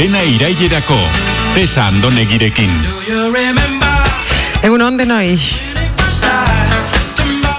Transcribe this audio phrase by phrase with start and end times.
[0.00, 0.96] Dena irailerako,
[1.52, 2.70] pesa andonegirekin.
[4.64, 5.34] Egun onde noi,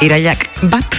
[0.01, 0.97] iraiak bat.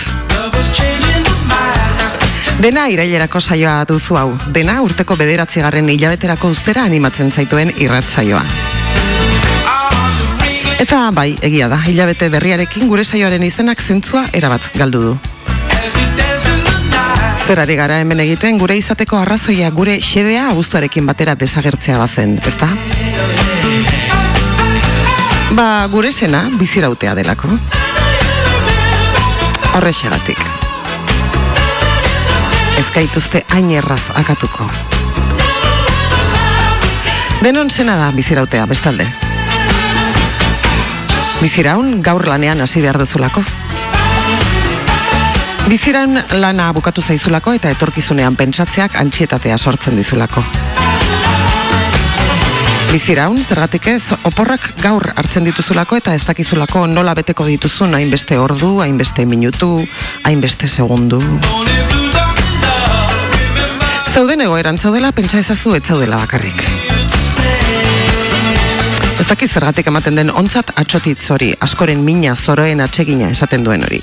[2.63, 8.47] Dena irailerako saioa duzu hau, dena urteko bederatzi garren hilabeterako ustera animatzen zaituen irrat saioa.
[10.79, 15.21] Eta bai, egia da, hilabete berriarekin gure saioaren izenak zentzua erabat galdu du.
[17.43, 22.69] Zerari gara hemen egiten gure izateko arrazoia gure xedea abuztuarekin batera desagertzea bazen, ezta?
[25.53, 27.51] Ba, gure sena bizirautea delako.
[29.75, 30.39] Horrexegatik.
[32.79, 34.69] Ez gaituzte hain erraz akatuko.
[37.43, 39.09] Denon sena da bizirautea, bestalde.
[41.43, 43.43] Biziraun gaur lanean hasi behar duzulako.
[45.69, 50.43] Biziraun lana bukatu zaizulako eta etorkizunean pentsatzeak antxietatea sortzen dizulako.
[52.91, 58.75] Biziraun, zergatik ez, oporrak gaur hartzen dituzulako eta ez dakizulako nola beteko dituzun hainbeste ordu,
[58.85, 59.71] hainbeste minutu,
[60.29, 61.23] hainbeste segundu.
[64.13, 66.59] Zauden egoeran zaudela, pentsa ezazu ez zaudela bakarrik.
[69.23, 74.03] Ez dakiz zergatik ematen den ontzat atxotitz hori, askoren mina zoroen atsegina esaten duen hori.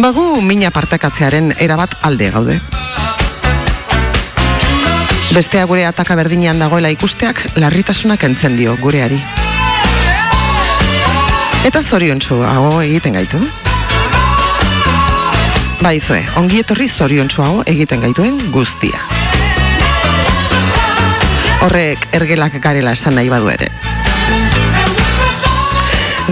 [0.00, 2.54] Bagu mina partekatzearen erabat alde gaude.
[5.36, 9.18] Bestea gure ataka berdinean dagoela ikusteak larritasunak entzen dio gureari.
[11.68, 13.42] Eta zoriontsu hau egiten gaitu.
[15.84, 19.04] Baizue, ongi etorri zoriontsu hau egiten gaituen guztia.
[21.60, 23.68] Horrek ergelak garela esan nahi badu ere.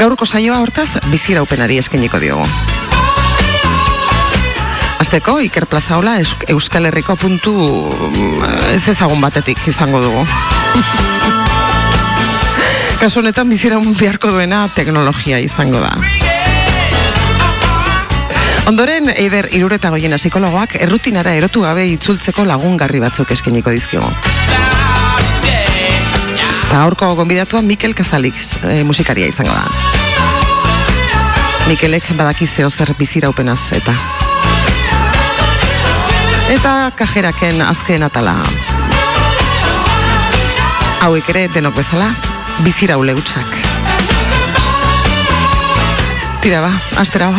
[0.01, 2.49] Gaurko saioa hortaz biziraupenari eskeniko diogu.
[5.09, 6.19] Azteko, Iker Plazaola
[6.53, 8.43] Euskal Herriko puntu mm,
[8.75, 10.21] ez ezagun batetik izango dugu.
[13.01, 15.95] Kasu honetan biziraun beharko duena teknologia izango da.
[18.69, 24.13] Ondoren, Eider Irureta goiena psikologoak errutinara erotu gabe itzultzeko lagungarri batzuk eskeniko dizkigu.
[26.69, 29.65] Eta aurko gonbidatua Mikel Kazalik e, musikaria izango da.
[31.73, 33.97] Mikelek badaki zeo zer biziraupenaz eta
[36.49, 38.35] eta kajeraken azken atala.
[41.05, 42.09] Hauek ere denok bezala,
[42.65, 43.59] bizira uleutsak.
[46.43, 46.73] Tira ba,
[47.03, 47.31] astera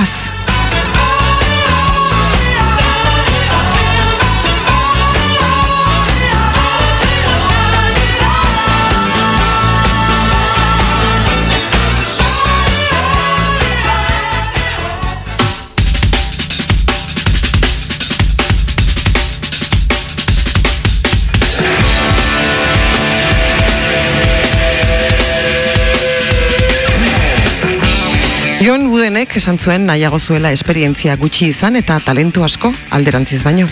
[29.09, 33.63] Budenek esan zuen nahiago zuela esperientzia gutxi izan eta talentu asko alderantziz baino.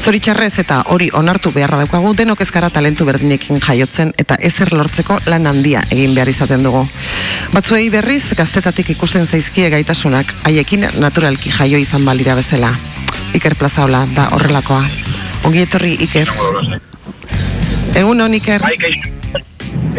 [0.00, 5.50] Zoritxarrez eta hori onartu beharra daukagu denok ezkara talentu berdinekin jaiotzen eta ezer lortzeko lan
[5.50, 6.80] handia egin behar izaten dugu.
[7.52, 12.72] Batzuei berriz gaztetatik ikusten zaizkie gaitasunak haiekin naturalki jaio izan balira bezala.
[13.36, 14.80] Iker Plazaola da horrelakoa.
[15.44, 16.32] Ongi etorri Iker.
[18.00, 18.64] Egun hon Iker.
[18.64, 18.96] Bai.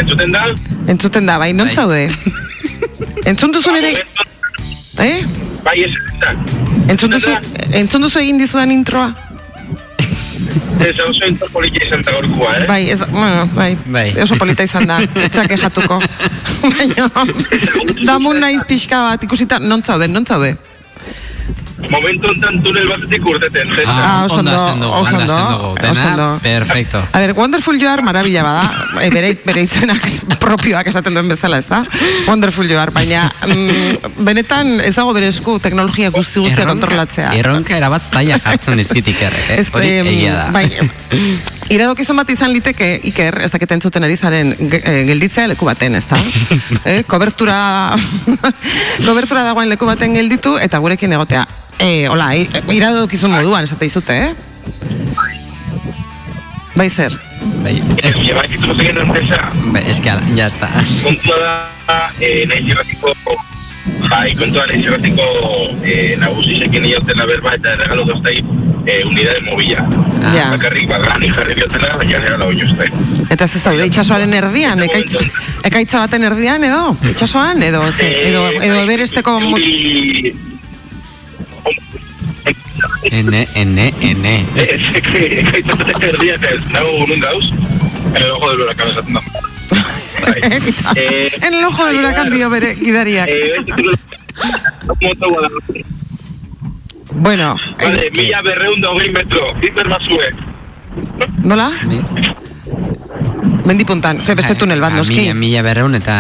[0.02, 0.48] Entzuten da?
[0.88, 2.08] Entzuten da, bai, non zaude?
[3.30, 3.94] Entzun duzu nire...
[5.00, 5.26] Eh?
[5.64, 5.92] Bai, ez.
[6.92, 7.32] Entzun duzu,
[7.72, 9.12] entzun duzu egin dizudan introa?
[10.82, 12.66] Ez, oso interpolitia izan da gorkua, eh?
[12.68, 14.08] Bai, ez, bueno, bai, Bai.
[14.24, 16.00] oso polita izan da, etzak ejatuko.
[16.62, 17.08] Baina,
[18.06, 20.56] damun naiz pixka bat, ikusita, non zaude, non zaude?
[21.90, 23.70] Momentu enten tunel batetik urteten.
[23.76, 23.92] zeta.
[23.96, 26.40] Ah, oso ondo oso ondo oso ondo.
[26.42, 27.02] perfecto.
[27.12, 28.72] A ver, Wonderful You Are marabila bada,
[29.02, 30.02] e, bere, bere izenak
[30.40, 31.84] propioak esaten duen bezala, ez da?
[32.28, 37.34] Wonderful You Are, baina mm, benetan ez dago bere esku teknologia guzti guztia kontrolatzea.
[37.40, 39.60] Erronka erabat zaila jartzen dizkitik errek, eh?
[39.60, 40.46] Ez, Hori em, egia da.
[40.52, 40.68] Bai,
[41.72, 45.96] iradokizun bat izan liteke, Iker, ez dakit entzuten ari zaren ge- eh, gelditzea leku baten,
[45.96, 46.20] ez da?
[46.86, 47.58] eh, kobertura,
[49.08, 51.48] kobertura dagoen leku baten gelditu, eta gurekin egotea.
[51.82, 52.48] E, hola, i-
[52.78, 54.34] iradokizun moduan, esate izute, eh?
[56.76, 57.16] Bai zer?
[57.64, 59.50] Bai, Eh, Lleva que no sé enpresa.
[59.74, 60.70] bai, eske, ya está.
[61.04, 61.38] Kontua
[61.88, 63.14] da, eh, nahi irratiko,
[64.10, 65.24] bai, kontua nahi irratiko
[65.84, 68.38] eh, nagusizekin iotela berba eta erregalo doztai
[68.86, 69.86] eh, unidade mobila.
[70.36, 70.52] Ja.
[70.52, 72.92] Bakarrik bagani jarri biotela, baina nera lau jozte.
[73.30, 75.18] Eta ez ez daude itxasoaren erdian, ekaitz,
[75.64, 76.96] ekaitza baten erdian edo?
[77.10, 79.40] Itxasoan edo, ze, edo, edo eberesteko...
[79.40, 80.36] mo- Euri...
[83.04, 84.46] Ene, ene, ene.
[84.56, 87.50] Ez, ekaitzatek erdiak ez, nago nun gauz,
[88.16, 89.22] en el ojo del huracán esaten da.
[90.22, 90.42] Bai.
[90.96, 93.28] Eh, En el ojo del huracán dio bere gidariak.
[93.30, 94.00] Eh, ez dut-
[95.02, 95.50] moto guada.
[97.14, 100.30] Bueno, Vale, eh, mila berreun da hogei metro, hiper bazue.
[101.44, 101.70] nola?
[103.66, 105.20] Mendipuntan, ze beste tunel bat, A noski.
[105.22, 106.16] Mila, mila berreun eta...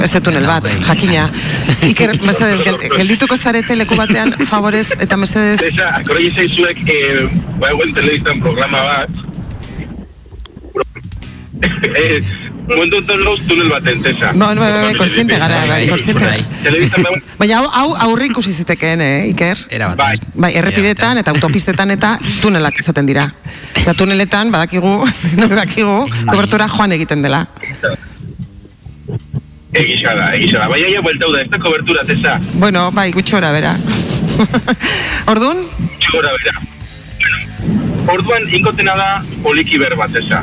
[0.00, 1.26] Beste tunel bat, jakina.
[1.90, 7.26] Iker, mesedez, gel, geldituko zarete leku batean, favorez, eta mesedez, Esa, akorri zaizuek, eh,
[7.60, 9.10] ba, eguen telebistan programa bat.
[11.94, 12.20] eh,
[12.68, 14.32] enten gauz tunel baten, Tesa.
[14.32, 16.24] No, no, bai, bai, kontziente gara, bai, Bai, kontziente.
[16.24, 17.22] bai.
[17.38, 19.56] Baina hau, hau aurre ikusi zitekeen, eh, Iker?
[19.70, 19.96] Era bat.
[19.98, 20.14] Bai.
[20.34, 23.28] Bai, errepidetan eta autopistetan eta tunelak izaten dira.
[23.74, 25.06] Eta tuneletan, badakigu,
[25.40, 27.46] no dakigu, kobertura joan egiten dela.
[29.76, 30.68] egisa da, egisa da.
[30.72, 32.38] Baina ja bueltau da, ez da kobertura, Tesa.
[32.54, 33.76] Bueno, bai, gutxora, bera.
[35.32, 35.62] Orduan,
[36.00, 36.54] Txora bera.
[38.08, 39.08] Orduan inkotena da
[39.42, 40.40] poliki ber bat, Tesa.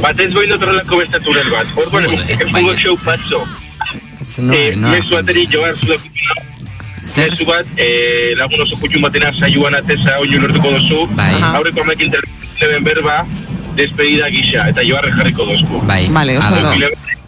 [0.00, 1.66] Batez boin dut horrelako beste tunel bat.
[1.76, 3.44] Orduan, Jode, efungo baina- show patzo.
[4.38, 4.88] No, Eh, no.
[4.88, 7.30] mezu ateri joan Zer?
[7.30, 11.06] Mezu bat, eh, lagun oso kutxun batena saioan ateza oinu lortuko dozu.
[11.16, 11.34] Bai.
[11.42, 13.26] Aurreko amekin telebizioen berba,
[13.74, 15.80] despedida gisa, eta joarre jarriko dozku.
[15.86, 16.06] Bai.
[16.08, 16.72] Vale, oso ondo.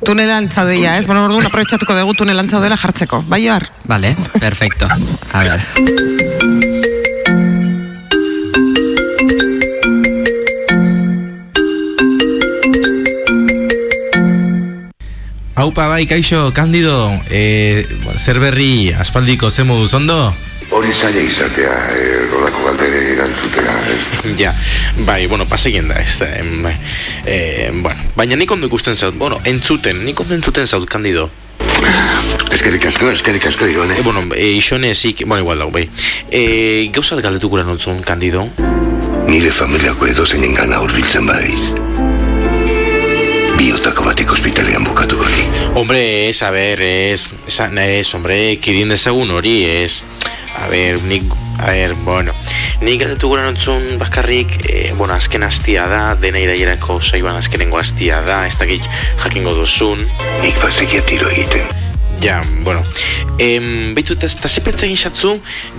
[0.05, 1.07] tunelan zaudeia, ez?
[1.07, 3.23] Bueno, orduan aprobetxatuko dugu tunelan zaudela jartzeko.
[3.29, 3.69] Bai, joar?
[3.85, 4.87] Vale, perfecto.
[5.33, 6.32] A ver.
[15.63, 17.87] Haupa bai, kaixo, kandido, e,
[18.19, 20.35] zer berri aspaldiko ze moduz ondo?
[20.75, 24.33] Hori zaila izatea, eh, rolako galdere erantzutea, ez?
[24.41, 24.57] Ja,
[25.07, 29.39] bai, bueno, pasegin da, ez da, em, eh, bueno, baina nik ondo ikusten zaut, bueno,
[29.45, 31.29] entzuten, nik ondo entzuten zaut, kandido.
[32.51, 34.01] Eskerik asko, eskerik asko, Ibone.
[34.01, 35.87] E, bueno, e, isone ezik, bueno, igual dago, bai.
[36.27, 38.49] E, gauzat galdetu gura notzun, kandido.
[39.31, 42.11] Nire familiako edo zeinen gana urbiltzen badiz.
[43.83, 45.43] Batik ospitalean bukatuko ni.
[45.75, 50.05] Hombre, ez, a ber, ez, esan, ez, hombre, kidin dezagun hori, ez,
[50.59, 51.27] a ber, nik,
[51.59, 52.35] a ber, bueno,
[52.83, 58.23] nik galdetu gura notzun bakarrik, e, bueno, azken hastia da, dena irailerako saioan azkenengo hastia
[58.27, 58.87] da, ez dakit
[59.25, 60.07] jakingo duzun,
[60.43, 61.92] Nik bazekia tiro egiten.
[62.23, 62.85] Ja, bueno.
[63.39, 65.33] Em, beitu, eta eta ze pentsa egin xatzu,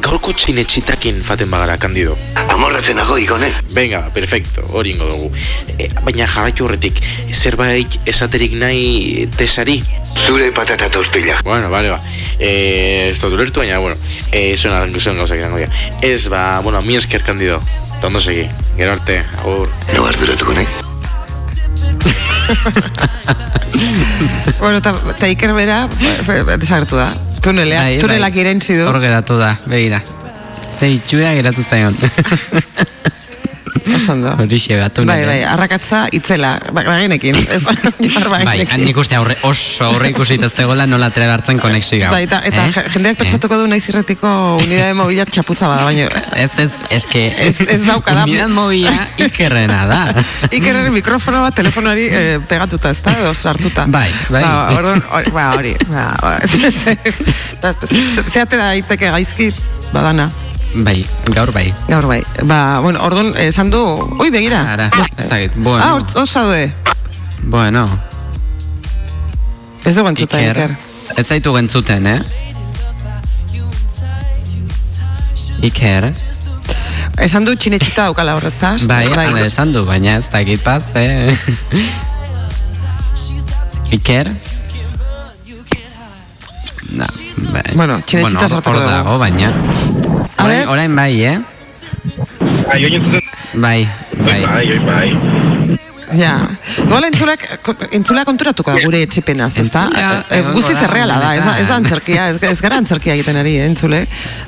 [0.04, 2.18] gaurko txinetxitakin faten bagara, kandido.
[2.52, 3.48] Amorratzen nago, Igone.
[3.72, 5.32] Venga, perfecto, hori ingo dugu.
[5.80, 7.00] E, baina jarraitu horretik,
[7.32, 9.80] zerbait esaterik nahi tesari?
[10.28, 11.40] Zure patata tortilla.
[11.48, 12.02] Bueno, vale, ba.
[12.38, 13.96] E, ez dut ulertu, baina, bueno,
[14.32, 15.72] e, zuen, zuen gauzak izango dira.
[16.02, 17.62] Ez, ba, bueno, mi esker, kandido.
[17.96, 18.50] Eta ondo segi.
[18.76, 19.72] Gero arte, agur.
[19.96, 20.93] No arduratuko nahi.
[24.60, 25.88] Bueno, eta, eta Iker bera,
[26.60, 27.08] desagertu da.
[27.44, 28.42] Tunelea, Bai, tunelak bai.
[28.46, 28.86] irentzi du.
[28.88, 30.00] Hor geratu da, begira.
[30.80, 31.98] Ze itxura geratu zaion.
[33.96, 34.32] Oso ondo.
[34.40, 37.36] Horixe bat, Bai, bai, arrakatza itzela, ba- bagenekin.
[37.36, 38.86] Ez, Bai, bagenekin.
[38.86, 42.12] nik uste aurre, oso aurre ikusita ez dagoela nola atera hartzen konexio hau.
[42.16, 42.84] Bai, eta, eta Eh?
[42.94, 44.30] jendeak pentsatuko du naiz irretiko
[44.62, 47.26] unidade mobilat txapuza bada, baina Ez, ez, ez que...
[47.48, 48.24] Ez- ez dauka da.
[48.24, 50.02] Unidad mobila ikerrena da.
[50.52, 53.86] Ikerren mikrofono bat telefonoari eh, pegatuta, ez da, edo sartuta.
[53.88, 54.42] Bai, bai.
[54.44, 55.76] Ba, orduan, hori, ba, hori.
[55.92, 56.38] Ba, ba,
[57.62, 59.50] Ba, ze- ze atera daiteke gaizki,
[59.94, 60.30] badana,
[60.76, 61.74] Bai, gaur bai.
[61.88, 62.24] gaur bai.
[62.44, 63.82] Ba, bueno, orduan, esan du,
[64.20, 64.64] ui, begira.
[64.74, 65.84] Ara, ez dakit, bueno.
[65.86, 66.74] Ah, hor- hor zaude.
[67.44, 67.88] Bueno,
[69.86, 70.58] Ez dugu entzuta, Iker.
[70.58, 70.78] Iker.
[71.18, 72.22] Ez zaitu gentzuten, eh?
[75.62, 76.14] Iker,
[77.22, 78.72] Esan du txinetxita daukala hor, ezta?
[78.90, 81.36] bai, hala esan du, baina ez dakit paz, eh?
[84.00, 84.32] Iker?
[86.94, 87.06] No,
[87.54, 87.68] bai.
[87.76, 88.90] Bueno, txinetxita hor- sartuko hor dugu.
[88.90, 89.52] dago, baina.
[90.38, 91.40] Orain, orain bai, eh?
[92.68, 93.22] Bai, bai,
[93.54, 94.40] bai.
[94.46, 95.10] bai, oi, bai.
[96.14, 96.34] Ja.
[96.78, 97.46] Igual entzulak,
[97.92, 99.88] entzulak konturatuko da gure etxipenaz, ezta?
[100.30, 103.56] Egongo Guztiz da erreala da, ez ez da antzerkia, ez, ez gara antzerkia egiten ari,
[103.58, 104.04] eh, entzule.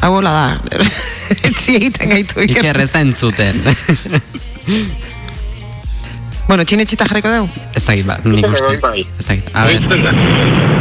[0.06, 0.80] Hau hola da,
[1.50, 2.62] etxi egiten gaitu Iker.
[2.62, 3.62] Iker ez da entzuten.
[6.46, 7.64] Bueno, txinetxita jarriko dugu?
[7.74, 8.76] ez dakit, ba, nik uste.
[8.84, 9.02] Bai.
[9.02, 10.12] Ez dakit, a Bai, da.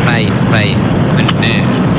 [0.05, 0.69] bai, bai.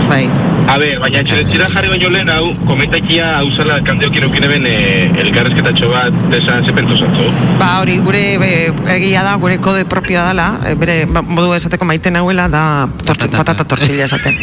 [0.05, 0.54] Bai.
[0.65, 5.21] A ber, baina txeretzira jarri baino lehen hau, komentakia hau zela kandeok irukine ben eh,
[5.23, 7.27] elkarrezketatxo bat, desan ze pentu zatzu.
[7.59, 8.49] Ba, hori gure be,
[8.95, 12.63] egia da, gure kode propioa dela, e, bere ba, modu esateko maite nahuela da
[13.03, 13.37] tor Patata.
[13.43, 14.33] patata tortilla esaten.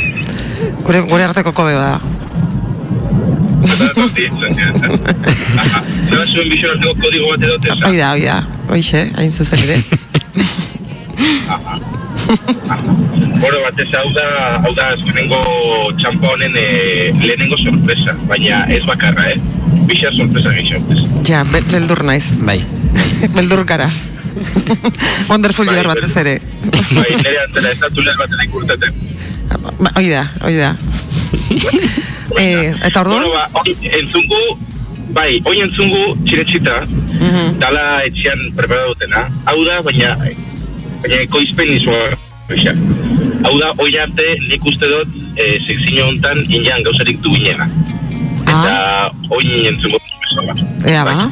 [0.87, 1.99] Gure, gure arteko kode da.
[3.73, 4.07] Zeba
[6.33, 7.83] zuen bizio arteko kodigo bat edo tesa.
[7.89, 8.39] Hoi da, hoi da,
[8.71, 9.83] hoixe, hain zuzen ere.
[13.41, 14.27] Bueno, batez hau da,
[14.65, 15.41] hau da azkenengo
[15.99, 19.39] txampa honen eh, lehenengo sorpresa, baina ez bakarra, eh?
[19.89, 20.97] bixa sorpresa gehiago.
[21.27, 22.25] Ja, be, beldur naiz.
[22.47, 22.61] Bai.
[23.37, 23.89] beldur gara.
[25.31, 26.37] Wonderful Bai, batez ere.
[26.97, 29.01] Bai, nire antzera ez da tunel baten ikurteten.
[29.83, 30.71] Ba, Hoi da, hoi da.
[32.41, 33.27] eh, eta orduan?
[33.27, 33.65] Bueno, ba,
[33.99, 34.41] entzungu,
[35.13, 36.81] bai, hoi entzungu txiretxita,
[37.23, 37.59] Mhm.
[37.61, 39.27] dala etxean prepara dutena.
[39.51, 40.15] Hau da, baina,
[41.03, 42.13] baina ekoizpen izua.
[43.43, 47.69] Hau da, hoi arte nik uste dut e, sekzio honetan inean gauzarik duinena.
[48.43, 50.01] Eta hoi entzungu.
[50.89, 51.29] Ea ba.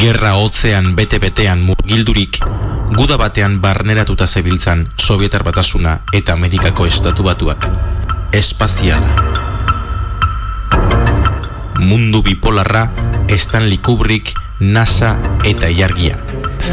[0.00, 2.38] Gerra hotzean bete-betean murgildurik,
[2.96, 7.66] guda batean barneratuta zebiltzan Sovietar batasuna eta Amerikako estatu batuak.
[8.32, 9.10] Espaziala.
[11.80, 12.90] Mundu bipolarra,
[13.36, 16.18] Stanley Kubrick, NASA eta iargia.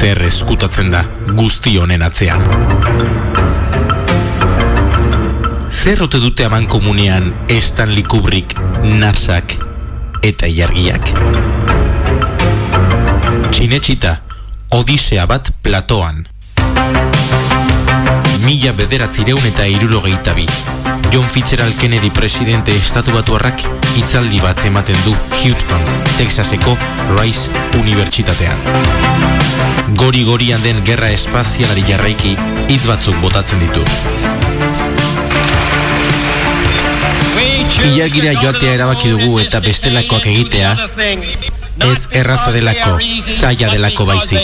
[0.07, 1.01] Zer eskutatzen da
[1.35, 2.39] guzti honen atzean.
[5.67, 8.55] Zer ote dute aman komunean Stanley Kubrick,
[8.87, 9.57] NASAk
[10.23, 11.11] eta iargiak?
[13.51, 14.13] Txinetxita,
[14.79, 16.23] Odisea bat platoan.
[18.45, 20.47] Mila bederatzireun eta irurogeita bi.
[21.11, 25.83] John Fitzgerald Kennedy presidente estatu batuarrak hitzaldi bat ematen du Houston,
[26.15, 26.77] Texaseko
[27.19, 29.36] Rice Unibertsitatean.
[29.97, 32.35] Gori-gorian den gerra espazialari jarraiki
[32.69, 33.81] hitz batzuk botatzen ditu.
[37.87, 40.75] Ilargira joatea erabaki dugu eta bestelakoak egitea
[41.87, 42.99] ez erraza delako,
[43.39, 44.39] zaila delako baizik.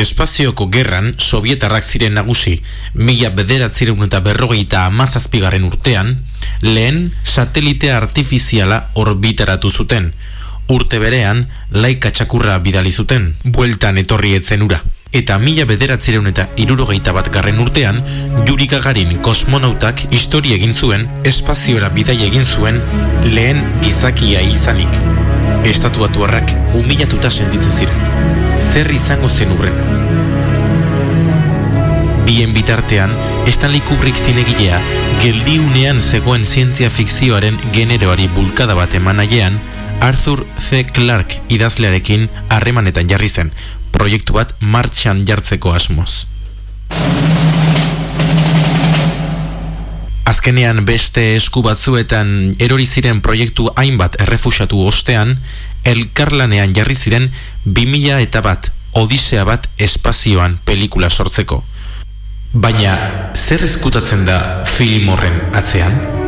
[0.00, 2.60] Espazioko gerran, sovietarrak ziren nagusi,
[2.94, 6.20] mila bederatzireun eta berrogeita amazazpigarren urtean,
[6.62, 10.12] lehen satelite artifiziala orbitaratu zuten.
[10.70, 14.76] Urte berean, laika txakurra bidali zuten, bueltan etorri etzen ura.
[15.10, 17.96] Eta mila bederatzireun eta irurogeita bat garren urtean,
[18.46, 22.78] Yuri Gagarin kosmonautak histori egin zuen, espaziora bidai egin zuen,
[23.24, 25.00] lehen gizakia izanik.
[25.66, 28.06] Estatuatuarrak humilatuta sentitzen ziren.
[28.70, 29.88] Zer izango zen urrena?
[32.30, 33.10] Bien bitartean,
[33.50, 34.78] Stanley Kubrick zinegilea,
[35.24, 39.58] geldiunean zegoen zientzia fikzioaren generoari bulkada bat eman nahian,
[40.00, 40.84] Arthur C.
[40.84, 43.52] Clarke idazlearekin harremanetan jarri zen,
[43.92, 46.24] proiektu bat martxan jartzeko asmoz.
[50.30, 55.36] Azkenean beste esku batzuetan erori ziren proiektu hainbat errefusatu ostean,
[55.84, 57.28] elkarlanean jarri ziren
[57.66, 61.60] 2000 eta bat Odisea bat espazioan pelikula sortzeko.
[62.50, 62.96] Baina,
[63.38, 66.19] zer eskutatzen da film horren atzean?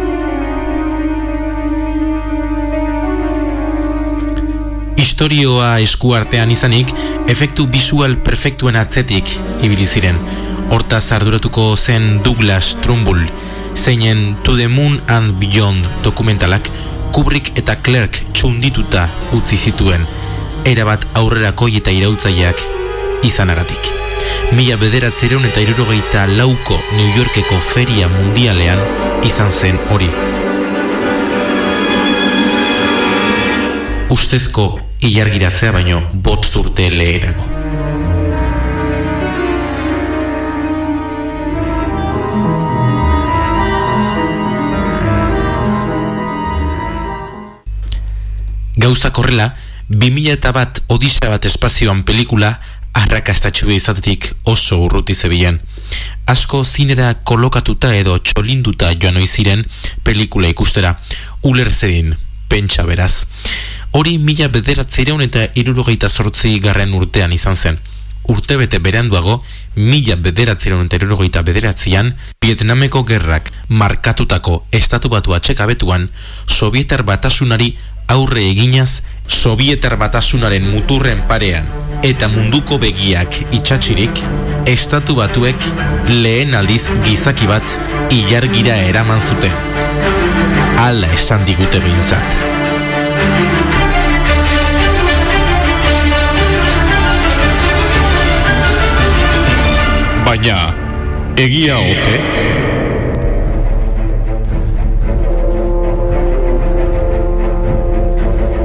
[4.96, 6.92] Historioa eskuartean izanik,
[7.28, 9.30] efektu visual perfektuen atzetik
[9.64, 10.18] ibili ziren.
[10.72, 13.24] Hortaz arduratuko zen Douglas Trumbull,
[13.76, 16.68] zeinen To the Moon and Beyond dokumentalak
[17.12, 20.06] Kubrick eta Clark txundituta utzi zituen,
[20.64, 22.62] erabat aurrerakoi eta iraultzaileak
[23.28, 23.92] izanagatik.
[24.52, 28.80] Mila bederatzereun eta irurogeita lauko New Yorkeko feria mundialean
[29.24, 30.10] izan zen hori.
[34.12, 34.64] Ustezko
[35.08, 37.46] ilargiratzea baino bot zurte lehenago.
[48.76, 49.54] Gauzak horrela,
[49.88, 52.52] 2000 eta bat Odisea bat espazioan pelikula
[52.92, 55.62] arrakastatxu izatetik oso urruti zebilen.
[56.28, 59.64] Asko zinera kolokatuta edo txolinduta joan oiziren
[60.04, 60.98] pelikula ikustera,
[61.48, 62.12] uler zedin,
[62.52, 63.24] pentsa beraz.
[63.92, 67.78] Hori mila bederatzireun eta irurogeita sortzi garren urtean izan zen.
[68.32, 69.42] Urtebete beranduago,
[69.76, 76.08] mila bederatzireun eta irurogeita bederatzian, Vietnameko gerrak markatutako estatu batu atxekabetuan,
[76.46, 77.74] Sovietar batasunari
[78.08, 81.68] aurre eginaz Sovietar batasunaren muturren parean
[82.02, 84.24] eta munduko begiak itxatxirik,
[84.72, 85.68] estatu batuek
[86.08, 87.76] lehen aldiz gizaki bat
[88.10, 89.54] ilargira eraman zuten.
[90.80, 92.61] Hala esan digute behintzat.
[100.22, 100.56] Baina,
[101.36, 102.18] egia ote?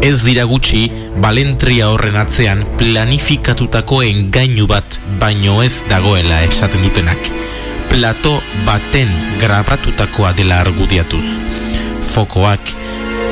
[0.06, 0.84] Ez dira gutxi,
[1.24, 7.32] balentria horren atzean planifikatutako engainu bat baino ez dagoela esaten dutenak.
[7.90, 8.38] Plato
[8.68, 9.10] baten
[9.42, 11.26] grabatutakoa dela argudiatuz.
[12.14, 12.72] Fokoak,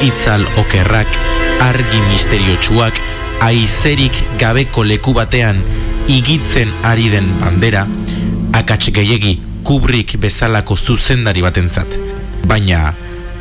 [0.04, 1.22] itzal okerrak,
[1.70, 3.00] argi misteriotsuak,
[3.46, 5.62] aizerik gabeko leku batean
[6.08, 7.86] igitzen ari den bandera,
[8.54, 11.98] akats gehiegi kubrik bezalako zuzendari batentzat.
[12.46, 12.94] Baina,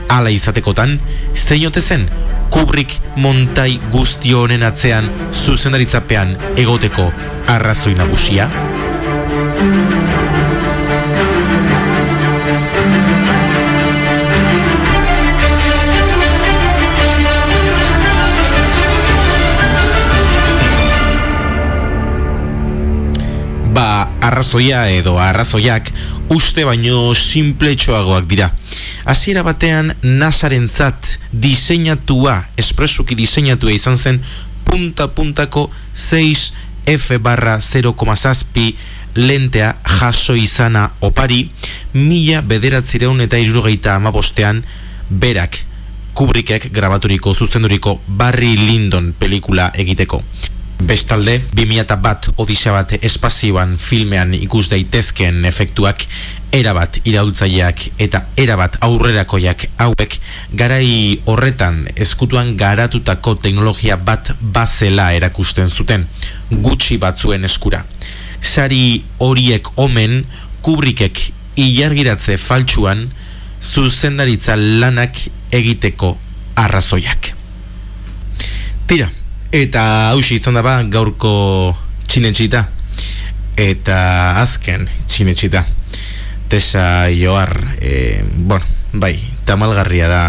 [0.08, 0.98] Hala izatekotan,
[1.34, 2.04] zeinote zen,
[2.54, 7.08] Kubrick montai guzti honen atzean zuzendaritzapean egoteko
[7.50, 8.46] arrazoi nagusia?
[24.26, 25.90] Arrazoia edo arrazoiak
[26.34, 28.50] uste baino simpletxoagoak dira.
[29.04, 34.22] Hasiera batean nasarentzat diseinatua, espresuki diseinatua izan zen
[34.64, 38.72] punta-puntako 6F barra 0,6
[39.14, 41.44] lentea jaso izana opari
[41.92, 44.64] mila bederatzireun eta irurogeita amabostean
[45.10, 45.60] berak
[46.14, 50.22] Kubrickek grabaturiko zuzenduriko Barry Lyndon pelikula egiteko.
[50.82, 56.02] Bestalde, 2000 bat odisea bat espazioan filmean ikus daitezkeen efektuak
[56.54, 60.18] erabat iraultzaileak eta erabat aurrerakoiak hauek
[60.52, 66.08] garai horretan eskutuan garatutako teknologia bat bazela erakusten zuten
[66.50, 67.84] gutxi batzuen eskura.
[68.40, 70.24] Sari horiek omen
[70.64, 71.20] Kubrickek
[71.60, 73.08] ilargiratze faltsuan
[73.62, 75.18] zuzendaritza lanak
[75.52, 76.16] egiteko
[76.60, 77.34] arrazoiak.
[78.88, 79.08] Tira,
[79.54, 81.30] Eta hausi izan daba gaurko
[82.10, 82.64] txinetxita.
[83.54, 83.98] Eta
[84.40, 85.62] azken txinetxita.
[86.50, 89.14] Tesa joar e, Bueno, bai,
[89.46, 90.24] tamalgarria da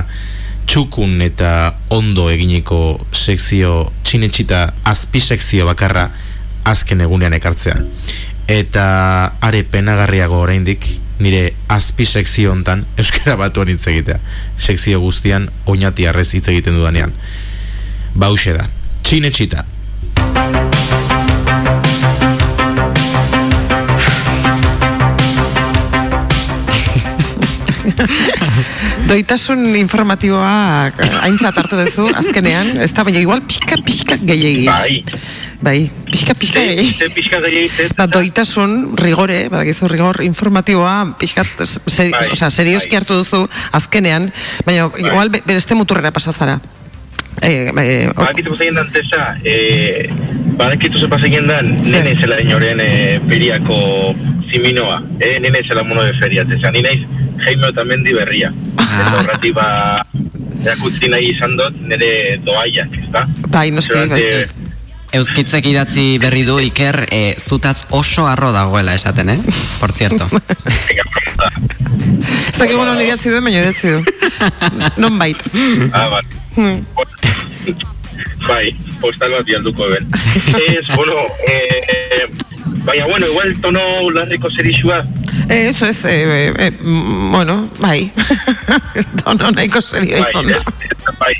[0.69, 1.49] Txukun eta
[1.89, 4.61] ondo eginiko sekzio txinetxita
[4.93, 6.05] Azpi sekzio bakarra
[6.61, 7.81] azken egunean ekartzea.
[8.45, 8.85] Eta
[9.41, 10.85] are penagarriago oraindik
[11.17, 14.21] nire azpi sekzio hontan Euskara batuan hitz egitea.
[14.61, 17.17] Sekzio guztian oinati arrez hitz egiten dudanean.
[18.13, 18.69] Ba da,
[19.05, 19.63] Chinechita.
[29.07, 30.89] Doitasun informatiboa
[31.25, 34.65] aintzat hartu duzu, azkenean, ez da baina igual pixka pixka gehiagi.
[34.65, 35.03] Bai.
[35.65, 35.77] Bai,
[36.09, 36.93] pixka pixka gehiagi.
[36.97, 37.89] Ze pixka gehiagi.
[37.97, 43.01] Ba, doitasun rigore, badakizu rigor informatiboa, pixka, seri, Bai, o sea, serioski bai.
[43.03, 43.43] hartu duzu
[43.77, 44.31] azkenean,
[44.65, 46.57] baina igual be- bereste muturrera pasazara.
[47.41, 50.09] Eh, eh, o- Badakitu pasaien dan tesa, eh,
[50.57, 52.03] badakitu ze pasaien dan, Zer?
[52.03, 54.15] nene zela inoren eh, feriako
[54.51, 57.01] ziminoa, eh, nene zela mono de feria, tesa, ni naiz
[57.43, 58.51] Jaime Otamendi berria.
[58.79, 60.01] Eta horrati ba,
[60.63, 63.27] erakutzi nahi izan dut, nire doaiak, ezta?
[63.51, 64.21] bai, noski, bai.
[65.15, 69.39] Euskitzek idatzi berri du Iker e, zutaz oso arro dagoela esaten, eh?
[69.79, 70.27] Por cierto.
[72.25, 73.99] Ez dakik non idatzi duen, baina idatzi du.
[75.01, 75.39] Non bait.
[75.91, 76.23] Ah, bai.
[76.55, 76.85] Hmm.
[78.47, 80.07] bai, postal bat bialduko ben.
[80.67, 82.27] Ez, bueno, eh,
[82.83, 85.03] baina, bueno, igual tono larriko zerixua,
[85.49, 88.11] eso es, eh, eh, mm, bueno, bai.
[89.25, 90.57] Dono nahiko serio bai, izan da.
[90.57, 91.33] ez, bai,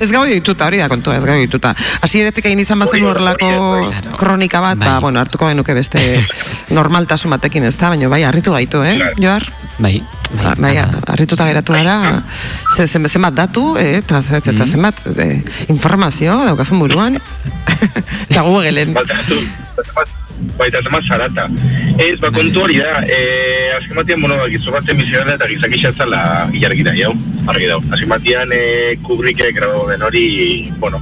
[0.00, 1.70] Ez gau dituta, hori da kontua, ez gau dituta.
[2.02, 4.16] Hasieratik egin izan bazen horrelako bai.
[4.18, 5.00] kronika bat, ba, Bai.
[5.04, 6.02] bueno, hartuko genuke beste
[6.78, 9.14] normaltasun batekin ez da, baina bai, harritu gaitu, eh, Claro.
[9.22, 9.46] Joar?
[9.78, 10.02] Bai.
[10.34, 10.74] Ba, Bai,
[11.06, 12.22] harrituta geratu gara,
[12.76, 14.66] ze, ze, zenbat datu, eh, eta, eta Mhm.
[14.66, 17.20] zenbat eh, informazio daukazun buruan,
[18.28, 18.92] eta Googleen.
[18.94, 19.38] Baltatu,
[20.58, 21.46] baita tema zarata.
[21.98, 25.72] Ez, ba, kontu hori da, eh, azken batean, bueno, ba, gizu batzen bizitela eta gizak
[25.74, 26.20] isatzala
[26.54, 27.10] ilargi da, jau,
[27.50, 27.80] argi dau.
[27.90, 30.26] Azken batean, eh, Kubrickek grabo den hori,
[30.78, 31.00] bueno,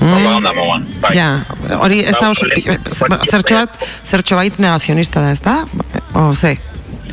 [0.00, 1.12] moan, bai.
[1.12, 1.18] Mm.
[1.18, 2.78] Ja, hori ez da Ba, oso, ole-
[3.30, 5.64] zertxo bat, zertxo bait negazionista da, ez da?
[6.14, 6.56] O, ze,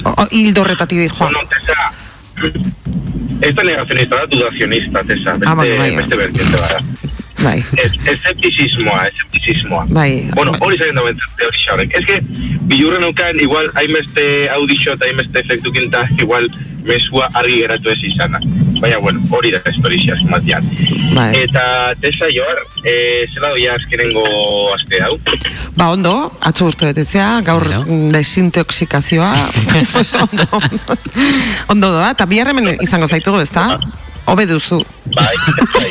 [0.06, 1.34] o, hildo horretatik di joan.
[1.34, 1.92] Bueno, tesa,
[3.42, 6.80] ez da negazionista, da dudazionista, tesa, beste, Ah, bueno, beste bertiente bada.
[7.44, 9.86] Bai, Ez, escepticismoa, escepticismoa.
[9.90, 10.30] Bai.
[10.36, 11.96] Bueno, hori zain da bentzate hori xaurek.
[12.00, 12.20] Ez que,
[12.72, 14.26] bilurren aukan, igual, hainbeste
[14.56, 16.50] audixo eta hainbeste efektukin eta igual
[16.88, 18.42] mesua argi geratu ez izana.
[18.80, 20.68] Baina, bueno, hori da historia esmatian.
[21.16, 21.30] Bai.
[21.44, 24.26] Eta, tesa, joar, e, zela doia azkenengo
[24.76, 25.16] aste hau.
[25.76, 27.86] Ba, ondo, atzo urte betetzea, gaur Bueno.
[27.86, 28.12] bueno.
[28.18, 29.34] desintoxikazioa,
[30.26, 30.48] ondo,
[31.68, 33.52] ondo doa, eta bihar hemen izango zaitugu, ez
[34.30, 34.36] da?
[34.36, 34.80] Hobe duzu.
[35.16, 35.36] Bai,
[35.74, 35.90] bai.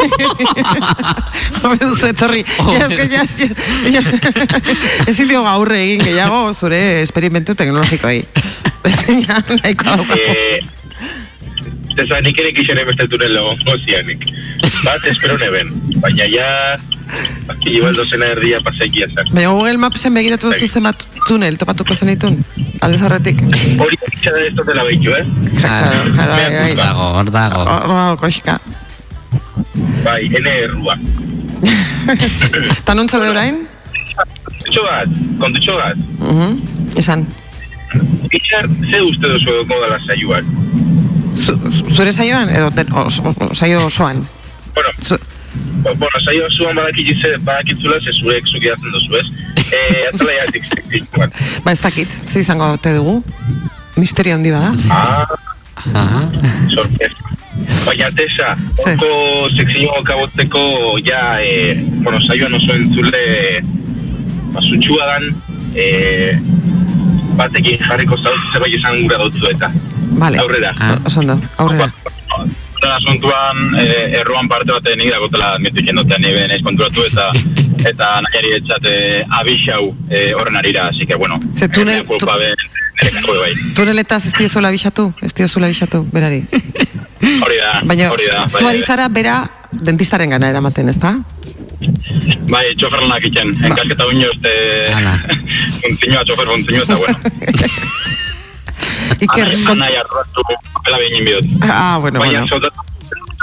[1.64, 2.44] Hobe duzu etorri.
[2.78, 4.02] Ja,
[5.10, 8.22] ezin dio gaurre egin gehiago zure esperimentu teknologikoei.
[9.26, 10.14] ja, nahiko dauka.
[10.14, 10.62] Eh,
[11.98, 14.22] Tesa, nik ere kixen beste tunel lago zianik.
[14.84, 15.72] Bat, espero neben.
[15.98, 16.78] Baina ja,
[17.48, 19.32] baki igual dozena erdia paseki ezak.
[19.34, 22.38] Baina Google Mapsen begiratu duzu zenbat tunel topatuko zenitun,
[22.80, 23.42] aldez horretik.
[23.82, 25.24] Hori itxada ez dutela behitu, eh?
[25.58, 26.70] Claro, claro, bai, bai.
[26.70, 27.64] Hor dago, hor dago.
[27.66, 28.58] Hor dago koxka.
[30.04, 30.94] Bai, ene errua.
[32.78, 33.64] Eta nontza de orain?
[34.46, 36.06] Kontutxo bat, kontutxo bat.
[36.22, 37.26] Mhm, Esan.
[38.30, 40.46] Itxar, ze uste duzu edo dela saioak?
[41.38, 41.54] Zu,
[41.94, 44.26] zure saioan, edo den, os, os, saio osoan?
[44.74, 45.18] Bueno, Zu,
[45.82, 49.26] Bueno, saio zuan badakitze, badakitzula, ze zuek zuk idazten duzu, ez?
[49.72, 51.32] Eh, zikituan.
[51.64, 53.22] ba ez dakit, ze izango ote dugu?
[53.96, 54.74] Misterio handi bada?
[54.90, 55.26] Ah,
[55.94, 56.20] Aha.
[56.68, 57.16] sorpresa.
[57.86, 58.92] Baina, Tesa, Ze?
[58.92, 61.74] orko sekzio kabotzeko, ja, eh,
[62.04, 63.62] bueno, saioan oso entzule,
[64.54, 65.28] basutxua dan,
[65.74, 66.38] eh,
[67.38, 69.70] batekin jarriko zauz, zerbait esan gura dutzu eta.
[70.18, 70.38] Vale.
[70.42, 70.74] Aurrera.
[70.78, 70.98] Ah.
[71.04, 71.92] Oso ondo, aurrera.
[72.78, 77.30] Eta asuntuan, eh, erruan parte batean nik dakotela admitu jendotean nire naiz konturatu eta
[77.90, 81.40] eta nahiari etxat eh, abixau eh, horren arira, así que bueno.
[81.56, 83.52] Ze tunel- eh, be bai.
[83.74, 85.12] Tuneletaz ez diezuela bisatu?
[85.22, 86.44] Ez diezuela bisatu, berari.
[87.44, 88.44] Hori da, Baina, hori da.
[88.48, 89.40] zu ari zara bera
[89.72, 91.16] dentistaren gana eramaten, ez da?
[92.48, 94.52] Bai, txoferlanak itzen, enkasketa uño este...
[94.94, 95.16] Hala.
[95.82, 97.18] Funtzioa, txofer funtzioa, eta bueno.
[99.20, 99.70] Iker, Ana- kont...
[99.82, 100.42] Anai arratu,
[100.84, 101.44] pela behin inbiot.
[101.68, 102.48] Ah, bueno, Baina, bueno.
[102.48, 102.84] soldatan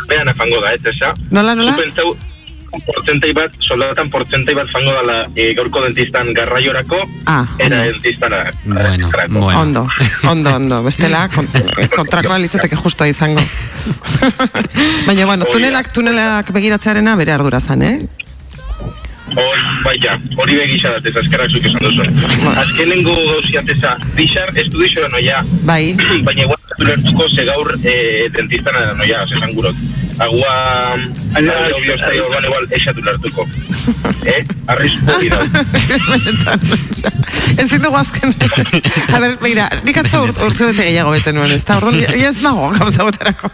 [0.07, 1.13] behan fango da, ez esa?
[1.31, 1.73] Nola, nola?
[1.73, 2.15] Zu pentsau,
[2.85, 7.91] portzentai bat, soldatan portzentai bat fango dala e, gaurko dentistan garraiorako, Ah, era ondo.
[7.93, 8.43] dentistana.
[8.65, 9.39] Bueno, garako.
[9.39, 9.59] bueno.
[9.61, 9.87] Ondo,
[10.29, 10.83] ondo, ondo.
[10.83, 11.47] Bestela, kon,
[11.95, 13.41] kontrakoa litzateke justoa izango.
[15.07, 17.99] Baina, bueno, tunelak, tunelak begiratzearena bere ardura zan, eh?
[19.33, 22.05] Hor, baina, hori begisa dat, ez azkarrak zuk esan duzu.
[22.61, 25.95] Azkenengo gauzia tesa, dixar, ez du dixo noia, Bai,
[26.27, 27.95] baina igual ez du lertuko ze gaur e,
[28.37, 29.81] dentistana noia, esan gurot.
[30.17, 30.93] Agua,
[31.35, 33.43] aina, obvio, da, orduan igual, esatu lertuko.
[34.23, 34.45] Eh?
[34.71, 35.41] Arrisku hori da.
[37.63, 38.31] ezin dugu azken.
[39.11, 41.77] A ber, begira, nik atzo urt, urte bete gehiago bete nuen, ez da?
[41.81, 43.51] Orduan, ja ez nago gauza boterako.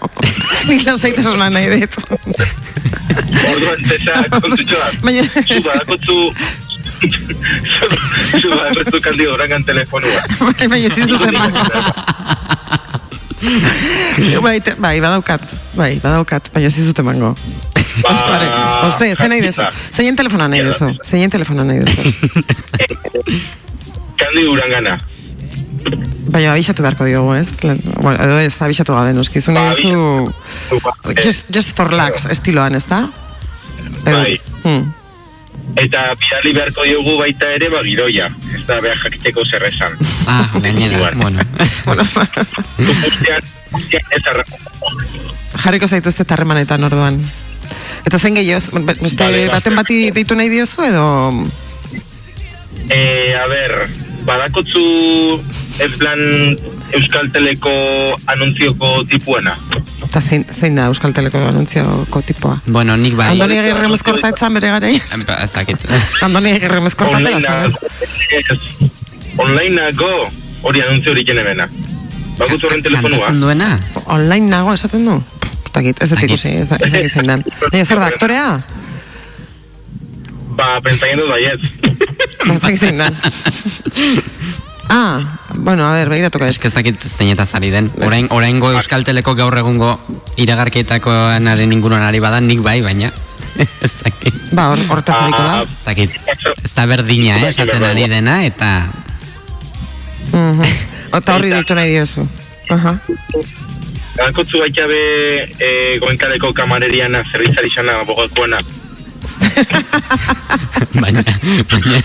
[0.70, 1.98] Nik lasaitasuna nahi dut.
[2.12, 4.92] Orduan, tesa, kontutxo da.
[5.02, 6.20] Baina, Zu badakotzu...
[8.38, 10.22] Zu badakotzu kandio orangan telefonua.
[10.46, 11.42] bai, bai, ezin zuten
[14.42, 15.42] bai, te- bai, badaukat,
[15.78, 17.34] bai, badaukat, baina ezin zuten mango.
[18.02, 18.48] Ba, Ospare,
[18.88, 19.66] Ose, ze nahi dezu?
[19.96, 20.92] Zein telefona nahi dezu?
[21.04, 22.14] Zein telefona nahi dezu?
[24.22, 24.98] Kandio urangana.
[26.32, 27.48] Baina abixatu beharko diogu, ez?
[27.98, 30.32] Bueno, edo ez, abixatu gabe, noski, zu nahi dezu...
[31.24, 33.04] Just, just for lax estiloan, ez da?
[34.06, 34.38] Bai.
[34.64, 34.92] Hmm.
[35.80, 38.28] Eta bidali beharko diogu baita ere, ba, giroia.
[38.56, 39.96] Ez da behar jakiteko zer esan.
[40.28, 41.40] Ah, gainera, bueno.
[41.86, 42.04] bueno,
[42.78, 44.24] guztian, guztian ez
[45.62, 47.20] jarriko zaituzte harremanetan orduan.
[48.06, 51.06] Eta zen gehiago, beste baten bati deitu nahi diozu edo...
[52.90, 53.88] Eh, a ber,
[54.26, 54.84] badakotzu
[55.82, 56.20] en plan
[56.94, 57.72] Euskal Teleko
[58.28, 59.56] anuntzioko tipuena.
[60.06, 62.58] Eta zein, zein da Euskal Teleko anuntzioko tipoa?
[62.68, 63.30] Bueno, nik bai.
[63.34, 65.86] Andoni Agirre mezkorta etzan bere gara Em, Ez dakit.
[66.28, 68.92] Andoni Agirre mezkorta Online atera zen,
[69.40, 70.12] Onlineago
[70.68, 71.68] hori anuntzio hori jenebena.
[72.38, 73.10] Bakutzu horren telefonua.
[73.18, 73.70] Kantatzen duena?
[73.96, 74.04] ez?
[74.08, 75.22] Online nago esaten du?
[75.72, 76.34] Takit, ez dut Dakit.
[76.36, 77.44] ikusi, ez da, ez dakit zein dan.
[77.72, 78.48] Baina zer da, aktorea?
[80.58, 81.64] Ba, pentsaien dut baiet.
[81.64, 81.91] Ez dakit
[82.82, 83.16] zein dan.
[84.94, 86.58] Ah, bueno, a ver, begiratuko ez.
[86.58, 87.86] Eske ez dakit zeinetaz ari den.
[88.04, 89.94] Orain, oraingo Euskal Teleko gaur egungo
[90.36, 93.08] iragarketakoanaren inguruan ari badan nik bai, baina
[93.86, 94.36] ez dakit.
[94.52, 95.62] Ba, hor, hortaz hariko da.
[95.64, 96.18] Ez dakit.
[96.52, 98.74] Ez da berdina, eh, esaten ari dena, eta
[100.32, 100.64] Mhm.
[101.18, 102.24] Eta horri deitu nahi diozu.
[102.72, 102.96] Aha.
[104.16, 105.02] Bakutzu baita be
[105.60, 108.62] e, goenkaleko kamareriana, zerbitzari xana, bogakoana.
[111.02, 111.24] baina,
[111.72, 112.00] baina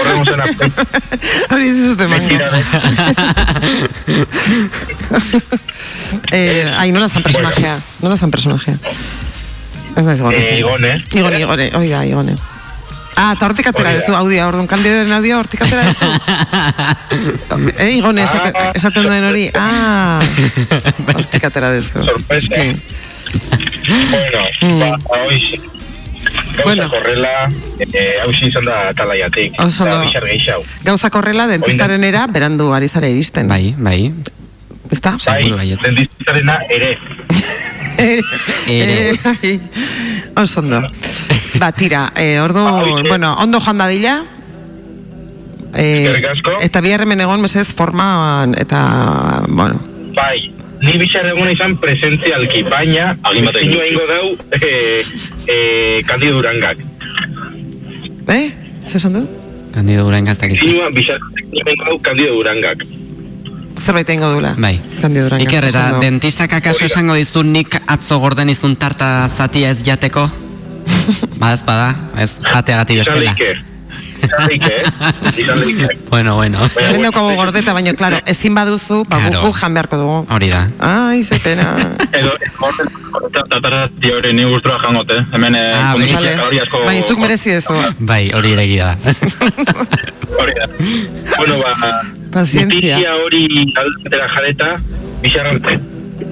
[0.00, 0.44] Horren zena,
[1.52, 2.28] Hori ez zuten mango.
[2.28, 2.60] mentira da.
[6.32, 7.80] Eh, ai, nola zan personajea?
[8.02, 8.74] Nola zan personajea?
[9.96, 10.56] Ez naiz Eh, gogoratzen.
[10.58, 11.04] Igone.
[11.12, 12.36] Igone, igone, hoi da, igone.
[13.16, 14.00] Ah, eta hortik atera Hori da.
[14.00, 16.06] dezu audioa, orduan kandidoren audioa hortik atera dezu.
[17.76, 19.50] eh, igone esaten, esaten duen hori.
[19.54, 20.20] Ah,
[21.14, 22.04] hortik atera dezu.
[22.04, 22.38] Sorpresa.
[22.38, 22.76] Eske,
[24.10, 25.60] Bueno, ba, hoiz.
[26.52, 26.88] Gauza Bueno.
[26.90, 29.54] korrela, eh, hausi izan da talaiatik.
[29.60, 30.62] Oso Da, bixar gehiago.
[30.84, 33.48] Gauzak horrela, dentistaren era, berandu ari zara iristen.
[33.48, 34.12] bai, bai.
[34.90, 35.16] Ezta?
[35.26, 36.98] Bai, dentizarena ere.
[37.98, 38.22] Ere.
[38.66, 39.18] Ere.
[39.24, 39.60] bai.
[40.36, 40.80] Oso ondo.
[41.58, 43.08] Ba, tira, eh, ordu, Hauxe.
[43.08, 44.22] bueno, ondo joan dadila.
[45.74, 46.22] Eh,
[46.60, 49.80] eta bihar hemen egon mesez forman eta, bueno,
[50.14, 54.26] Bai, ni bixar eguna izan presentzialki, baina agimatu ingo dau
[54.58, 55.02] eh,
[55.48, 56.78] eh, Kandido Durangak.
[58.28, 58.50] eh?
[58.86, 59.22] Zer esan du?
[59.72, 60.58] Kandido Durango ez dakit.
[60.58, 61.18] Zinua bixar
[61.86, 62.84] dau Kandido Durangak.
[63.78, 64.54] Zerbait egingo dula.
[64.58, 64.76] Bai.
[65.40, 70.28] Iker, eta dentistak akaso esango dizu nik atzo gorden izun tarta zatia ez jateko?
[71.40, 73.34] ba ez bada, ez jateagatik bestela.
[74.22, 74.82] Izan eh?
[75.36, 75.58] Izan.
[76.10, 76.58] Bueno, bueno.
[76.74, 79.42] Bueno, daukagu gordeta, baina, claro, ezin baduzu, ba, Claro.
[79.48, 80.26] guk jan beharko dugu.
[80.30, 80.68] Hori da.
[80.78, 81.74] Ai, ze pena.
[82.18, 82.32] Edo,
[84.16, 85.24] hori ni gustura jangote.
[85.32, 86.36] Hemen, eh, Ah, Vale.
[86.46, 86.84] hori asko...
[86.84, 87.74] Baina, zuk merezi dezu.
[87.98, 88.96] Bai, hori ere egia da.
[90.42, 90.66] Hori da.
[91.36, 91.74] Bueno, ba...
[92.32, 92.96] Pazientzia.
[92.96, 94.68] Notizia hori aldera jareta,
[95.20, 95.78] bizarrante.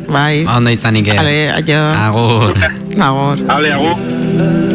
[0.09, 0.45] Bai.
[0.49, 1.07] Ondo izanik.
[1.09, 1.19] eh.
[1.19, 1.83] Ale, aio.
[1.93, 2.55] Agur.
[2.99, 3.39] Agor.
[3.49, 4.70] Hale, agu.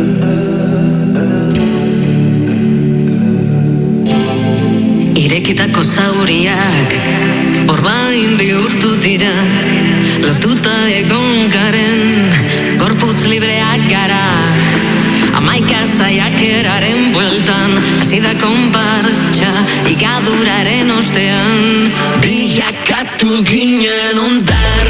[5.25, 6.91] Irekitako zauriak
[7.73, 9.31] Orbain bihurtu dira
[10.21, 12.29] Lotuta egon garen
[12.77, 14.21] Gorputz libreak gara
[15.41, 17.73] Amaika zaiak eraren bueltan
[18.05, 19.49] Azida konpartxa
[19.95, 21.89] Igaduraren ostean
[22.21, 24.84] Bilakatu ginen ondartza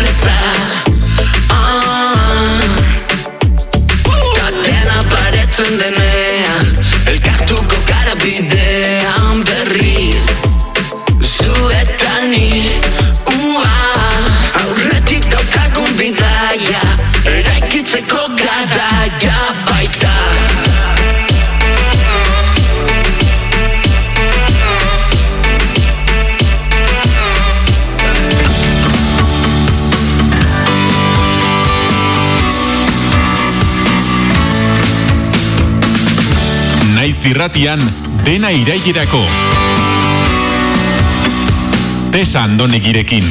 [37.46, 37.80] irratian,
[38.26, 39.20] dena irailerako.
[42.10, 43.26] Tesa andonegirekin.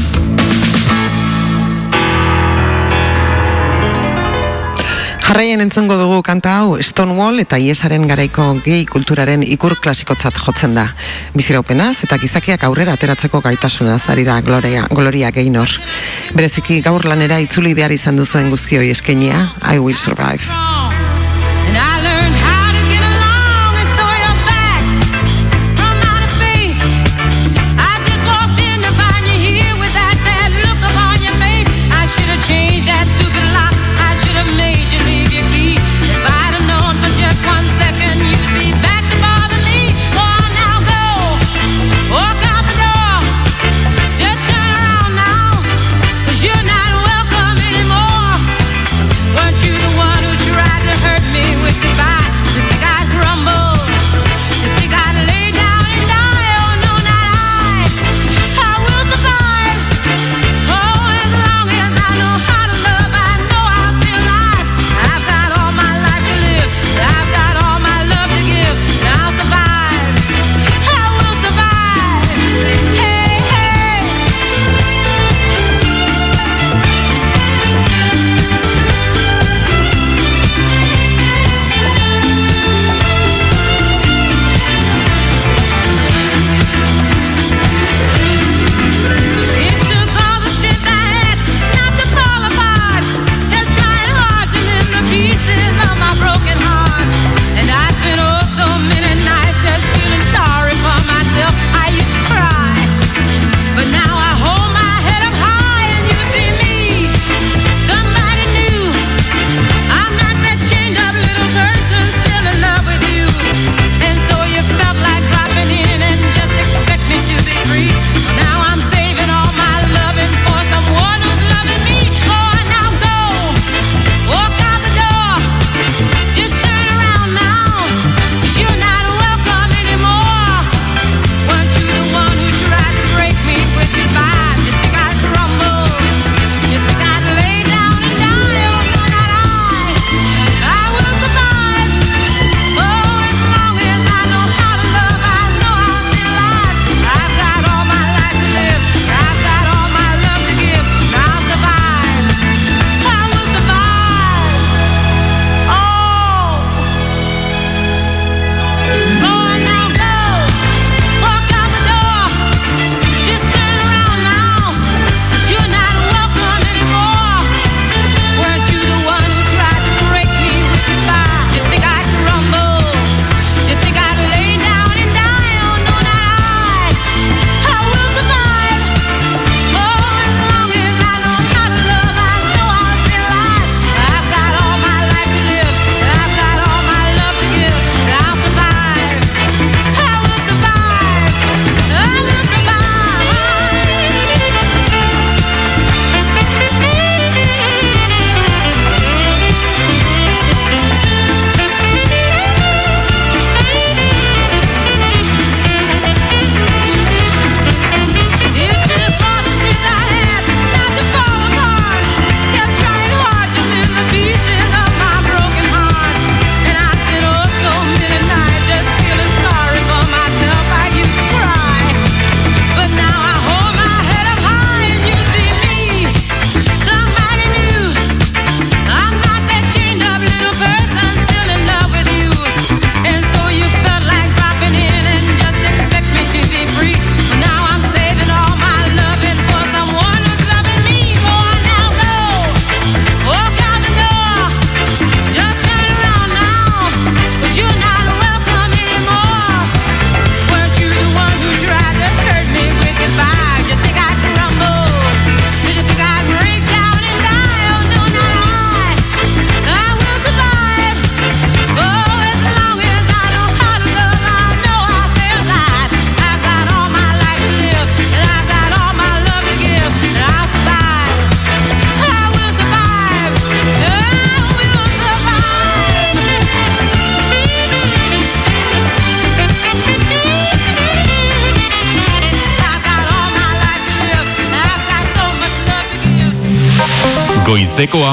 [5.25, 10.87] Jarraien entzongo dugu kanta hau Stonewall eta Iesaren garaiko gehi kulturaren ikur klasikotzat jotzen da.
[11.35, 15.75] Biziraupenaz eta gizakiak aurrera ateratzeko gaitasunaz ari da Gloria, Gloria Gaynor.
[16.39, 20.47] Bereziki gaur lanera itzuli behar izan duzuen guztioi eskenia, I Will Survive.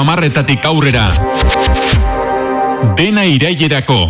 [0.02, 1.04] Amarretatik aurrera.
[2.98, 4.00] Dena irailerako.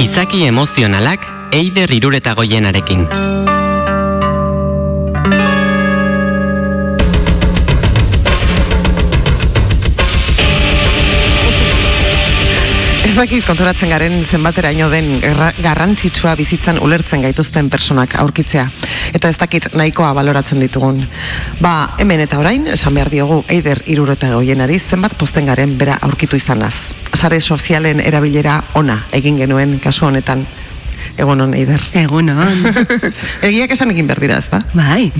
[0.00, 2.32] Izaki emozionalak Eider Irureta
[13.20, 18.62] Dakit konturatzen garen zenbateraino den garra- garrantzitsua bizitzan ulertzen gaituzten personak aurkitzea.
[19.12, 21.02] Eta ez dakit nahikoa baloratzen ditugun.
[21.60, 26.40] Ba, hemen eta orain, esan behar diogu Eider irureta goienari zenbat posten garen bera aurkitu
[26.40, 26.72] izanaz.
[27.12, 30.46] Sare sozialen erabilera ona egin genuen kasu honetan.
[31.20, 31.80] Egon hon, Eider.
[32.00, 32.64] Egun hon.
[33.50, 34.62] Egiak esan egin behar dira, ez da?
[34.72, 35.10] Bai,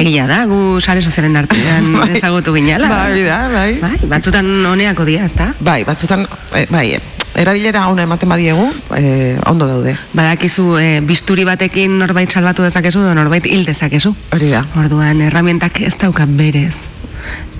[0.00, 2.08] egia da, gu sare sozialen artean Bai.
[2.16, 2.88] ezagutu ginala.
[2.88, 3.70] Bai, da, bai.
[3.82, 5.50] Bai, batzutan honeako dira, ez da?
[5.60, 6.24] Bai, batzutan,
[6.56, 6.86] eh, bai,
[7.34, 9.96] erabilera ona ematen badiegu, eh, ondo daude.
[10.12, 14.14] Badakizu, e, bisturi batekin norbait salbatu dezakezu, edo norbait hil dezakezu.
[14.32, 14.64] Hori da.
[14.76, 16.88] Orduan, erramientak ez daukan berez.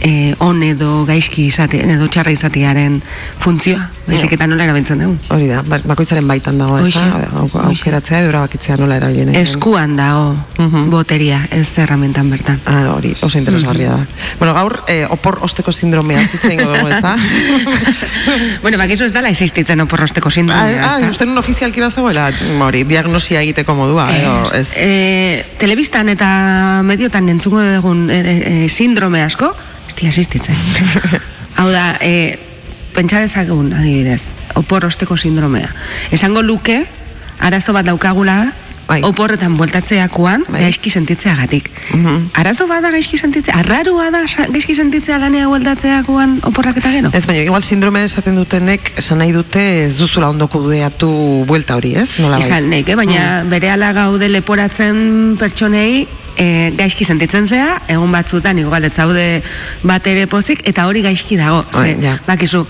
[0.01, 3.01] E, on edo gaizki izate, edo txarra izatearen
[3.39, 3.89] funtzioa.
[4.11, 5.17] Baizik eta nola erabiltzen dugu.
[5.31, 7.05] Hori da, ba- bakoitzaren baitan dago, ez da?
[7.69, 9.29] Aukeratzea edo erabakitzea nola erabilien.
[9.39, 10.33] Eskuan dago
[10.91, 12.59] boteria, ez erramientan bertan.
[12.67, 14.07] Ah, hori, oso interesgarria da.
[14.41, 17.15] Bueno, gaur, eh, opor osteko sindromea zitzen dugu, ez da?
[18.65, 21.11] bueno, bakizu ez dala existitzen oporrosteko Ah, sindromea, ah, ez da?
[21.11, 22.31] uste nun ofizialki bazagoela,
[22.67, 24.69] hori, diagnosia egiteko modua, edo, ez?
[24.77, 29.53] E, telebistan eta mediotan entzungo dugun e, e, e, sindrome asko,
[29.91, 30.55] ez di asistitzen.
[31.59, 32.39] Hau da, e,
[32.95, 34.23] pentsa dezagun, adibidez,
[34.55, 35.71] opor osteko sindromea.
[36.15, 36.85] Esango luke,
[37.41, 38.53] arazo bat daukagula,
[39.07, 41.69] oporretan bueltatzeakoan, gaizki sentitzeagatik.
[42.35, 47.13] Arazo bat da gaizki sentitzea, arrarua da gaizki sentitzea lanea bueltatzeakoan oporrak eta gero?
[47.15, 51.11] Ez, baina, igual sindrome esaten dutenek, esan nahi dute ez duzula ondo kudeatu
[51.47, 52.09] buelta hori, ez?
[52.19, 52.99] Nola Izan nek, eh?
[52.99, 53.51] baina Mm.
[53.55, 56.09] bere ala gaude leporatzen pertsonei
[56.41, 59.25] e, gaizki sentitzen zea, egun batzutan igual ez zaude
[59.87, 61.63] bat ere pozik, eta hori gaizki dago.
[61.75, 62.17] Bai, Ze, ja.
[62.27, 62.65] bakizu,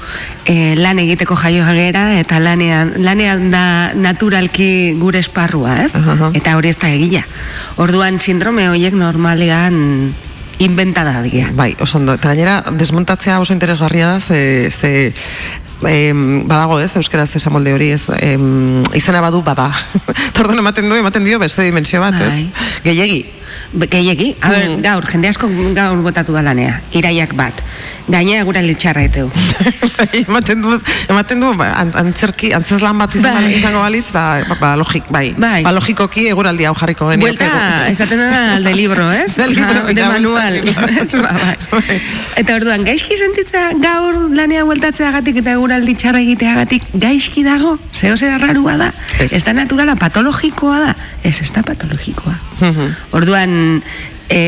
[0.44, 5.94] e, lan egiteko jaio gera, eta lanean, lanean da naturalki gure esparrua, ez?
[6.34, 7.22] Eta hori ez da egia.
[7.80, 10.12] Orduan sindrome horiek normalean
[10.60, 11.48] inventada dira.
[11.56, 12.18] Bai, oso ondo.
[12.18, 15.12] Eta gainera, desmontatzea oso interesgarria da, ze, ze
[15.88, 19.70] em, badago ez, euskaraz esan molde hori ez, em, izena badu bada.
[20.36, 22.50] Tordon ematen du, ematen dio beste dimensio bat, ez?
[22.84, 23.39] Gehiegi.
[23.90, 27.62] Gehiegi, ber, gaur, jende asko gaur botatu da lanea, iraiak bat.
[28.10, 29.28] Gainera gura litxarra eteu.
[30.26, 30.76] ematen du,
[31.08, 33.52] ematen du ba, an- antzerki, antzeslan bat izan, Bai.
[33.58, 34.24] izango balitz, ba,
[34.60, 35.30] ba, logik, bai.
[35.38, 35.62] Bai.
[35.62, 37.38] Ba, logikoki eguraldi hau jarriko genioke.
[37.46, 39.34] Buelta, esaten da de libro, ez?
[39.36, 40.60] De libro, de ja, manual.
[41.20, 41.34] Ba,
[41.70, 42.00] bai.
[42.40, 47.76] Eta orduan, gaizki sentitzea gaur lanea bueltatzeagatik eta eguraldi txarra egiteagatik gaizki dago?
[47.94, 48.90] Zeo zer arrarua da?
[49.22, 50.94] Ez da naturala, patologikoa da?
[51.22, 52.34] Ez, ez da patologikoa.
[53.16, 54.40] Orduan, e,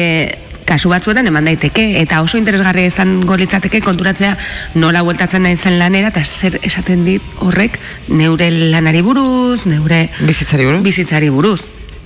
[0.64, 4.32] kasu batzuetan eman daiteke eta oso interesgarria izango litzateke konturatzea
[4.80, 7.78] nola bueltatzen naizen lanera eta zer esaten dit horrek
[8.08, 10.82] neure lanari buruz, neure bizitzari buruz.
[10.86, 11.60] Bizitzari buruz.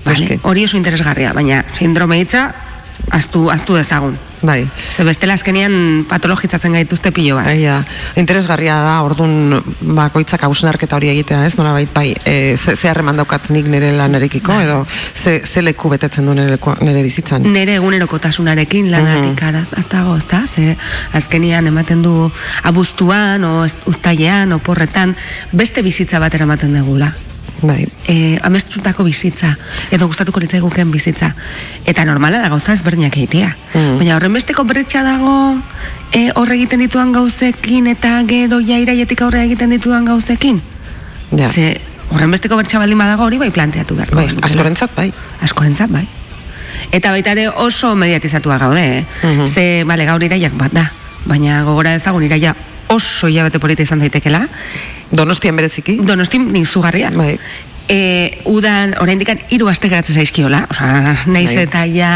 [0.07, 0.39] Vale?
[0.43, 2.49] Hori oso interesgarria, baina sindrome hitza
[3.11, 4.17] astu astu dezagun.
[4.43, 4.69] Bai.
[4.91, 7.49] Ze bestela azkenean patologizatzen gaituzte pilo bat.
[7.59, 7.79] Ja.
[8.17, 11.55] Interesgarria da, orduan bakoitzak hausnarketa hori egitea, ez?
[11.57, 14.65] Nolabait bai, e, ze, ze harreman daukat nik nire lanarekiko, Bai.
[14.65, 17.43] edo ze, ze leku betetzen du nire, nire bizitzan.
[17.53, 19.67] Nere egunerokotasunarekin lanatik Mhm.
[19.77, 20.45] hartago, ezta?
[20.47, 20.77] Ze
[21.13, 22.31] azkenean ematen du
[22.63, 25.17] abuztuan o uztailean o porretan
[25.53, 27.13] beste bizitza bat eramaten dugula.
[27.63, 27.87] Bai.
[28.05, 29.55] E, amestutako bizitza
[29.91, 31.33] edo gustatuko litzaiguken bizitza.
[31.89, 33.55] Eta normala da gauza ezberdinak egitea.
[33.73, 33.99] Mm.
[34.03, 35.57] Baina horren besteko bretxa dago
[36.13, 40.61] e, horre egiten dituan gauzekin eta gero ja iraietik aurre egiten dituan gauzekin.
[41.33, 41.49] Ja.
[41.49, 41.81] Ze
[42.11, 44.13] horren besteko bertxa baldin badago hori bai planteatu behar.
[44.15, 45.11] Bai, askorentzat bai.
[45.43, 46.07] Askorentzat bai.
[46.93, 49.05] Eta baita ere oso mediatizatua gaude, eh?
[49.23, 49.47] Mhm.
[49.49, 50.91] Ze, bale, gaur iraiak bat da.
[51.27, 52.55] Baina gogora ezagun iraia
[52.93, 54.45] oso hilabete polita izan daitekela.
[55.11, 55.99] Donostian bereziki?
[56.03, 57.11] Donostian nik zugarria.
[57.15, 57.37] Bai.
[57.87, 61.63] E, udan, oraindik hiru aste geratzen zaizkiola, osea, naiz Bai.
[61.63, 62.11] eta ja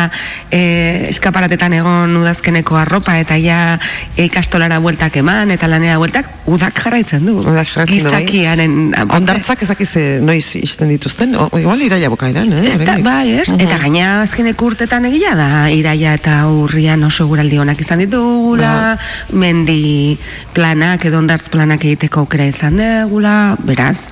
[0.50, 3.78] e, eskaparatetan egon udazkeneko arropa eta ja
[4.16, 7.36] e, ikastolara bueltak eman eta lanera bueltak, udak jarraitzen du.
[7.44, 8.24] Udak jarraitzen du, bai.
[8.24, 8.76] Gizakiaren
[9.14, 12.74] Ondartzak ezakiz eh, noiz isten dituzten, o, igual iraia bukaeran, eh?
[12.74, 13.04] Oraindik.
[13.06, 13.48] bai, ez?
[13.52, 13.62] Mhm.
[13.66, 18.96] Eta gaina azkeneko urtetan egia da, iraia eta urrian oso guraldi onak izan ditugula,
[19.30, 20.18] mendi
[20.54, 24.10] planak edo ondartz planak egiteko aukera izan dugula, beraz,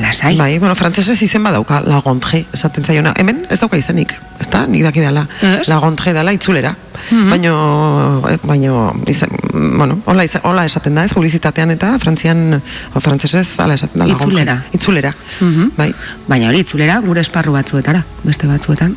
[0.00, 0.36] lasai.
[0.36, 3.12] Bai, bueno, frantzesez izen badauka, la gondre, esaten zaiona.
[3.20, 5.26] Hemen ez dauka izenik, ez da, nik daki dela.
[5.68, 6.74] La gondre dela itzulera.
[7.10, 7.30] Mhm.
[7.30, 12.60] Baino, eh, baino, izen, bueno, hola, izen, hola esaten da, ez, publizitatean eta frantzian,
[12.94, 14.16] o, frantzesez, ala esaten da, la.
[14.16, 14.56] Itzulera.
[14.72, 15.14] Itzulera.
[15.40, 15.70] Mhm.
[15.76, 15.92] Bai.
[16.28, 18.96] Baina hori itzulera gure esparru batzuetara, beste batzuetan.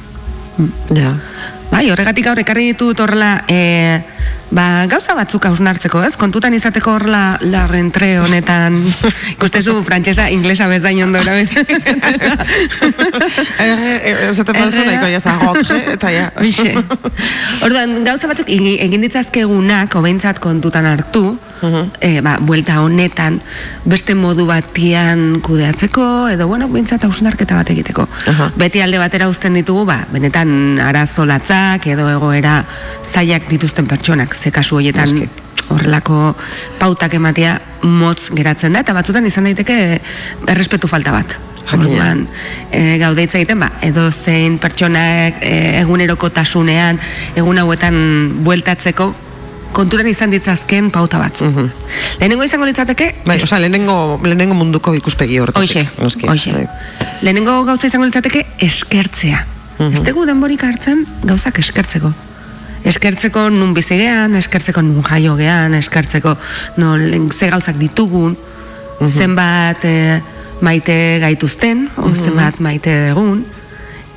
[0.94, 1.16] Ja.
[1.74, 3.98] Bai, horregatik gaur ekarri ditut horrela, e,
[4.54, 6.12] ba, gauza batzuk hausnartzeko, ez?
[6.22, 8.76] Kontutan izateko horrela la rentre honetan,
[9.34, 11.66] ikustezu frantsesa inglesa bezain ondo erabiltzen.
[13.64, 15.34] Eh, Esaten baduzu nahiko, ja, za,
[15.94, 16.26] eta ja.
[17.66, 21.38] Orduan, gauza batzuk egi- egin ditzazkegunak, hobeintzat kontutan hartu,
[22.00, 23.40] e, ba, buelta honetan,
[23.86, 28.08] beste modu batian kudeatzeko, edo, bueno, bintzat hausnarketa bat egiteko.
[28.60, 32.60] Beti alde batera uzten ditugu, ba, benetan arazo latzak, edo egoera
[33.04, 35.28] zailak dituzten pertsonak, ze kasu horietan
[35.72, 36.34] horrelako
[36.80, 37.58] pautak ematea
[37.88, 39.80] motz geratzen da, eta batzutan izan daiteke
[40.52, 41.40] errespetu falta bat.
[41.74, 42.26] Orduan,
[42.76, 47.00] e, gaude hitz egiten, ba, edo zein pertsonak e, egunerokotasunean,
[47.40, 47.96] egun hauetan
[48.44, 49.08] bueltatzeko,
[49.74, 51.50] kontutan izan ditzazken pauta batzu.
[52.20, 55.78] Lehenengo izango litzateke, Bai, osea, lehenengo, lehenengo munduko ikuspegi hortatik.
[55.78, 56.28] Hoxe, noski.
[56.30, 56.54] hoxe.
[56.54, 56.68] Bai.
[57.22, 59.46] lehenengo gauza izango litzateke eskertzea.
[59.90, 62.14] Ez dugu denborik hartzen gauzak eskertzeko.
[62.88, 66.36] Eskertzeko nun bizi gean, eskertzeko nun jaio gean, eskertzeko
[66.78, 68.36] non ze gauzak ditugun,
[69.08, 70.22] zenbat e,
[70.62, 73.44] maite gaituzten, o zenbat maite dugun,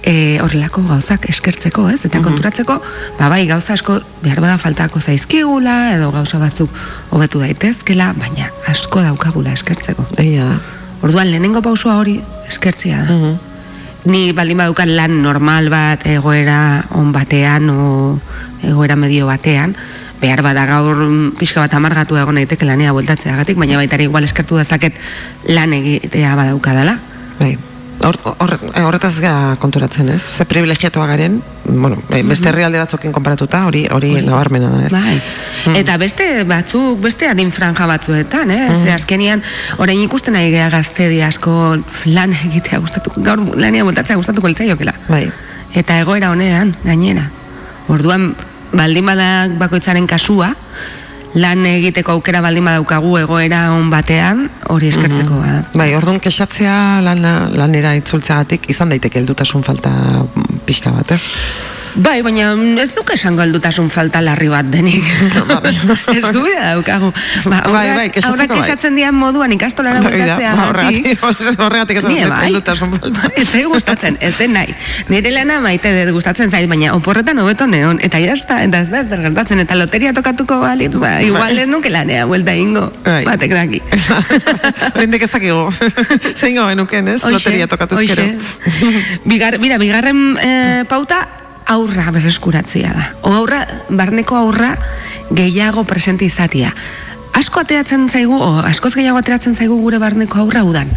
[0.07, 2.05] e, horrelako gauzak eskertzeko, ez?
[2.07, 2.79] Eta konturatzeko,
[3.19, 6.71] ba bai, gauza asko behar bada faltako zaizkigula, edo gauza batzuk
[7.11, 10.07] hobetu daitezkela, baina asko daukagula eskertzeko.
[10.23, 10.57] Egia da.
[11.05, 13.21] Orduan, lehenengo pausua hori eskertzia da.
[14.07, 17.87] Ni baldin badukan lan normal bat egoera on batean o
[18.63, 19.75] egoera medio batean,
[20.23, 21.03] behar bada gaur
[21.37, 24.95] pixka bat amargatu egon naiteke lanea bueltatzeagatik, baina baita ere igual eskertu dezaket
[25.51, 27.01] lan egitea badaukadala.
[27.41, 27.57] Bai.
[28.05, 28.17] Hor,
[28.85, 30.21] horretaz gara konturatzen, ez?
[30.23, 34.93] Ze privilegiatua garen, bueno, eh, beste herrialde batzukin konparatuta, hori hori nabarmena da, ez?
[34.93, 35.79] Bai.
[35.81, 38.75] Eta beste batzuk, beste adin franja batzuetan, eh?
[38.75, 39.43] Ze azkenian,
[39.79, 41.55] orain ikusten nahi gea gaztedi asko
[42.13, 44.95] lan egitea gustatuko, gaur lania bueltatzea gustatuko litzaiokela.
[45.09, 45.25] Bai.
[45.75, 47.31] Eta egoera honean, gainera.
[47.89, 48.35] Orduan,
[48.77, 50.53] baldin badak bakoitzaren kasua,
[51.37, 55.73] lan egiteko aukera baldin badaukagu egoera on batean, hori eskertzeko bat.
[55.77, 59.93] Bai, orduan kexatzea lana, lanera itzultzeagatik izan daiteke heldutasun falta
[60.25, 61.76] mm, pixka bat, ez?
[61.97, 62.51] Bai, baina
[62.83, 65.05] ez duke esango heldutasun falta larri bat denik.
[66.19, 67.09] Eskubida daukagu.
[67.51, 68.59] Ba, Bai, aurrak- bai, kexatzeko aurrak bai.
[68.61, 71.25] esatzen dian moduan ikastolara Hori da, bueltatzea ba, horregatik,
[71.67, 72.41] horregatik Nire dut bai.
[72.51, 73.31] heldutasun falta.
[73.35, 74.75] Ez zait gustatzen, ez den nahi.
[75.09, 78.01] Nire lana maite dut gustatzen zait, baina oporretan hobeto neon.
[78.05, 79.65] Eta jazta, eta ez da ez da gertatzen.
[79.65, 82.91] Eta loteria tokatuko balit, ba, igual ez nuke lanea, buelta ingo.
[83.07, 83.23] Bai.
[83.31, 83.81] Batek daki.
[84.93, 85.65] Horrendik ez dakigu.
[86.35, 87.23] Zein gauen nuken, ez?
[87.25, 88.29] Loteria tokatuz hoxe.
[88.29, 88.95] gero.
[89.25, 91.25] Bigar, mira, bigarren eh, pauta
[91.67, 93.11] aurra berreskuratzea da.
[93.23, 94.77] O aurra, barneko aurra
[95.31, 96.73] gehiago presente izatia.
[97.37, 100.93] Asko ateatzen zaigu, o askoz gehiago ateratzen zaigu gure barneko aurra udan.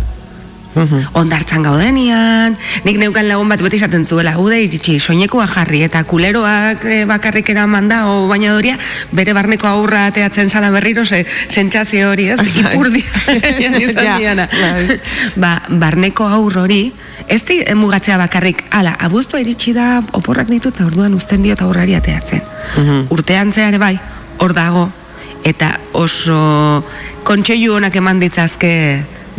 [1.17, 2.53] Ondartzan gaudenian,
[2.86, 7.49] nik neukan lagun bat beti esaten zuela, ude iritsi, soinekoa jarri eta kuleroak eh, bakarrik
[7.49, 8.78] eraman da, o bainadoria,
[9.15, 12.39] bere barneko aurra ateatzen zala berriro, ze, sentsazio hori, ez?
[12.61, 13.03] Ipurdia,
[14.09, 14.99] Ja, bai.
[15.41, 16.93] ba, barneko aur hori,
[17.28, 22.45] ez di mugatzea bakarrik, ala, abuztua iritsi da, oporrak ditut, orduan uzten diot aurrari ateatzen.
[23.09, 23.95] Urtean zehar bai,
[24.38, 24.89] hor dago,
[25.43, 26.84] eta oso
[27.28, 28.72] kontseilu honak eman ditzazke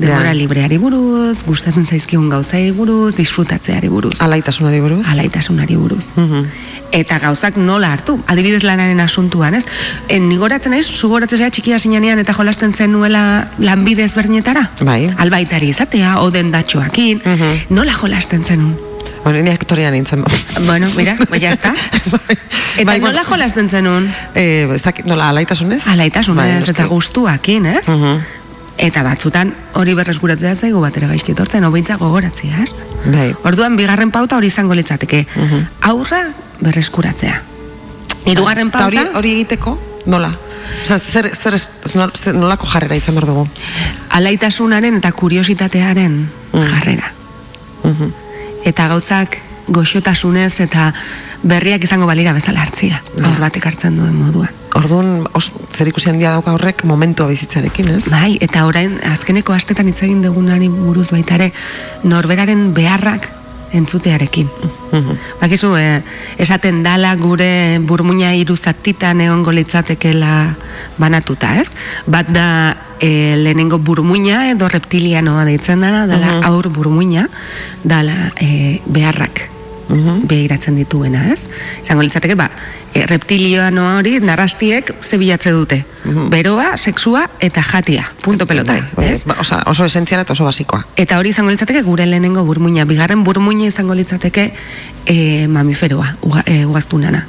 [0.00, 0.34] denbora Ja.
[0.34, 4.14] libreari buruz, gustatzen zaizkigun gauzai buruz, disfrutatzeari buruz.
[4.20, 5.06] Alaitasunari buruz.
[5.08, 6.10] Alaitasunari buruz.
[6.92, 9.64] Eta gauzak nola hartu, adibidez lanaren asuntuan, ez?
[10.08, 14.70] En, nigoratzen naiz, zugoratzen zera txikia zinean eta jolasten zen nuela lanbide ezberdinetara?
[14.82, 15.10] Bai.
[15.16, 17.22] Albaitari izatea, oden datxoakin,
[17.70, 18.74] nola jolasten zenun?
[19.22, 20.24] Bueno, ni aktorea nintzen.
[20.66, 21.74] Bueno, mira, bai, ya está.
[22.76, 24.08] Eta Bai, nola jolasten zenun?
[24.34, 25.82] Eh, ez dakit, nola, alaitasunez?
[25.86, 27.84] Alaitasunez Bai, eta gustuakin, ez?
[28.80, 32.70] Eta batzutan hori berreskuratzea zaigu batera gaizki etortzen, obeintza gogoratzea, ez?
[33.12, 33.28] Bai.
[33.44, 35.26] Orduan bigarren pauta hori izango litzateke.
[35.90, 36.22] Aurra
[36.60, 37.42] berreskuratzea.
[38.24, 39.76] Hirugarren Eta hori, pauta hori egiteko,
[40.06, 40.32] nola?
[40.82, 43.46] Osa, zer, zer, zer, nolako jarrera izan behar dugu?
[44.10, 46.16] alaitasunaren eta kuriositatearen
[46.52, 47.12] jarrera.
[48.66, 50.90] Eta gauzak goxotasunez eta
[51.42, 53.02] berriak izango balira bezala hartzia.
[53.22, 54.59] Aur batek hartzen duen moduan.
[54.74, 58.04] Orduan, os, zer ikusi handia dauka horrek momentua bizitzarekin, ez?
[58.10, 61.50] Bai, eta orain azkeneko astetan hitz egin dugunari buruz baita ere
[62.04, 63.28] norberaren beharrak
[63.72, 64.48] entzutearekin.
[65.40, 66.02] Bakizu, eh,
[66.42, 70.56] esaten dala gure burmuina hiru zatitan egongo litzatekeela
[70.98, 71.68] banatuta, ez?
[72.06, 72.46] Bat da
[73.00, 76.44] e, lehenengo burmuina edo reptilianoa deitzen dara, dala Mhm.
[76.50, 77.28] aur burmuina,
[77.84, 79.48] dala e, beharrak
[79.90, 81.48] behiratzen dituena, ez?
[81.82, 82.50] Izango litzateke, ba,
[82.94, 85.84] e, reptilioano hori narrastiek ze bilatze dute.
[86.30, 88.10] Beroa, sexua eta jatia.
[88.22, 88.76] Punto pelota.
[88.96, 89.24] Bai, ez?
[89.24, 90.84] ba, osa, oso esentziala eta oso basikoa.
[90.96, 92.84] Eta hori izango litzateke gure lehenengo burmuina.
[92.84, 94.50] Bigarren burmuina izango litzateke
[95.06, 97.26] e, mamiferoa, uga, e, ugaztunana.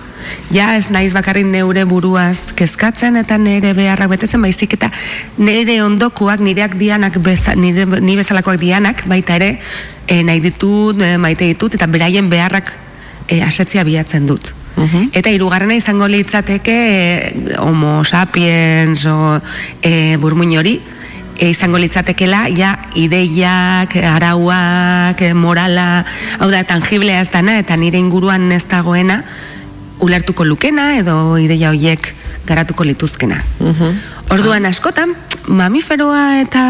[0.54, 4.92] Ja ez naiz bakarrik neure buruaz kezkatzen eta nire beharrak betetzen baizik eta
[5.38, 9.56] nire ondokuak, nireak dianak, beza, nire, ni bezalakoak dianak, baita ere,
[10.08, 12.74] e, nahi ditut, e, maite ditut, eta beraien beharrak
[13.28, 14.54] e, asetzia bilatzen dut.
[15.14, 19.42] Eta hirugarrena izango litzateke e, homo sapiens o
[19.82, 20.80] e, burmuin hori,
[21.38, 26.06] e, izango litzatekela ja ideiak, arauak, morala,
[26.40, 29.22] hau da tangiblea ez dana eta nire inguruan ez dagoena
[30.02, 32.14] ulertuko lukena edo ideia hoiek
[32.48, 33.44] garatuko lituzkena.
[34.32, 35.14] Orduan askotan,
[35.48, 36.62] mamiferoa eta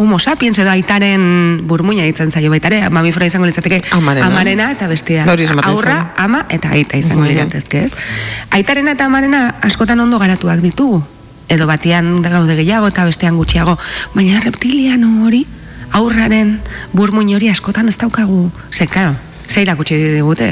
[0.00, 4.26] homo sapiens edo aitaren burmuina ditzen zaio baita ere, mamiferoa izango litzateke Amarena.
[4.26, 5.28] amarena eta behar
[5.64, 7.28] aurra, ama eta aita izango Mhm.
[7.30, 7.94] liratezke, ez?
[8.50, 11.02] Aitarena eta amarena askotan ondo garatuak ditugu,
[11.48, 13.78] edo batean gaude gehiago eta bestean gutxiago,
[14.14, 15.46] baina reptiliano hori,
[15.92, 16.60] aurraren
[16.92, 19.14] burmuin hori askotan ez daukagu, seka,
[19.52, 20.48] ze irakutsi digute.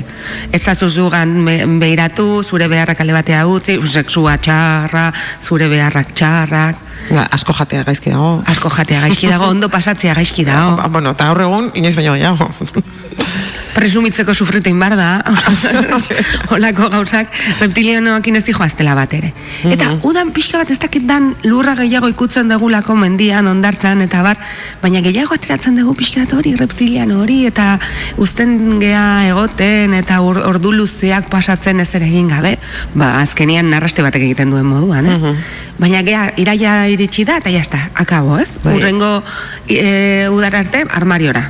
[0.53, 1.32] Ez zazuzugan
[1.80, 5.09] behiratu, zure beharrak ale batea utzi, sexua txarra,
[5.40, 8.42] zure beharrak txarrak, Ba, asko jatea gaizki dago.
[8.46, 10.76] asko jatea gaizki dago, ondo pasatzea gaizki dago.
[10.76, 12.51] Ba, bueno, eta gaur egun, inoiz baino gehiago.
[13.74, 15.22] presumitzeko sufritu inbar da,
[16.53, 17.30] holako gauzak,
[17.61, 19.32] reptilianoekin ez dijo aztela bat ere.
[19.70, 24.40] Eta udan pixka bat ez dakit dan lurra gehiago ikutzen degulako mendian, ondartzan, eta bar,
[24.82, 27.78] baina gehiago ateratzen dugu pixka bat hori, reptiliano hori, eta
[28.20, 32.57] uzten gea egoten, eta ur, ordu luzeak pasatzen ez ere egin gabe,
[32.94, 35.20] ba, azkenian narraste batek egiten duen moduan, ez?
[35.80, 38.55] Baina gea, iraia iritsi da, eta jazta, akabo, ez?
[38.64, 38.76] Bai.
[38.78, 39.22] Urrengo
[39.68, 41.49] e, udar arte, armariora.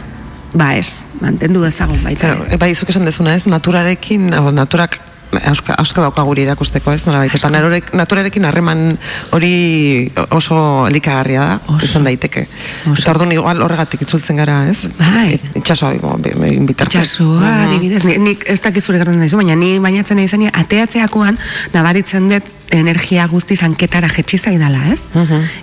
[0.52, 2.34] Ba ez, mantendu dezagun baita.
[2.34, 4.98] Claro, bai, zuk esan dezuna ez, naturarekin, o, naturak
[5.46, 8.98] auska, auska dauka guri erakusteko ez, nola baita, eta narorek- naturarekin harreman
[9.32, 11.84] hori oso elikagarria da, Oso.
[11.86, 12.46] izan daiteke.
[12.90, 13.00] Oso.
[13.02, 14.88] Eta orduan igual horregatik itzultzen gara, ez?
[14.98, 15.38] Bai.
[15.54, 16.94] Itxasoa, bitartez.
[16.94, 21.38] Itxasoa, adibidez, ni- nik ez dakit zure gertatzen daizu, baina ni bainatzen nahi zenia, ateatzeakoan,
[21.72, 25.00] nabaritzen dut energia guzti zanketara jetxi zaidala, ez?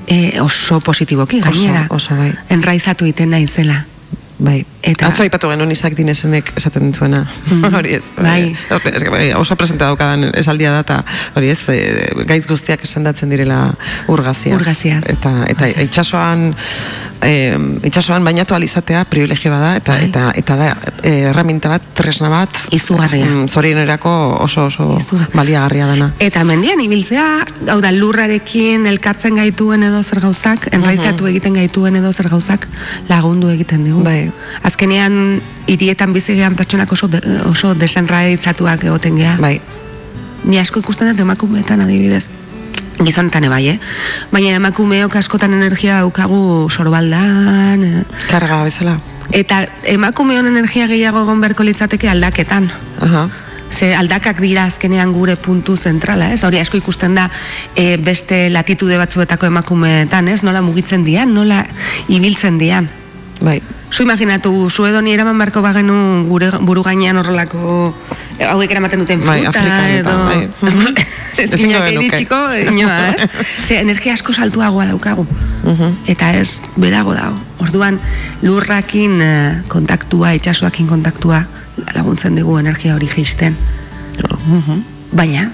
[0.08, 1.86] e, oso positiboki, Oso, gainera.
[1.90, 2.34] oso, bai.
[2.50, 3.86] Enraizatu iten naizela.
[4.40, 4.66] Bai.
[4.86, 7.24] Eta- Atzo aipatu genuen Isaac Dinesenek esaten zuena.
[7.78, 8.04] hori ez.
[8.22, 8.56] Bai.
[8.94, 11.00] Eske, bai, oso presente daukadan esaldia da, eta
[11.36, 13.74] hori ez, eh, gaiz guztiak esendatzen direla
[14.08, 14.60] urgaziaz.
[14.60, 15.04] Urgaziaz.
[15.10, 16.52] Eta, eta itxasoan,
[17.22, 20.06] eh, itxasoan bainatu alizatea privilegio bada, eta, Bai.
[20.10, 20.68] eta, eta da
[21.04, 23.26] eh, erraminta bat, tresna bat, Izugarria.
[23.26, 25.34] mm, zorionerako oso oso Izugarria.
[25.34, 26.12] baliagarria dana.
[26.20, 27.28] Eta mendian ibiltzea,
[27.74, 32.68] hau da lurrarekin elkartzen gaituen edo zer gauzak, enraizatu egiten gaituen edo zer gauzak
[33.10, 34.04] lagundu egiten digu.
[34.04, 34.32] Bai.
[34.64, 39.38] Azkenean hirietan bizi gean pertsonak oso de, oso desenraitzatuak egoten gea.
[39.40, 39.60] Bai.
[40.46, 42.30] Ni asko ikusten dut emakumeetan adibidez.
[42.98, 43.80] Gizonetan bai, eh?
[44.32, 48.04] Baina emakumeok askotan energia daukagu sorbaldan, eh?
[48.32, 48.98] Karga bezala.
[49.32, 52.72] eta emakumeon energia gehiago egon beharko litzateke aldaketan.
[53.02, 53.28] Aha.
[53.70, 56.44] Ze aldakak dira azkenean gure puntu zentrala, ez?
[56.44, 57.30] Hori asko ikusten da
[57.76, 60.42] e, beste latitude batzuetako emakumeetan, ez?
[60.44, 61.66] Nola mugitzen dian, nola
[62.08, 62.88] ibiltzen dian.
[63.42, 63.62] Bai.
[63.92, 67.94] Zu imaginatu, zu edo ni eraman beharko bagenu gure buru gainean horrelako
[68.50, 70.96] hauek eramaten duten fruta Bai, Afrikan eta, edo bai.
[71.38, 72.06] ez Ezingo ginak genuke.
[72.08, 72.40] iritsiko
[72.74, 73.30] inoa, ez?
[73.68, 75.28] Ze energia asko saltuagoa daukagu.
[76.08, 77.38] Eta ez berago dago.
[77.64, 78.00] Orduan
[78.42, 81.44] lurrakin eh, kontaktua, itsasoakin kontaktua
[81.96, 83.56] laguntzen dugu energia hori jeisten.
[85.14, 85.52] Baina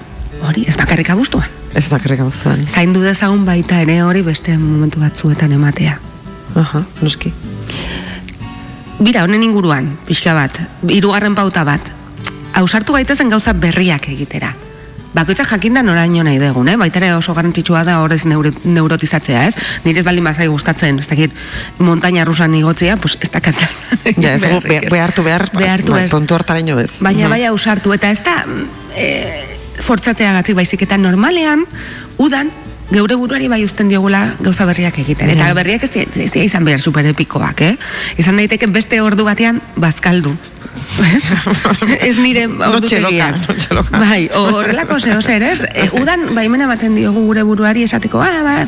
[0.48, 1.46] hori ez bakarrik abuztuan.
[1.74, 2.66] Ez bakarrik gauzuan.
[2.66, 5.98] Zaindu dezagun baita ere hori beste momentu batzuetan ematea.
[6.54, 7.32] Aha, noski.
[8.98, 11.80] Bira, honen inguruan, pixka bat, hirugarren pauta bat,
[12.54, 14.52] ausartu gaitezen gauza berriak egitera.
[15.14, 16.76] Bakoitzak jakinda noraino nahi dugun, eh?
[16.78, 19.54] baita ere oso garrantzitsua da horrez neuro, neurotizatzea, ez?
[19.84, 21.34] Nire ez baldin bazai gustatzen, ez dakit,
[21.78, 23.68] montaña rusan igotzea, pues ez dakatzen.
[24.18, 26.10] Ja, ez dugu be- behartu behar, Behartu bai, ez.
[26.10, 26.96] tontu hartaraino ez.
[27.00, 27.30] Baina Mhm.
[27.30, 28.44] bai ausartu, eta ez da
[28.96, 29.44] e,
[29.86, 31.62] fortzatzeagatik baizik eta normalean,
[32.18, 32.50] udan,
[32.90, 35.30] geure buruari bai uzten diogula gauza berriak egiten.
[35.30, 35.54] Eta Ja.
[35.54, 37.76] berriak ez, ez dira izan behar superepikoak, eh?
[38.18, 40.36] Izan daiteke beste ordu batean bazkaldu.
[41.14, 41.22] Ez?
[42.08, 42.66] ez nire Notxe
[42.98, 43.30] ordutegia.
[43.30, 43.98] loka, notxe loka.
[43.98, 45.64] Bai, horrelako zeo zer, ez?
[45.74, 48.66] E, udan baimena ematen diogu gure buruari esateko, ah, ba,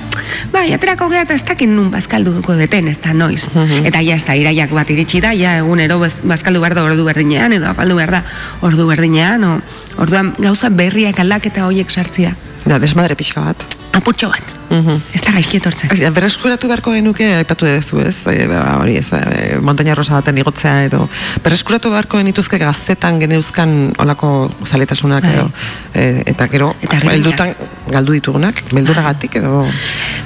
[0.52, 3.48] bai, aterako gea eta ez dakit nun bazkalduko deten, ez da noiz.
[3.84, 7.04] Eta ja, ez da, iraiak bat iritsi da, ja, egunero baz- bazkaldu behar da ordu
[7.04, 8.22] berdinean, edo afaldu behar da
[8.62, 9.60] ordu berdinean, o,
[9.98, 12.34] orduan gauza berriak aldaketa horiek sartzia.
[12.66, 13.64] Ja, desmadre pixka bat.
[13.96, 14.52] Apurtxo bat.
[14.68, 14.98] Mhm.
[15.14, 15.92] Ez da gaizki etortzen.
[16.00, 18.16] Ja, berreskuratu beharko genuke, aipatu duzu, ez?
[18.26, 21.04] E, ba, hori ez, e, montaña rosa baten igotzea edo.
[21.44, 25.34] Berreskuratu beharko genituzke gaztetan geneuzkan olako zaletasunak Bai.
[25.36, 25.46] edo.
[25.94, 27.54] E, eta gero, Eta gero heldutan
[27.92, 29.62] galdu ditugunak, belduragatik edo...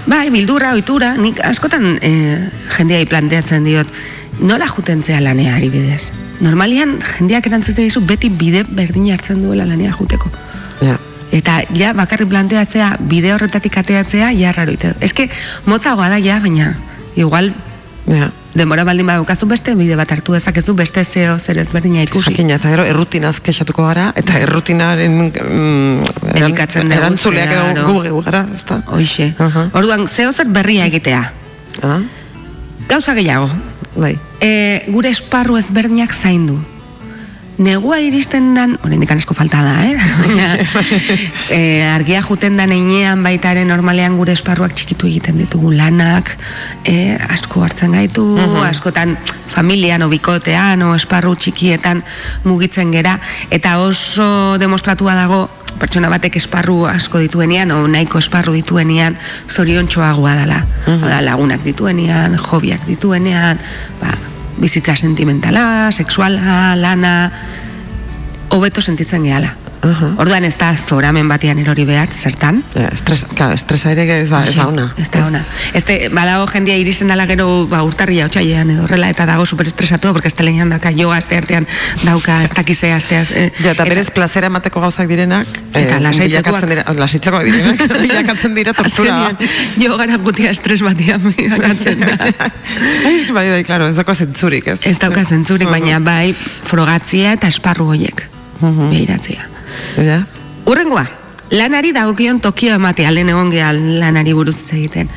[0.06, 2.14] Bai, bildurra, ohitura, nik askotan e,
[2.78, 3.92] jendeai planteatzen diot,
[4.40, 6.10] nola jutentzea laneari bidez?
[6.40, 10.32] Normalian, jendeak erantzute dizu beti bide berdin hartzen duela lanea juteko.
[10.80, 10.96] Ja.
[11.32, 14.94] Eta ja, bakarrik planteatzea, bide horretatik ateatzea, ja raro ite.
[15.00, 15.28] Eske,
[15.66, 16.74] motzagoa da ja, baina,
[17.16, 17.52] igual,
[18.10, 18.30] Ja.
[18.56, 22.32] denbora baldin badukazu beste bide bat hartu dezakezu beste zeo zer ezberdina ikusi.
[22.32, 28.40] Jakina, eta gero errutinaz kexatuko gara, eta errutinaren mm, Elikatzen erantzuleak edo gu geu gara,
[28.54, 28.80] ez da?
[28.96, 29.28] Hoixe.
[29.76, 31.20] Orduan, zeo zer berria egitea.
[31.86, 32.00] Ah,
[32.88, 33.50] Gauza gehiago.
[33.94, 34.16] bai.
[34.40, 36.58] E, gure esparru ezberdinak zaindu.
[37.60, 39.96] Negua iristen dan, oraindik asko falta da, eh?
[40.22, 40.46] Baina,
[41.52, 46.32] e, argia juten dan einean baita ere normalean gure esparruak txikitu egiten ditugu lanak,
[46.88, 48.24] e, asko hartzen gaitu,
[48.64, 49.12] askotan
[49.52, 52.00] familian, o bikotean, o esparru txikietan
[52.48, 53.18] mugitzen gera,
[53.52, 55.44] eta oso demostratua dago
[55.80, 59.20] pertsona batek esparru asko dituenean, o nahiko esparru dituenean,
[59.52, 60.64] zoriontxoagoa dela.
[60.88, 63.60] Hau da, lagunak dituenean, jobiak dituenean,
[64.00, 64.16] ba,
[64.58, 67.30] bizitza sentimentala, sexuala, lana,
[68.50, 69.54] hobeto sentitzen gehala.
[69.80, 72.60] Orduan ez da zoramen batean erori behar, zertan?
[72.74, 74.86] Ja, estres, claro, estresa ere ez da, ez da ona.
[75.00, 75.40] Ez da ona.
[75.72, 80.12] Ez de, balago jendia iristen dala gero ba, urtarria otxailean edo horrela eta dago superestresatu
[80.12, 81.66] porque estelenean daka joa aste artean
[82.04, 83.30] dauka ez dakizea asteaz.
[83.32, 88.54] Eh, Ja, eta berez plazera emateko gauzak direnak, Eta eh, bilakatzen dira, lasitzekoak direnak, bilakatzen
[88.54, 89.16] dira tortura.
[89.80, 92.16] Jo gara gutia estres batean bilakatzen da.
[93.08, 94.80] Ai, bai, bai, claro, ez dako zentzurik, ez?
[94.84, 98.26] Ez dauka zentzurik, baina bai frogatzia eta esparru hoiek.
[98.60, 99.59] Behiratzea.
[99.96, 100.22] Ja.
[100.66, 101.06] Urrengoa,
[101.50, 105.10] lanari dagokion tokio ematea, lehen egon geha lanari buruz egiten.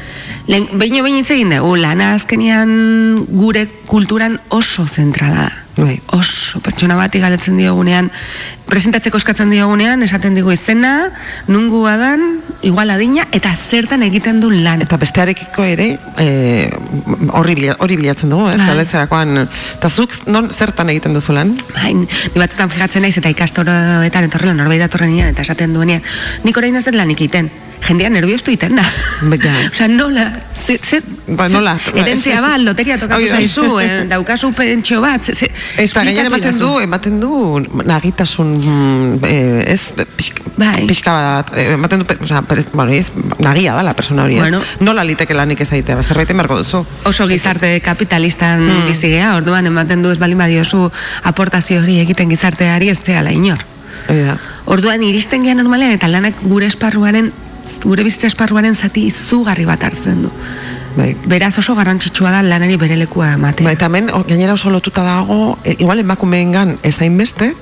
[0.47, 5.62] Lehen, behin hitz egin dugu, lana azkenian gure kulturan oso zentrala da.
[5.75, 5.95] Bai.
[6.13, 8.11] Oso, pertsona bati galetzen diogunean,
[8.69, 11.09] presentatzeko eskatzen diogunean, esaten digu izena,
[11.49, 12.27] nungua dan,
[12.61, 14.83] igual adina, eta zertan egiten du lan.
[14.85, 15.87] Eta bestearekiko ere,
[16.21, 16.69] eh,
[17.33, 18.59] horri hori bilatzen dugu, ez?
[18.61, 18.69] Bai.
[18.69, 21.55] Galdetzerakoan, eta zuk non zertan egiten duzu lan?
[21.73, 22.07] Bai, ni
[22.37, 26.05] batzutan fijatzen naiz eta ikastoroetan etorrela norbait datorrenean eta esaten duenean,
[26.45, 27.49] nik orain ez dut lanik egiten.
[27.83, 28.83] Jendea nerviostu egiten da.
[29.43, 29.53] Ja.
[29.73, 31.73] Osea, nola, ze, ze, Ba, nola?
[31.95, 33.37] Herentzia bat, loteria tokatu da.
[33.37, 39.25] zaizu, eh, daukazu pentsio bat, ze, Eta gainera esplikatu ematen du, ematen du nagitasun, mm,
[39.27, 39.81] eh, ez,
[40.57, 40.85] Bai.
[40.87, 43.07] pixka bat, eh, ematen du, osea, perez, bueno, ez,
[43.39, 44.41] nagia da la persona hori, ez?
[44.47, 44.61] Bueno.
[44.79, 46.85] Nola liteke lanik ez aitea, ba, zerbaiten beharko duzu.
[47.09, 48.87] Oso gizarte kapitalistan Hmm.
[48.87, 50.89] bizi gea, orduan ematen du ez balin badiozu
[51.23, 53.59] aportazio hori egiten gizarteari ez zehala inor.
[54.07, 54.37] Hori da.
[54.65, 57.31] Orduan iristen gea normalean eta lanak gure esparruaren
[57.83, 60.31] gure bizitza esparruaren zati izugarri bat hartzen du.
[60.97, 61.13] Bai.
[61.25, 63.65] Beraz oso garrantzitsua da lanari bere lekua ematea.
[63.65, 67.53] Ba, eta hemen, gainera oso lotuta dago, e, igual emakumeengan ez hainbeste,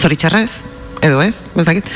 [0.00, 0.62] zoritxarrez,
[1.04, 1.88] edo ez, ez dakit,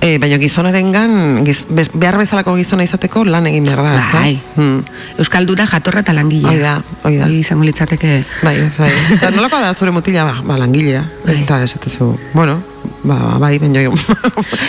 [0.00, 4.22] e, baina gizonarengan, giz, bez, behar bezalako gizona izateko lan egin behar da, ez da?
[4.22, 4.38] Bai.
[4.56, 4.78] Hmm.
[5.20, 6.52] Euskaldura jatorra eta langilea.
[6.52, 7.28] Hoi da, hoi da.
[7.28, 8.22] Hoi izango litzateke...
[8.46, 8.92] Bai, ez, bai.
[9.18, 11.42] Eta nolako da zure mutila, ba, ba langilea, Bai.
[11.42, 12.56] eta esatezu, bueno,
[13.06, 13.94] ba, bai, baina jo,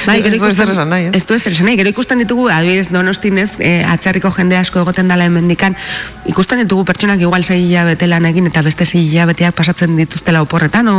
[0.07, 1.13] Bai, gero ez du ezer esan nahi, ez?
[1.19, 5.09] Ez du ezer esan nahi, gero ikusten ditugu, adibidez, donostinez, e, atzarriko jende asko egoten
[5.11, 5.75] dala hemendikan,
[6.29, 10.87] ikusten ditugu pertsonak igual sei hilabete lan egin eta beste sei hilabeteak pasatzen dituztela oporretan,
[10.87, 10.97] o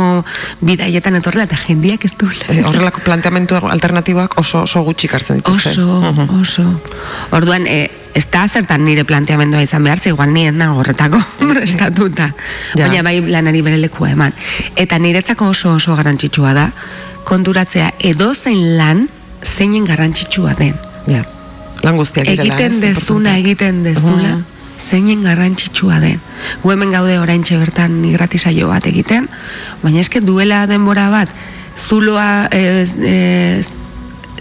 [0.65, 5.71] bidaietan etorrela, eta jendiak ez du Eh, horrelako planteamendu alternatiboak oso, oso gutxi hartzen dituzte.
[5.71, 6.01] Oso,
[6.41, 6.65] oso.
[7.35, 11.19] Orduan, e, ez da zertan nire planteamendua izan behar, ze igual ni ez nago horretako
[11.53, 12.31] prestatuta.
[12.75, 12.87] Ja.
[12.87, 14.33] Baina bai lanari bere lekua eman.
[14.75, 16.71] Eta niretzako oso oso garrantzitsua da,
[17.23, 19.07] konturatzea edozein lan
[19.45, 20.73] zeinen garrantzitsua den.
[21.07, 21.23] Ja,
[21.83, 24.43] lan guztiak direla, Egiten ez, dezuna, egiten dezula, Mhm.
[24.79, 26.19] zeinen garrantzitsua den.
[26.63, 29.27] Gu hemen gaude oraintxe bertan irratisaio bat egiten,
[29.83, 31.29] baina eske duela denbora bat,
[31.77, 33.63] zuloa e, e,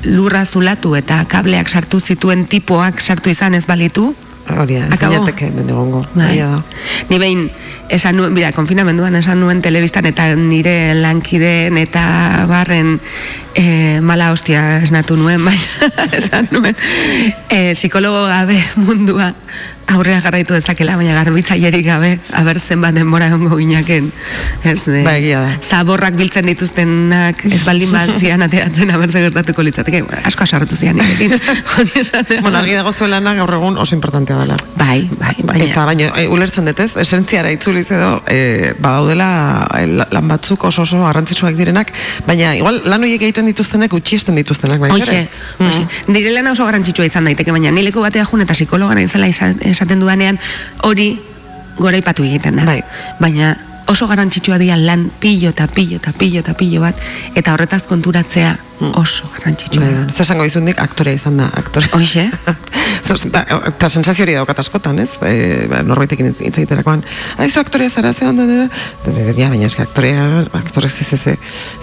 [0.05, 4.15] lurra zulatu eta kableak sartu zituen tipoak sartu izan ez balitu,
[4.49, 5.13] Hori da, ez Akabo.
[5.13, 6.07] ginateke hemen egongo.
[6.15, 6.41] Bai.
[7.11, 7.51] Ni behin
[7.93, 12.97] esan nuen, bira, konfinamenduan esan nuen telebistan eta nire lankideen eta barren
[13.59, 15.57] e, mala hostia esnatu nuen, bai,
[16.15, 16.77] esan nuen,
[17.51, 19.33] e, psikologo gabe mundua
[19.89, 24.11] aurrera jarraitu dezakela, baina garbitzailerik gabe, aber zenbat denbora egongo ginaken.
[24.69, 25.55] Ez, eh, Ba, egia da.
[25.65, 30.03] zaborrak biltzen dituztenak, ez baldin bat zian ateratzen aber zer gertatuko litzateke.
[30.29, 31.33] Asko asarretu zian nirekin.
[32.45, 34.59] Bueno, argi dago zuen lana gaur egun oso importantea dela.
[34.77, 35.65] Bai, bai, baina.
[35.71, 39.31] Eta baina e, ulertzen dut ez, esentziara itzuliz edo e, badaudela
[39.81, 41.95] e, la- lan batzuk oso oso garrantzitsuak direnak,
[42.29, 45.23] baina igual lan horiek egiten dituztenek utxiesten dituztenak baita Hoxe,
[45.59, 45.87] hoxe.
[46.13, 50.39] Nire lana oso garrantzitsua izan daiteke, baina nileko batea jun eta psikologara izala esaten dudanean,
[50.89, 51.11] hori
[51.79, 52.69] goraipatu egiten da.
[52.69, 52.81] Bai.
[53.21, 53.57] Baina
[53.89, 56.99] oso garrantzitsua dira lan pillo eta pillo eta pillo eta pillo bat,
[57.35, 58.57] eta horretaz konturatzea
[58.95, 60.05] oso garrantzitsua da.
[60.05, 61.89] Bai, zer esango dizundik aktorea izan da, aktore.
[61.93, 62.29] Hoxe.
[63.33, 65.15] Da, Eta sensazio hori daukat askotan, ez?
[65.25, 67.01] E, ba, norbaitekin hitz egiterakoan,
[67.41, 68.67] aizu aktorea zara, ze onda, da,
[69.07, 70.27] da, ja, baina eske aktorea,
[70.59, 71.35] aktore ze, ze, ze,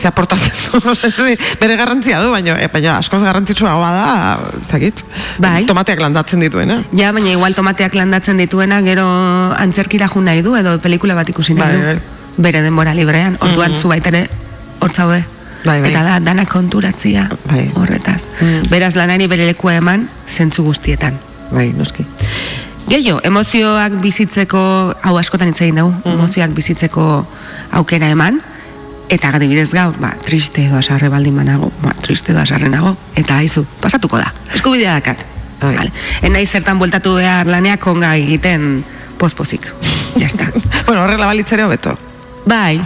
[0.01, 0.51] ze aportatzen
[1.61, 5.01] bere garrantzia du, baina, e, baina askoz garrantzitsua da, ez dakit,
[5.41, 5.65] Bai.
[5.65, 6.83] tomateak landatzen dituena.
[6.93, 9.07] Ja, baina igual tomateak landatzen dituena, gero
[9.57, 11.85] antzerkira jun nahi du, edo pelikula bat ikusi nahi Bai, du.
[11.85, 11.99] bai.
[12.37, 13.81] Bere denbora librean, orduan Mhm.
[13.81, 14.27] zu baitere
[14.79, 15.23] hor zaude.
[15.65, 15.89] Bai, bai.
[15.91, 17.71] Eta da, dana konturatzia Bai.
[17.75, 18.27] horretaz.
[18.41, 18.69] Mm.
[18.69, 21.17] Beraz lanari bere lekua eman, zentzu guztietan.
[21.51, 22.05] Bai, noski.
[22.87, 24.59] Gehiago, emozioak bizitzeko,
[25.01, 27.05] hau askotan hitz egin dugu, emozioak bizitzeko
[27.79, 28.37] aukera eman,
[29.09, 33.39] eta adibidez gaur, ba, triste edo asarre baldin banago, ba, triste edo asarre nago, eta
[33.41, 35.25] aizu, pasatuko da, eskubidea dakat.
[35.61, 35.73] Bai.
[35.79, 35.91] Vale.
[36.21, 38.83] Enaiz zertan bueltatu behar laneak konga egiten
[39.17, 39.65] pozpozik.
[40.19, 40.45] Ya está.
[40.85, 41.97] bueno, horrela balitzere hobeto.
[42.45, 42.81] Bai,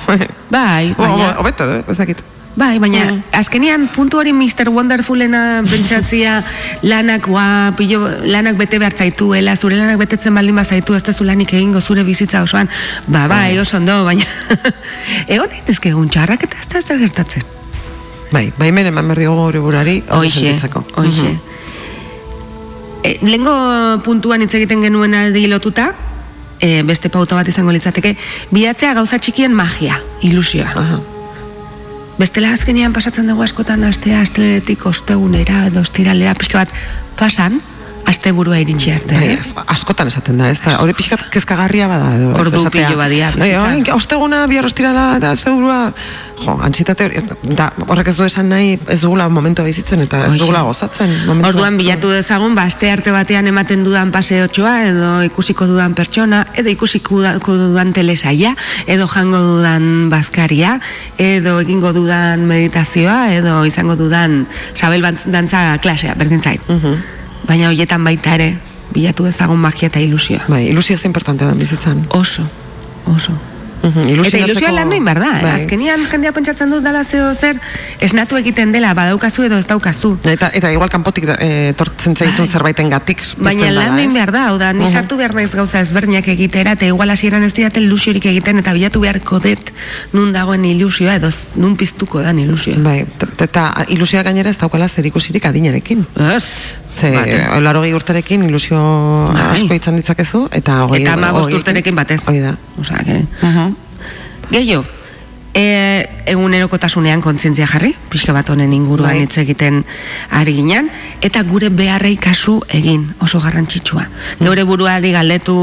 [0.49, 2.21] bai, baina, o- Hobeto, eh, ez dakit.
[2.56, 4.70] Bai, baina, azkenian puntu hori Mr.
[4.70, 6.39] Wonderfulena pentsatzia
[6.82, 11.54] lanak, ua, pillo, lanak bete behar zaituela, zure lanak betetzen baldin bazaitu, ez zu lanik
[11.54, 12.70] egingo zure bizitza osoan,
[13.08, 14.26] ba, bai, oso ondo, baina,
[15.28, 17.43] egon daitezke egun txarrak eta ez da ez da gertatzen.
[18.32, 20.58] Bai, bai meren eman behar diogu gure burari, hoxe.
[20.97, 21.38] Mhm.
[23.04, 23.54] E, lengo
[24.04, 25.93] puntuan hitz egiten genuen aldi lotuta,
[26.60, 28.18] e, beste pauta bat izango litzateke,
[28.52, 30.74] bilatzea gauza txikien magia, ilusioa.
[30.76, 31.00] Aha.
[32.20, 36.74] Bestela azkenean pasatzen dugu askotan astea, astelenetik ostegunera, edo ostiralera, pixka bat
[37.15, 37.61] pasan,
[38.10, 39.14] asteburua iritsi arte.
[39.16, 39.41] Bai, ez?
[39.45, 42.32] ez, askotan esaten da, ez da, hori pixkat kezkagarria bada edo.
[42.39, 42.89] Ordu esatea.
[42.89, 43.95] pilo badia Bai, bizitza.
[43.95, 45.80] osteguna, bihar ostirala, eta zeurua,
[46.39, 47.22] jo, antzitate hori,
[47.60, 51.12] da, horrek ez du esan nahi, ez dugula momentua bizitzen, eta ez dugula gozatzen.
[51.28, 51.51] momentua.
[51.53, 56.74] Orduan bilatu dezagun, ba, aste arte batean ematen dudan paseotxoa, edo ikusiko dudan pertsona, edo
[56.74, 58.55] ikusiko dudan telesaia,
[58.88, 60.80] edo jango dudan bazkaria,
[61.18, 66.62] edo egingo dudan meditazioa, edo izango dudan sabel dantza klasea, berdin zait.
[67.48, 68.58] Baina hoietan baita ere,
[68.94, 70.46] bilatu dezagun magia eta ilusioa.
[70.48, 72.06] Bai, ilusio ez importantea da bizitzan.
[72.10, 72.44] Oso,
[73.06, 73.38] oso.
[73.80, 75.44] Mhm, Eta ilusioa lan egin behar da, eh?
[75.46, 75.52] Bai.
[75.62, 77.56] azkenian jendea pentsatzen dut dala zeo zer,
[78.04, 80.18] esnatu egiten dela, badaukazu edo ez daukazu.
[80.28, 83.24] Eta, eta igual kanpotik e, tortzen zaizun zerbaiten gatik.
[83.38, 84.92] Baina lan egin behar da, hau da, ni Mhm.
[84.92, 89.00] sartu behar naiz gauza ezberdinak egitera, eta igual hasieran ez diate ilusiorik egiten, eta bilatu
[89.00, 89.72] beharko dut
[90.12, 92.76] nun dagoen ilusioa, edo nun piztuko dan ilusioa.
[92.84, 93.06] Bai,
[93.40, 96.06] eta ilusioa gainera ez daukala zer ikusirik adinarekin.
[96.36, 96.52] Ez?
[96.90, 97.62] Ze, Bate.
[97.62, 98.80] larogei urterekin ilusio
[99.34, 99.44] Bai.
[99.54, 101.04] asko izan ditzakezu, eta hogei...
[101.04, 102.24] Eta ama urterekin batez.
[102.28, 102.56] Hoi da.
[102.82, 103.22] Osea, que...
[104.50, 104.86] Gehiago,
[105.54, 109.24] e, egunerokotasunean kontzientzia jarri, pixka bat honen inguruan Bai.
[109.24, 109.82] hitz egiten
[110.36, 110.89] ari ginen,
[111.26, 114.06] eta gure beharrei kasu egin, oso garrantzitsua.
[114.41, 115.56] Geure buruari galdetu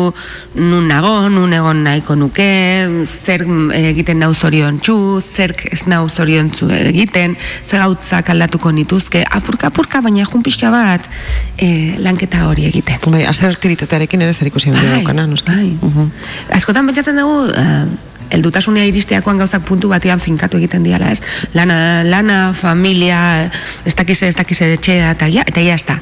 [0.57, 2.49] nun nago, nun egon nahiko nuke,
[3.07, 9.71] zer mm, egiten nau zoriontsu, zerk ez nau zoriontsu egiten, zer gautzak aldatuko nituzke, apurka
[9.71, 11.07] apurka, baina jun pixka bat
[11.57, 12.99] e, lanketa hori egiten.
[13.13, 15.53] Bai, asertibitatearekin ere zer ikusi Bai, daukana, noski.
[15.53, 15.71] bai.
[15.81, 16.11] Mhm.
[16.57, 21.23] Askotan pentsatzen dugu, uh, eldutasunea iristeakoan gauzak puntu batean finkatu egiten diala, ez?
[21.55, 23.51] Lana, lana familia,
[23.85, 25.99] ez dakize, ez dakize etxea, eta ja, eta ja, ez.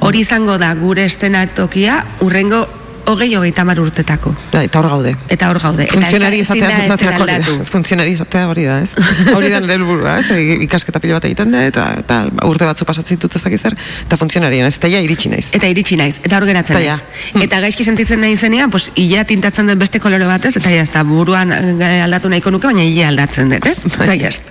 [0.00, 2.66] Hori izango da gure estenatokia urrengo
[3.08, 4.32] hogei hogeita mar urtetako.
[4.52, 5.14] Da, eta hor gaude.
[5.32, 5.86] Eta hor gaude.
[5.86, 7.56] Eta Funtzionari izatea zentateak hori da.
[7.72, 8.92] Funtzionari izatea hori da, ez?
[9.36, 10.30] Hori da nire helburua, ez?
[10.34, 14.20] E, Ikasketa pilo bat egiten da, eta, eta urte batzu pasatzen ditut ezak zer, eta
[14.20, 14.76] funtzionarien, ez?
[14.80, 15.48] Eta ja iritsi naiz.
[15.56, 17.44] Eta iritsi naiz, eta hor geratzen Eta naiz.
[17.48, 21.06] Eta gaizki sentitzen nahi zenean, pues, ila tintatzen dut beste kolore batez, eta ja, ez
[21.08, 23.78] buruan eh, aldatu nahiko nuke, baina ila aldatzen dut, ez?
[23.88, 24.42] Eta ja, ez.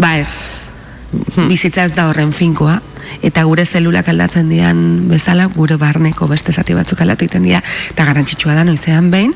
[0.00, 0.30] Ba ez,
[1.48, 2.80] bizitza ez da horren finkoa,
[3.26, 8.06] eta gure zelulak aldatzen dian bezala, gure barneko beste zati batzuk aldatu egiten dira, eta
[8.08, 9.34] garrantzitsua da noizean behin,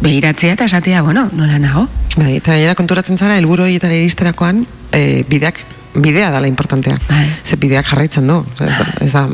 [0.00, 1.86] behiratzea eta esatea, bueno, nola nago?
[2.16, 4.64] Bai, eta gainera konturatzen zara, helburu horietara iristerakoan,
[4.96, 5.60] e, bideak,
[5.94, 6.96] bidea dala importantea.
[7.08, 7.26] Bai.
[7.44, 8.40] Ze bideak jarraitzen du.
[8.60, 9.26] Ez da, ez da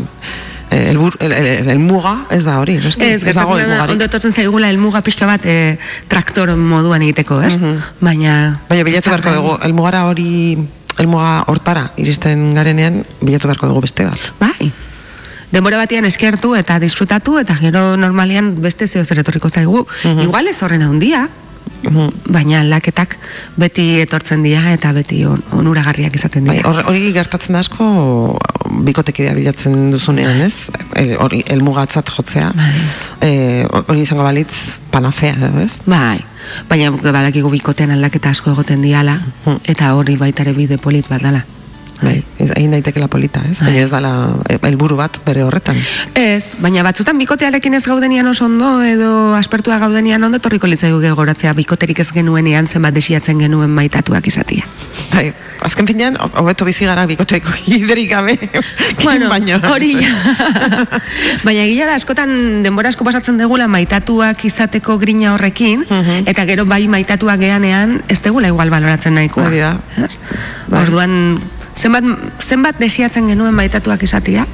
[0.70, 2.76] eh, elbur, el, el, el, muga ez da hori.
[2.76, 3.92] Ez, dago da, helmugarik.
[3.94, 5.76] ondo etortzen zaigula helmuga pixka bat e,
[6.10, 7.54] traktor moduan egiteko, ez?
[8.00, 8.56] Baina...
[8.70, 10.56] Baina bilatu beharko dugu, elmugara hori,
[10.98, 14.32] elmuga hortara iristen garenean, bilatu beharko dugu beste bat.
[14.40, 14.72] Bai.
[15.52, 19.86] denbora batean eskertu eta disfrutatu eta gero normalian beste zeo zer etorriko zaigu.
[20.22, 21.28] Igual ez horren handia,
[22.30, 23.16] baina aldaketak
[23.56, 26.70] beti etortzen dira eta beti on, onuragarriak izaten Bai, dira.
[26.70, 28.38] hor- hori gertatzen da asko
[28.86, 30.54] bikotekidea bilatzen duzunean, ez?
[30.94, 32.52] El- Hori helmugatzat jotzea.
[33.20, 34.52] Eh, hori izango balitz
[34.90, 35.78] panacea ez?
[35.86, 36.20] Bai,
[36.68, 39.18] baina badakigu bikotean aldaketa asko egoten diala
[39.64, 41.44] eta hori baita ere bide polit bat dala.
[42.02, 43.58] Bai, ez, egin daitekela polita, ez?
[43.64, 44.10] Baina ez dala
[44.52, 45.78] eh, helburu bat bere horretan.
[46.14, 51.54] Ez, baina batzutan bikotearekin ez gaudenian oso ondo edo aspertua gaudenian ondo torriko litzaiguke goratzea
[51.56, 54.66] bikoterik ez genuenean zenbat desiatzen genuen maitatuak izatia.
[55.14, 55.30] Bai,
[55.64, 58.36] azken finean, ho- hobeto bizi gara bikoteko liderik gabe.
[59.06, 59.56] Bueno, baino.
[59.70, 59.94] hori
[61.46, 65.84] Baina egia da askotan denbora asko pasatzen degula maitatuak izateko grina horrekin
[66.26, 69.46] eta gero bai maitatuak geanean ez degula igual baloratzen nahikoa.
[69.48, 69.74] Hori da.
[70.04, 70.18] Ez?
[70.72, 71.38] Orduan
[71.76, 72.04] zenbat,
[72.40, 74.46] zenbat desiatzen genuen maitatuak izatia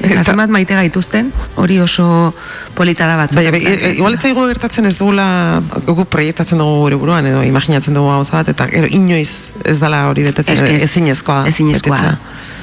[0.00, 1.28] eta zenbat maite gaituzten
[1.60, 2.32] hori oso
[2.76, 3.36] polita da batzu.
[3.36, 7.26] Baina, bai, e- e- igual ez zaigu gertatzen ez dugula guk proiektatzen dugu gure buruan
[7.26, 11.52] edo imaginatzen dugu gauza bat eta gero inoiz ez dala hori betetzen ezinezkoa da.
[11.52, 12.14] Ezinezkoa da.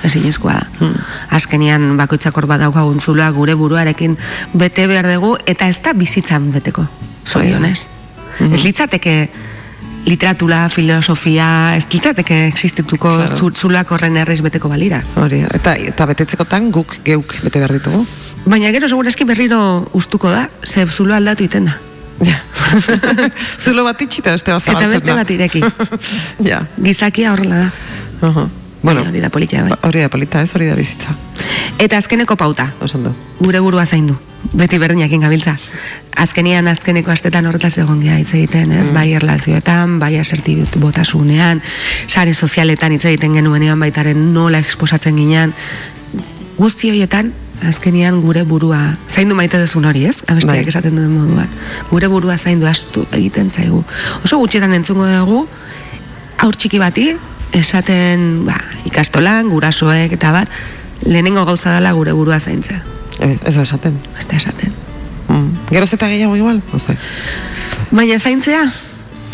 [0.07, 0.89] Ezinezkoa da.
[1.37, 4.17] Azkenian bakoitzak hor badaukagun zuloa gure buruarekin
[4.53, 6.87] bete behar dugu eta ez da bizitzan beteko.
[7.25, 7.87] Zorionez.
[8.39, 9.29] Ez litzateke
[10.07, 13.37] literatura, filosofia, ez litzateke existituko Claro.
[13.37, 15.01] zu- zuloak horren errez beteko balira.
[15.19, 18.05] Hori, eta, eta betetzekotan guk geuk bete behar ditugu.
[18.47, 21.77] Baina gero segurazki berriro ustuko da, ze zulo aldatu iten da.
[22.23, 22.39] Ja.
[23.63, 25.61] Zulo bat itxita beste bat Eta beste bat ireki.
[26.49, 26.63] ja.
[26.81, 27.71] Gizakia horrela da.
[28.27, 28.47] Aha.
[28.81, 29.75] Bueno, hori da politia bai.
[29.83, 31.13] hori da polita, ez hori da bizitza.
[31.77, 32.71] Eta azkeneko pauta.
[32.81, 33.13] Osan du.
[33.39, 34.17] gure burua zaindu.
[34.57, 35.55] Beti berdinakin gabiltza.
[36.17, 38.87] Azkenian azkeneko astetan horretaz egon geha hitz egiten, ez?
[38.93, 41.61] Bai erlazioetan, bai asertibitu botasunean,
[42.07, 45.53] sare sozialetan hitz egiten genuenean baitaren nola exposatzen ginean.
[46.57, 47.33] Guzti horietan,
[47.65, 50.17] azkenian gure burua zaindu maite duzun hori, ez?
[50.27, 50.67] Abestiak Bai.
[50.73, 51.49] esaten duen moduan.
[51.91, 53.83] Gure burua zaindu astu egiten zaigu.
[54.23, 55.47] Oso gutxietan entzungo dugu,
[56.37, 57.11] aur txiki bati,
[57.57, 60.61] esaten ba, ikastolan, gurasoek eta bat,
[61.05, 62.96] lehenengo gauza dela gure burua zaintzea.
[63.19, 63.97] Ez da esaten.
[64.17, 64.73] Ez da esaten.
[65.27, 65.71] Mm.
[65.71, 66.95] Geroz eta gehiago igual, oze.
[67.91, 68.61] Baina zaintzea,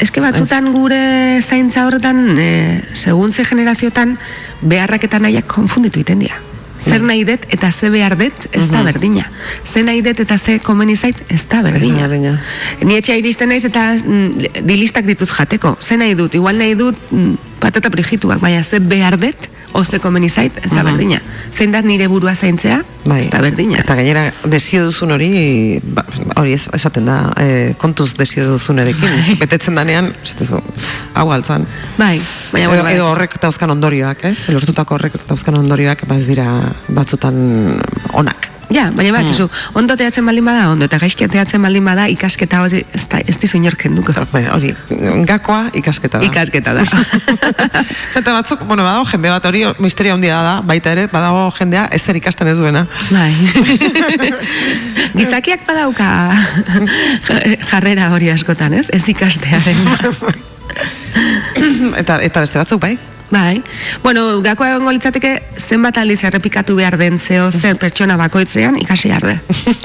[0.02, 4.18] eske batzutan gure zaintza horretan, e, segun ze generaziotan,
[4.62, 6.40] beharrak eta nahiak konfunditu iten dira.
[6.84, 9.24] Zer nahi dut eta ze behar dut, ez da berdina.
[9.64, 12.08] Ze nahi dut eta ze komeni zait, ez da berdina.
[12.08, 12.34] berdina.
[12.82, 15.78] Ni etxea iristen naiz eta mm, dilistak ditut jateko.
[15.80, 20.00] Ze nahi dut, igual nahi dut mm, patata prigituak, baina ze behar dut, o ze
[20.00, 21.18] komeni zait, ez da berdina.
[21.52, 22.82] Zein dat nire burua zaintzea,
[23.18, 23.80] ez da berdina.
[23.82, 25.32] Eta gainera, desio duzun hori,
[25.96, 26.06] ba,
[26.38, 30.62] hori ez, esaten da, eh, kontuz desio duzunerekin, betetzen danean, ez duzu,
[31.14, 31.66] hau altzan.
[31.98, 32.16] Bai,
[32.52, 32.96] baina edo, bai.
[33.00, 34.38] edo horrek dauzkan ondorioak, ez?
[34.54, 36.50] Lortutako horrek dauzkan ondorioak, ba ez dira
[36.94, 37.40] batzutan
[38.14, 38.53] onak.
[38.72, 42.84] Ja, baina bakizu, ondo teatzen baldin bada, ondo, eta gaizki teatzen baldin bada, ikasketa hori
[42.96, 43.86] ez, da, ez dizu inork
[44.56, 44.74] hori,
[45.28, 46.26] gakoa ikasketa da.
[46.26, 46.86] Ikasketa da.
[48.20, 52.18] Eta batzuk, bueno, badago jende bat, hori misterio handia da, baita ere, badago jendea ezer
[52.18, 52.86] ikasten ez duena.
[53.12, 53.32] Bai.
[55.20, 56.10] Gizakiak badauka
[57.72, 58.88] jarrera hori askotan, ez?
[58.94, 59.88] Ez ikastearen.
[62.00, 62.96] eta, eta beste batzuk, bai?
[63.34, 63.64] Bai.
[64.04, 69.40] Bueno, gakoa egongo litzateke zenbat aldiz errepikatu behar den zeo zer pertsona bakoitzean ikasi arde.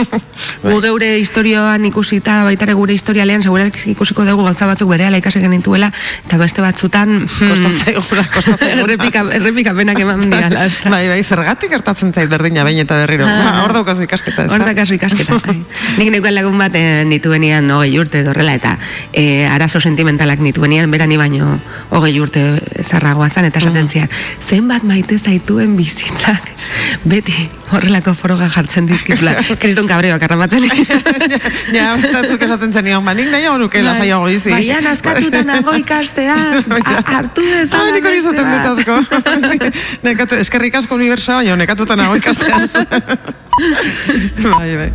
[0.67, 5.89] Gu geure historioan ikusita, baitare gure historialean, segurak ikusiko dugu gauza batzuk berehala ikasi genituela,
[6.27, 7.23] eta beste batzutan...
[7.25, 8.83] Kosta zaigula, kosta zaigula.
[8.85, 10.67] errepika, errepikapenak eman diala.
[10.93, 13.25] bai, bai, zergatik gertatzen zait berdina behin eta berriro.
[13.25, 13.63] Ah.
[13.63, 15.41] Hor daukazu ikasketa, ez Hor daukazu ikasketa.
[15.47, 15.57] bai.
[15.97, 18.77] Nik neukan lagun bat eh, nituenian hogei urte edo horrela eta
[19.17, 21.55] eh, arazo sentimentalak nituenian berani baino
[21.97, 22.45] hogei urte
[22.85, 24.09] zarragoa zan eta esaten zian
[24.43, 26.43] zenbat maite zaituen bizitzak
[27.13, 27.35] beti
[27.71, 30.65] horrelako foroga jartzen dizkizula kriston kabreoak arramatzen
[31.77, 34.51] ja, batzuk esaten zenion, ba, nik nahiago nuke lasaiago bizi.
[34.51, 38.95] Baina naskatuta nago ikasteaz a- hartu dezan Ah, nik hori izaten dut asko.
[40.41, 42.73] Eskerrik asko unibersoa, baina nekatuta nago ikasteaz.
[44.49, 44.91] bai, bai.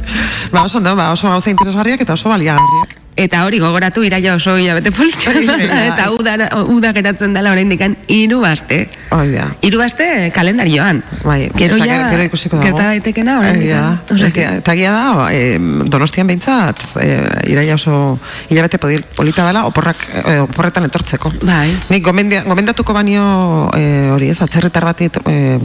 [0.51, 2.97] Ba, oso, ondo, ba, oso gauza interesgarriak eta oso baliagarriak.
[3.15, 5.87] Eta hori gogoratu iraia oso hilabete Bai, bai.
[5.91, 6.33] eta uda,
[6.65, 8.87] uda geratzen dela oraindik hiru aste.
[9.13, 9.45] Hori da.
[9.61, 11.03] Hiru aste kalendarioan.
[11.23, 12.69] Bai, Gero ja gero, ikusiko dago.
[12.71, 13.69] gerta daitekena oraindik.
[14.13, 18.17] Osea Eta- egia da, eh, donostian behintzat, eh, iraia oso
[18.49, 21.31] hilabete polita dela, oporrak, eh, oporretan etortzeko.
[21.43, 21.77] Bai.
[21.89, 25.59] Nik gomendia, gomendatuko banio eh, hori ez, atzerritar bat eh,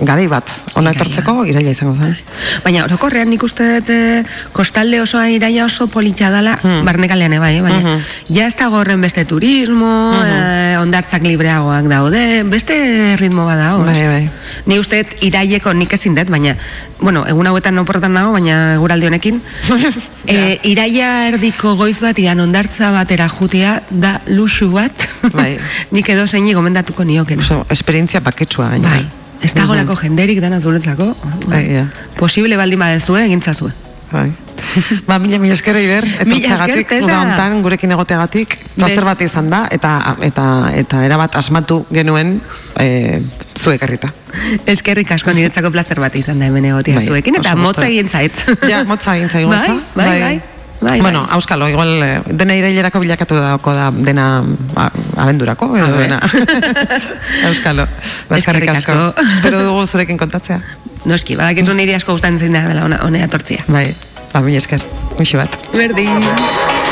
[0.00, 2.16] gadei bat ona etortzeko iraila izango zen.
[2.62, 6.83] Baina orokorrean nik uste dut kostalde osoa iraia oso politxa dala, Hmm.
[6.84, 7.94] Barnekalean ebai, eh, baina
[8.28, 9.88] ja ez dago horren beste turismo,
[10.20, 12.76] eh, ondartzak libreagoak daude, beste
[13.20, 14.30] ritmo bada, Bai, bai.
[14.66, 16.54] Ni uste dut iraieko nik ezin dut, baina,
[17.00, 19.40] bueno, egun hauetan oporretan nago, baina guraldi honekin,
[20.26, 25.54] e, iraia erdiko goiz bat, ian ondartza batera jutia, da luxu bat, Bai.
[25.94, 27.40] nik edo zeini gomendatuko nioken.
[27.44, 28.90] Oso, esperientzia baketsua gaina.
[28.96, 29.06] Bai,
[29.44, 31.14] ez dagolako jenderik dana zuretzako,
[31.48, 31.88] Bai, ja.
[32.20, 33.72] posible baldin badezue, egintzazue.
[34.14, 34.30] Bai.
[35.08, 36.68] ba, mila, mila esker Eider, Tesa.
[37.02, 40.46] uda hontan, gurekin egoteagatik, plazer bat izan da, eta, eta,
[40.78, 42.36] eta erabat asmatu genuen
[42.78, 43.18] e,
[43.58, 44.12] zuek herrita.
[44.70, 48.44] Eskerrik asko niretzako plazer bat izan da hemen egotia Bai, zuekin, eta motza egin zait.
[48.70, 49.78] Ja, motza egin zaigu, bai, ezta?
[49.98, 50.34] bai, bai,
[50.84, 51.34] bai, bueno, bai.
[51.36, 54.44] auskalo, igual eh, dena irailerako bilakatu dauko da dena
[54.76, 54.90] a,
[55.24, 56.08] abendurako, edo A ver.
[56.08, 56.20] dena.
[57.48, 57.88] auskalo,
[58.28, 59.26] ba, eskerrik Eskerrik asko.
[59.34, 60.60] Espero dugu zurekin kontatzea.
[61.08, 63.64] Noski, badakizu niri asko gustatzen da dela ona, honea tortzia.
[63.68, 63.88] Bai,
[64.32, 64.84] ba, mila esker,
[65.18, 65.60] muixi bat.
[65.74, 66.83] Berdin.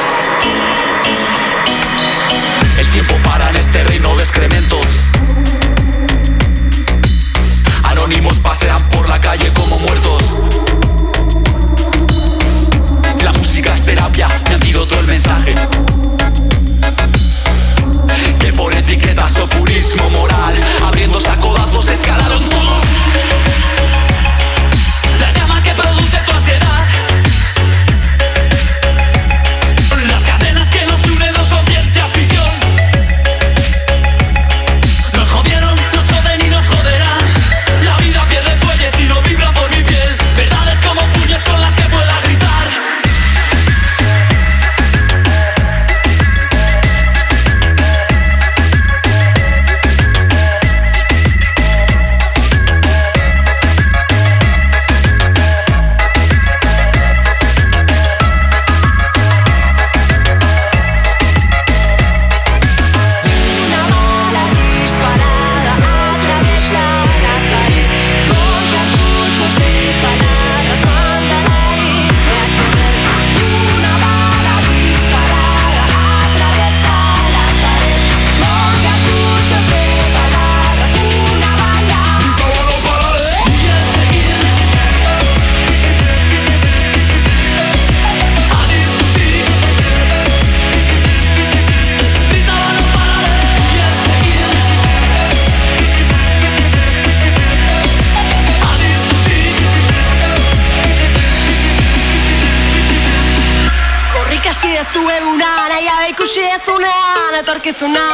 [107.83, 108.12] so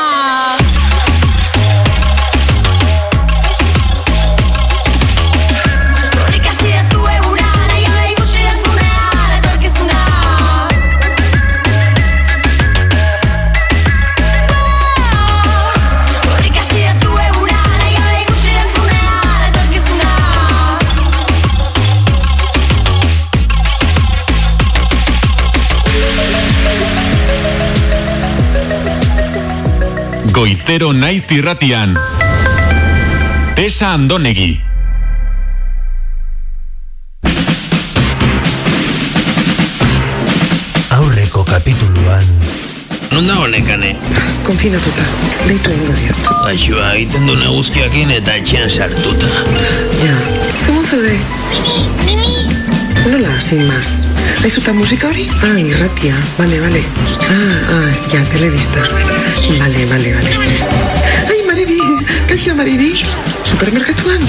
[30.39, 31.97] Goizero naiz irratian.
[33.57, 34.61] Tesa Andonegi.
[40.95, 42.22] Aurreko kapituluan
[43.11, 43.97] Non da honekane?
[44.47, 45.07] Konfinatuta,
[45.49, 46.30] deitu egingo diot.
[46.45, 49.32] Gaixoa egiten du neguzkiakin eta etxean sartuta.
[50.05, 50.14] Ja,
[50.61, 51.18] zemo zeude?
[53.09, 54.08] Nola, sin más.
[54.45, 55.26] Aizuta musika hori?
[55.43, 56.82] Ah, irratia, bale, bale.
[57.28, 58.80] Ah, ah, ja, telebista.
[59.59, 60.32] Bale, bale, bale.
[61.28, 61.78] Ai, Maribi,
[62.28, 62.93] kaixo Maribi.
[63.45, 64.22] Supermerkatuan?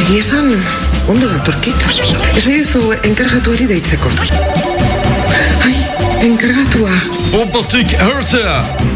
[0.00, 0.50] Egi esan,
[1.06, 1.86] ondo datorkit.
[2.36, 4.10] Ez zu enkargatuari deitzeko.
[5.64, 5.76] Ai,
[6.26, 6.94] enkargatua.
[7.30, 8.95] Popotik erzea!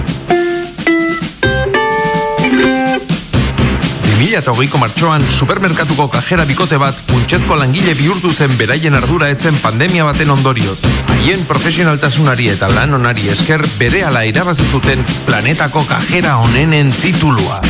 [4.21, 10.29] 2008ko martxoan supermerkatuko kajera bikote bat funtsezko langile bihurtu zen beraien ardura etzen pandemia baten
[10.35, 10.83] ondorioz.
[11.15, 17.63] Haien profesionaltasunari eta lan onari esker berehala irabazi zuten planetako kajera onenen titulua.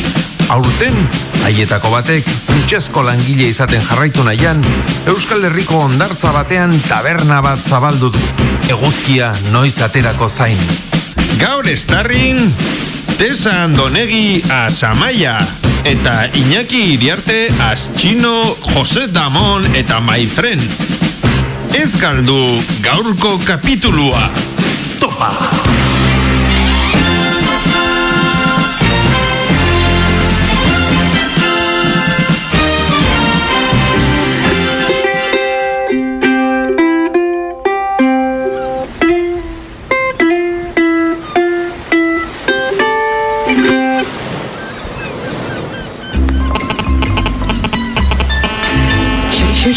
[0.51, 0.99] Aurten,
[1.47, 4.59] haietako batek funtsezko langile izaten jarraitu nahian,
[5.07, 8.27] Euskal Herriko ondartza batean taberna bat zabaldu du.
[8.75, 10.59] Eguzkia noiz aterako zain.
[11.39, 12.43] Gaur estarrin,
[13.21, 15.39] Tesa Andonegi Asamaia
[15.85, 20.61] eta Iñaki Iriarte Astxino Jose Damon eta Maifren.
[21.75, 22.41] Ez galdu
[22.83, 24.31] gaurko kapitulua.
[25.01, 25.60] Topa!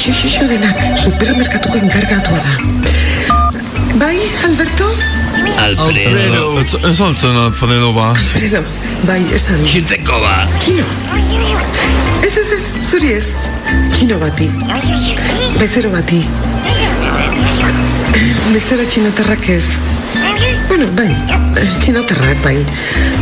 [0.03, 2.53] Xo, xo, xo, xo denak, supermerkatuko enkargatua da.
[3.95, 4.87] Bai, Alberto?
[5.63, 6.59] Alfredo.
[6.59, 8.09] Ez, ez altzen Alfredo ba.
[8.09, 8.63] Alfredo,
[9.07, 9.63] bai, esan.
[9.63, 10.33] Kirteko ba.
[10.59, 10.83] Kino.
[12.19, 13.29] Ez, ez, ez, zuri ez.
[13.95, 14.49] Kino bati.
[15.61, 16.19] Bezero bati.
[18.51, 19.63] Bezero txinatarrak ez.
[20.67, 21.07] Bueno, bai,
[21.61, 22.57] eh, txinatarrak, bai.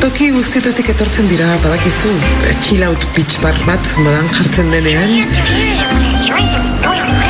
[0.01, 2.15] Toki guztietatik etortzen dira, badakizu,
[2.47, 6.11] eh, chill out pitch bar bat, modan jartzen denean.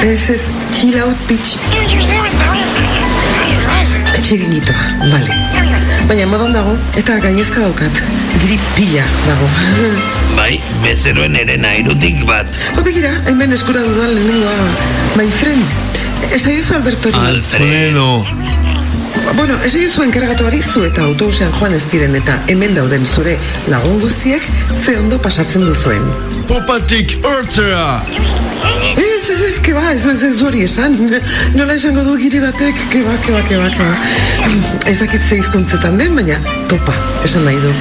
[0.02, 0.42] Ez, ez,
[0.74, 1.58] chill out pitch.
[4.22, 5.36] Txiringitoa, bale.
[6.10, 8.00] Baina modan dago, eta gainezka daukat.
[8.42, 9.50] Gripia dago.
[10.40, 12.50] Bai, bezeroen erena irutik bat.
[12.74, 14.72] Ho begira, hemen eskura dudan lehenengoa.
[15.22, 15.70] My friend,
[16.32, 17.22] esaiozu Albertori.
[17.22, 18.08] Alfredo.
[19.36, 23.38] Bueno, esaiozu enkargatuari zu eta autobusean joan ez diren eta hemen dauden zure
[23.70, 24.50] lagun guztiek
[24.82, 26.10] ze ondo pasatzen duzuen.
[26.50, 28.02] Popatik hortzera.
[29.90, 30.94] Ez, ez, ez, ba, ez, ez, ez hori esan.
[31.56, 33.94] Nola esango du giri batek, ke ba, ke ba, ke ba, ke ba.
[34.86, 36.94] Ez dakit ze hizkuntzetan den, baina topa,
[37.26, 37.74] esan nahi du.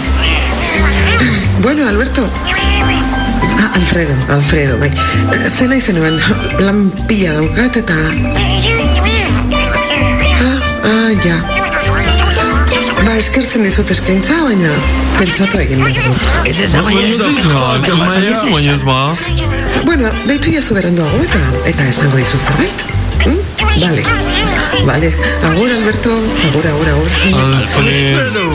[1.63, 2.25] Bueno, Alberto.
[3.61, 4.91] Ah, Alfredo, Alfredo, bai.
[5.59, 6.21] Ze nahi zenuen,
[6.59, 7.99] lan pila daukat eta...
[10.41, 11.37] Ah, ah, ja.
[13.05, 14.73] Ba, eskertzen dizut eskaintza, baina
[15.19, 16.29] pentsatu egin dut.
[16.49, 17.39] Ez esan Baina ez izan,
[17.85, 19.01] baina baina ez ba.
[19.85, 22.87] Bueno, deitu jazu beranduago eta eta esango dizu zerbait.
[23.25, 23.39] Hm?
[23.81, 24.05] Vale.
[24.85, 25.13] Vale.
[25.51, 26.15] Agur, Alberto.
[26.49, 27.09] Agur, agur, agur.
[27.45, 28.47] Alfredo.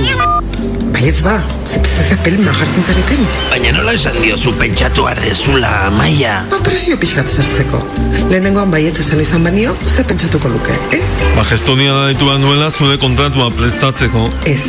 [0.95, 3.25] Bai ez ba, ze ze pelma jartzen zareten.
[3.49, 6.37] Baina nola esan diozu pentsatu ardezula, maia.
[6.49, 7.81] Ba, presio pixkat sartzeko.
[8.29, 11.01] Lehenengoan baiet esan izan banio, ze pentsatuko luke, eh?
[11.35, 14.29] Ba, gestonia da ditu nuela zure kontratua prestatzeko.
[14.45, 14.61] Ez,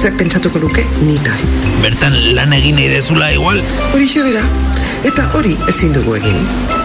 [0.00, 1.42] ze pentsatuko luke nitaz.
[1.82, 3.60] Bertan lan egin nahi dezula igual.
[3.92, 4.48] Hori bera,
[5.04, 6.38] eta hori ezin dugu egin.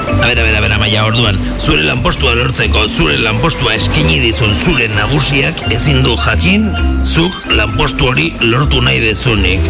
[0.09, 4.51] A ber, a ber, a ber, amaia orduan, zure lanpostua lortzeko, zure lanpostua eskini dizun
[4.55, 6.67] zure nagusiak ezin du jakin,
[7.05, 9.70] zuk lanpostu hori lortu nahi dezunik.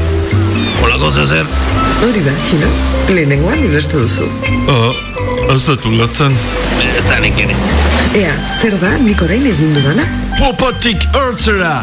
[0.84, 1.46] Olako zezer?
[2.06, 2.72] Hori da, txino,
[3.12, 4.30] lehenengoan ulertu duzu.
[4.72, 6.36] Uh, ez dut ulertzen.
[6.98, 7.58] Ez da nik ere.
[8.18, 10.08] Ea, zer da nik orain egin dudana?
[10.40, 11.80] Popatik hortzera.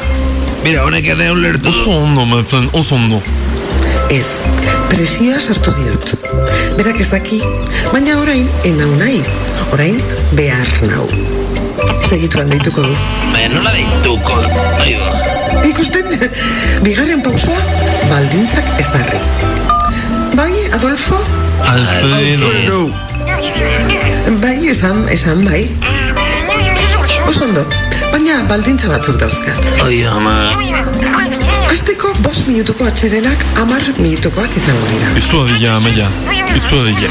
[0.65, 1.75] Mira, honek ere ulertu du.
[1.77, 3.21] Oso ondo, my friend, oso ondo.
[4.11, 4.27] Ez,
[4.89, 6.13] presioa sartu diot.
[6.77, 7.41] Berak ez daki,
[7.93, 9.23] baina orain enau nahi.
[9.75, 10.01] Orain
[10.39, 11.07] behar nau.
[12.09, 12.93] Segituan deituko du.
[13.33, 14.39] Baina nola deituko,
[14.85, 15.11] aiba.
[15.67, 16.13] Ikusten,
[16.85, 17.59] bigarren pausua,
[18.11, 19.23] baldintzak ezarri.
[20.37, 21.19] Bai, Adolfo?
[21.65, 22.91] Alfredo.
[24.43, 25.65] Bai, esan, esan, bai.
[27.27, 27.65] Oso ondo,
[28.13, 29.73] baina baldintza batzuk dauzkat.
[29.87, 30.37] Oi, ama.
[31.77, 35.11] Azteko bost minutuko atxedenak amar minutukoak izango dira.
[35.21, 36.07] Izua dila, amaia.
[36.57, 37.11] Izua dila.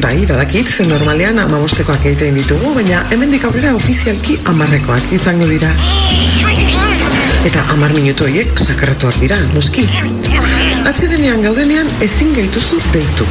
[0.00, 5.74] Bai, badakit, ze normalean amabostekoak egiten ditugu, baina hemendik aurrera ofizialki amarrekoak izango dira.
[7.50, 9.84] Eta amar minutu horiek sakarratuak dira, noski.
[10.88, 13.28] Atzedenean gaudenean ezin gaituzu deitu.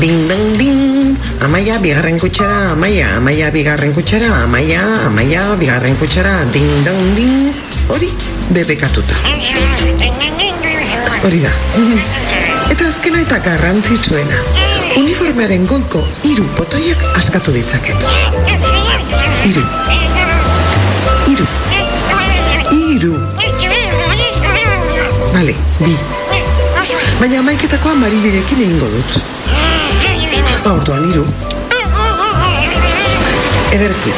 [0.00, 1.12] Ding, ding, ding,
[1.44, 7.38] amaia bigarren kutsara, amaia, amaia bigarren kutsara, amaia, amaia bigarren kutsara, ding, ding, ding,
[7.92, 8.14] hori
[8.50, 9.14] debekatuta.
[11.24, 11.50] Hori da.
[12.72, 14.42] Eta azkena eta garrantzitsuena.
[14.98, 18.04] Uniformearen goiko hiru botoiak askatu ditzaket.
[19.44, 19.64] Hiru.
[21.26, 21.46] Hiru.
[22.72, 23.12] Hiru.
[25.32, 25.94] Bale, bi.
[27.20, 29.18] Baina amaiketakoa maribirekin egingo dut.
[30.72, 31.24] Orduan hiru.
[33.72, 34.14] Ederki.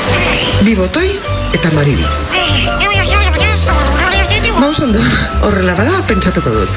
[0.65, 1.09] Bi botoi
[1.55, 2.30] eta maribi.
[4.71, 5.01] Ba, oso ondo,
[5.43, 6.77] horrela bada pentsatuko dut.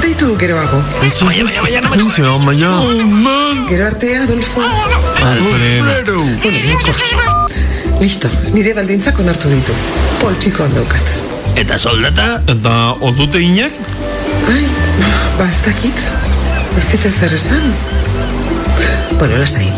[0.00, 0.78] Deitu geroago.
[1.04, 2.70] Zuzio, amaia.
[3.68, 4.62] Gero arte, Adolfo.
[5.30, 6.16] Alfredo.
[6.16, 8.00] Bueno.
[8.00, 9.76] Listo, nire baldintzak onartu ditu.
[10.22, 11.12] Poltsikoan daukat.
[11.60, 12.40] Eta soldata?
[12.48, 12.72] Eta
[13.04, 13.76] odute inek?
[14.48, 14.64] Ai,
[15.36, 16.00] ba, ez dakit.
[16.78, 17.68] Ez dit zer esan.
[19.18, 19.68] Bueno, lasai,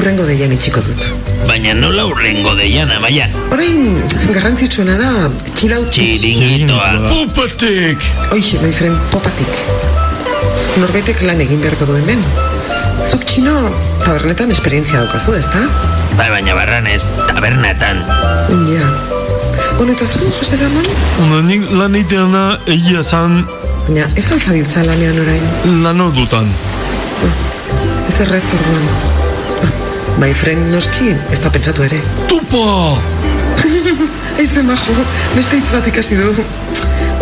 [0.00, 1.23] urrengo deian itxiko dut.
[1.54, 3.28] Baina nola urrengo deian, amaia.
[3.54, 4.00] Orain,
[4.34, 5.10] garrantzitsuena da,
[5.54, 5.86] txilaut...
[5.94, 6.88] Txiringitoa.
[7.06, 8.02] Popatik!
[8.34, 9.60] Oixe, my friend, popatik.
[10.82, 12.24] Norbetek lan egin beharko du hemen.
[13.06, 13.54] Zuk txino,
[14.02, 15.62] tabernetan esperientzia daukazu, ez da?
[16.18, 18.02] Bai, baina barranez, tabernetan.
[18.72, 18.90] Ja.
[19.78, 20.90] Bueno, eta zu, Jose Damon?
[21.28, 23.44] Ona nik lan iteana egia zan
[23.86, 25.46] Baina, ez alzabiltza lanean orain.
[25.86, 26.50] lan ordutan.
[28.10, 29.22] Ez errez orduan.
[30.18, 31.98] My friend noski, ez da pentsatu ere.
[32.30, 32.98] Tupa!
[34.38, 34.94] Aize majo,
[35.34, 36.44] beste hitz bat ikasi du.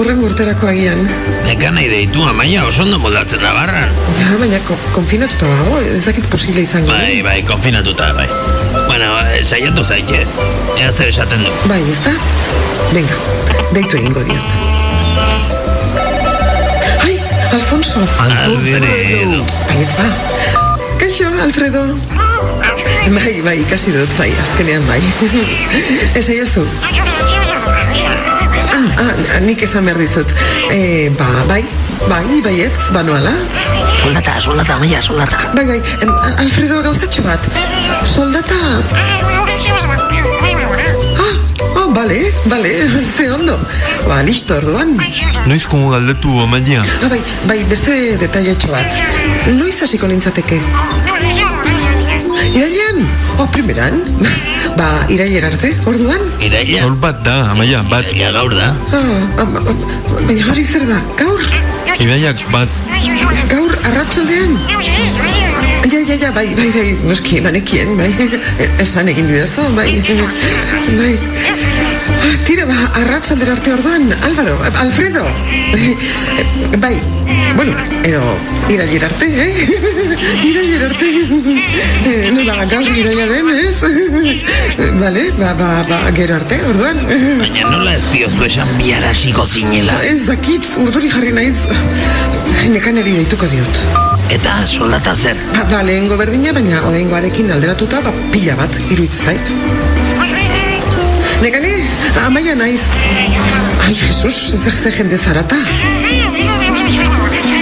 [0.00, 1.00] urren urterako agian.
[1.46, 3.92] Neka nahi deitu amaia oso ondo moldatzen da barran.
[4.18, 6.92] Ja, baina ko, konfinatuta dago, ez dakit posible izango.
[6.92, 8.28] Bai, bai, konfinatuta, bai.
[8.86, 10.24] Bueno, eh, saiatu zaite.
[10.78, 11.52] Ea zer esaten du.
[11.68, 12.12] Bai, ez da?
[12.92, 13.20] Venga,
[13.72, 14.58] deitu egingo diot.
[17.04, 17.16] Ai,
[17.52, 18.04] Alfonso.
[18.26, 19.44] Alfredo.
[19.68, 20.10] Bai, ez ba.
[21.00, 21.86] Kaixo, Alfredo.
[23.10, 25.00] Bai, bai, ikasi dut, bai, azkenean bai.
[26.18, 26.62] Ez egizu.
[28.72, 30.30] Ah, ah, nik esan behar dizut.
[30.70, 31.64] Eh, ba, bai,
[32.06, 33.34] bai, baietz, banoala.
[33.98, 35.50] Soldata, soldata, amaia, soldata.
[35.56, 36.14] Bai, bai, em,
[36.44, 37.50] Alfredo gauzatxo bat.
[38.06, 38.60] Soldata...
[41.18, 41.34] Ah,
[41.82, 42.72] oh, bale, bale,
[43.16, 43.58] ze ondo.
[44.06, 44.94] Ba, listo, orduan.
[45.50, 46.86] Noizko galdetu amaia?
[47.02, 47.20] Ah, bai,
[47.50, 49.02] bai, beste detailetxo bat.
[49.58, 50.62] Noiz hasiko nintzateke?
[52.52, 52.91] Irailean?
[53.38, 54.02] Oh, primeran?
[54.76, 56.20] Ba, irailer arte, orduan?
[56.40, 56.84] Iraila?
[56.84, 58.08] Gaur bat da, amaia, bat.
[58.16, 58.72] Ja, gaur da.
[58.92, 59.00] Ah,
[59.42, 59.74] ah, ah,
[60.26, 61.40] baina hori zer da, gaur?
[62.02, 62.68] Iraiak bat.
[63.52, 64.56] Gaur arratsaldean?
[64.68, 68.10] Ja, ja, ja, bai, bai, bai, noski, banekien, bai,
[68.84, 69.90] esan egin didazu, bai,
[70.96, 71.61] bai.
[72.72, 75.24] Tira, ba, arratsaldera arte orduan, Álvaro, Alfredo.
[76.78, 76.96] Bai,
[77.56, 77.72] bueno,
[78.02, 78.22] edo
[78.68, 79.78] irailer arte, eh?
[80.48, 81.06] Irailer arte.
[82.06, 83.76] Eh, Nola, gaur iraila den, ez?
[85.00, 87.02] Bale, ba, ba, ba, gero arte, orduan.
[87.40, 89.98] Baina nola ez diozu esan bihar hasiko zinela.
[90.08, 91.58] Ez dakit, urduri jarri naiz.
[92.72, 93.84] Nekaneri deituko diot.
[94.32, 95.36] Eta soldata zer?
[95.52, 99.56] Ba, ba lehengo berdina, baina oraingoarekin alderatuta, ba, pila bat, iruitz zait.
[101.42, 101.72] Nekane,
[102.24, 102.80] amaia naiz.
[103.84, 105.56] Ai, Jesus, zer ze jende zarata.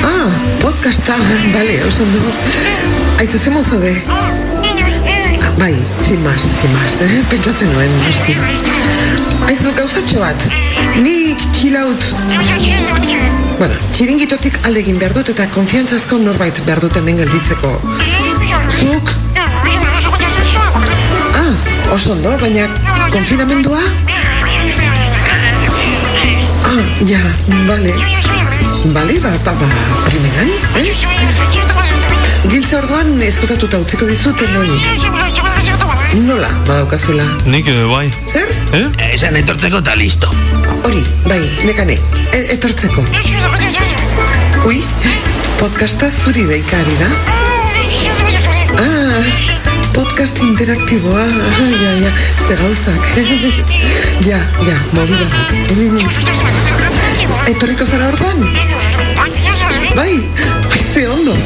[0.04, 0.28] Ah,
[0.60, 1.14] podcasta,
[1.52, 2.18] bale, oso ondo.
[3.18, 4.02] Aizu, ze mozode?
[4.06, 7.24] Ah, Bai, sin más, sin más, eh?
[7.30, 8.36] Pentsatzen nuen, noski.
[9.48, 10.40] Aizu, gauzatxo bat.
[11.00, 12.04] Nik txilaut...
[13.56, 17.74] Bueno, txiringitotik aldegin behar dut eta konfiantzazko norbait behar dut hemen gelditzeko.
[18.76, 19.16] Zuk?
[21.32, 21.52] Ah,
[21.96, 22.68] oso ondo, baina
[23.10, 23.78] konfinamendua?
[26.62, 27.18] Ah, ja,
[27.66, 27.94] bale.
[28.94, 29.66] Bale, ba, ba, ba,
[30.06, 30.94] primeran, eh?
[32.48, 34.70] Giltza orduan ezkutatuta utziko dizut hemen.
[36.26, 37.26] Nola, badaukazula.
[37.46, 38.06] Nik ere bai.
[38.30, 38.54] Zer?
[38.78, 38.86] Eh?
[39.12, 40.30] Esan etortzeko eta listo.
[40.86, 41.98] Hori, bai, nekane,
[42.32, 43.04] e etortzeko.
[44.70, 44.82] Ui,
[45.58, 47.12] podcasta zuri deikari da?
[48.80, 49.29] Ah,
[50.00, 52.10] podcast interaktiboa, ah, ja, ja,
[52.46, 53.04] ze gauzak.
[54.30, 55.52] ja, ja, movida bat.
[57.48, 58.40] Etorriko zara orduan?
[59.94, 60.14] Bai,
[60.70, 61.36] ai, ze ondo.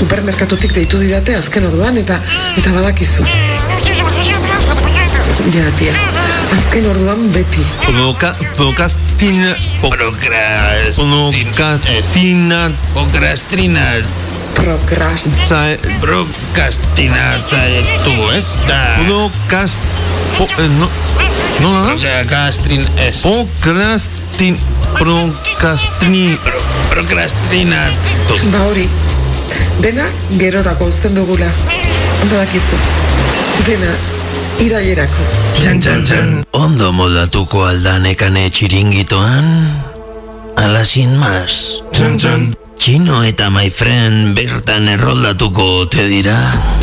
[0.00, 2.18] Supermerkatutik deitu didate azken orduan eta
[2.58, 3.22] eta badakizu.
[5.54, 5.94] Ja, tia,
[6.58, 7.62] azken orduan beti.
[7.86, 9.46] Provoka, provokastin...
[9.80, 10.98] Procrast...
[10.98, 12.70] Provokastina...
[12.98, 13.88] Procrastrina...
[14.64, 15.28] Procrast...
[15.48, 15.76] Sa...
[16.00, 17.36] Procrastina...
[18.04, 18.46] Tu, ez?
[18.64, 18.96] Da...
[19.04, 19.76] Provokast...
[20.38, 20.88] Po, eh, no...
[21.60, 21.96] No, no, no.
[22.00, 22.86] Procrastin...
[22.96, 23.20] Ez.
[23.20, 24.56] Procrastin...
[24.96, 26.38] Procrastini...
[26.88, 27.92] Procrastina...
[28.24, 28.40] Tu.
[28.48, 28.88] Ba hori,
[29.84, 30.08] dena
[30.40, 31.52] gerorako uzten dugula.
[32.24, 32.80] Badakizu,
[33.68, 33.92] dena
[34.64, 35.30] irailerako.
[35.60, 36.36] Txan, txan, txan.
[36.56, 39.56] Ondo moldatuko aldanekane txiringitoan?
[40.56, 41.82] Ala sin mas.
[41.92, 42.52] Txan, txan.
[42.84, 46.34] Txino eta my friend bertan erroldatuko ote dira?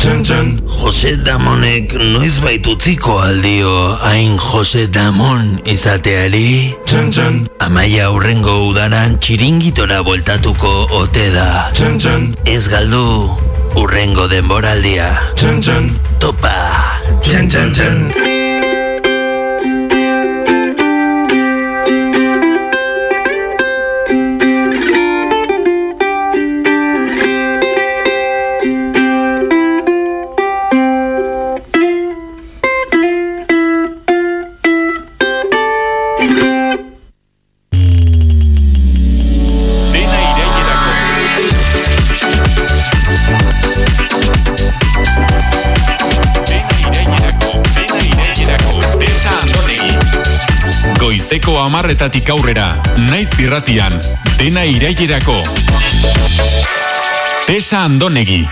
[0.02, 0.48] Txan, txan.
[0.80, 3.70] Jose Damonek noiz baitutziko aldio
[4.08, 6.74] hain Jose Damon izateari?
[6.90, 7.38] Txan, txan.
[7.62, 10.74] Amaia aurrengo udaran txiringitora voltatuko
[11.04, 11.70] ote da?
[11.78, 12.28] Txan, txan.
[12.50, 13.06] Ez galdu
[13.78, 15.12] urrengo denboraldia.
[15.38, 15.92] Txan, txan.
[16.18, 16.56] Topa.
[17.22, 18.41] Txan, txan, txan.
[51.62, 52.72] Amarretatik aurrera,
[53.06, 53.94] naiz irratian,
[54.34, 55.36] dena irailerako.
[57.46, 58.42] Tesa Andonegi.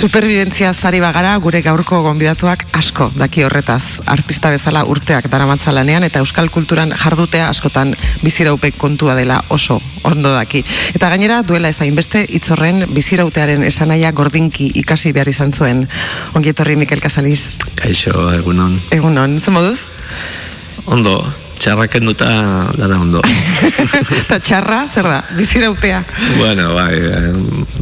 [0.00, 4.00] Superbibentzia zari bagara gure gaurko gonbidatuak asko daki horretaz.
[4.08, 9.76] Artista bezala urteak daramatza lanean eta euskal kulturan jardutea askotan biziraupe kontua dela oso
[10.08, 10.62] ondo daki.
[10.96, 15.84] Eta gainera duela ez hainbeste itzorren bizirautearen esanaia gordinki ikasi behar izan zuen.
[16.32, 17.58] Ongi etorri Mikel Casaliz.
[17.76, 18.80] Kaixo, egunon.
[18.96, 19.82] Egunon, zer moduz?
[20.88, 21.18] Ondo,
[21.60, 22.28] txarraken duta
[22.78, 23.20] dara ondo.
[24.22, 26.02] Eta txarra, zer da, bizirautea.
[26.38, 27.34] bueno, bai, eh,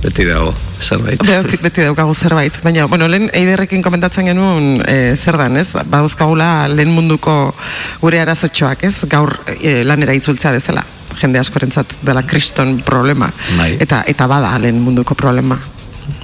[0.02, 0.52] beti dago,
[0.82, 1.22] zerbait.
[1.22, 2.58] Beti, beti daukagu zerbait.
[2.64, 5.70] Baina, bueno, lehen eiderrekin komentatzen genuen e, zer dan, ez?
[5.78, 7.54] Badauzkagula lehen munduko
[8.02, 8.96] gure arazotxoak, ez?
[9.10, 10.84] Gaur e, lanera itzultzea bezala.
[11.18, 13.30] Jende askorentzat dela kriston problema.
[13.58, 13.76] Bai.
[13.82, 15.58] Eta, eta bada lehen munduko problema.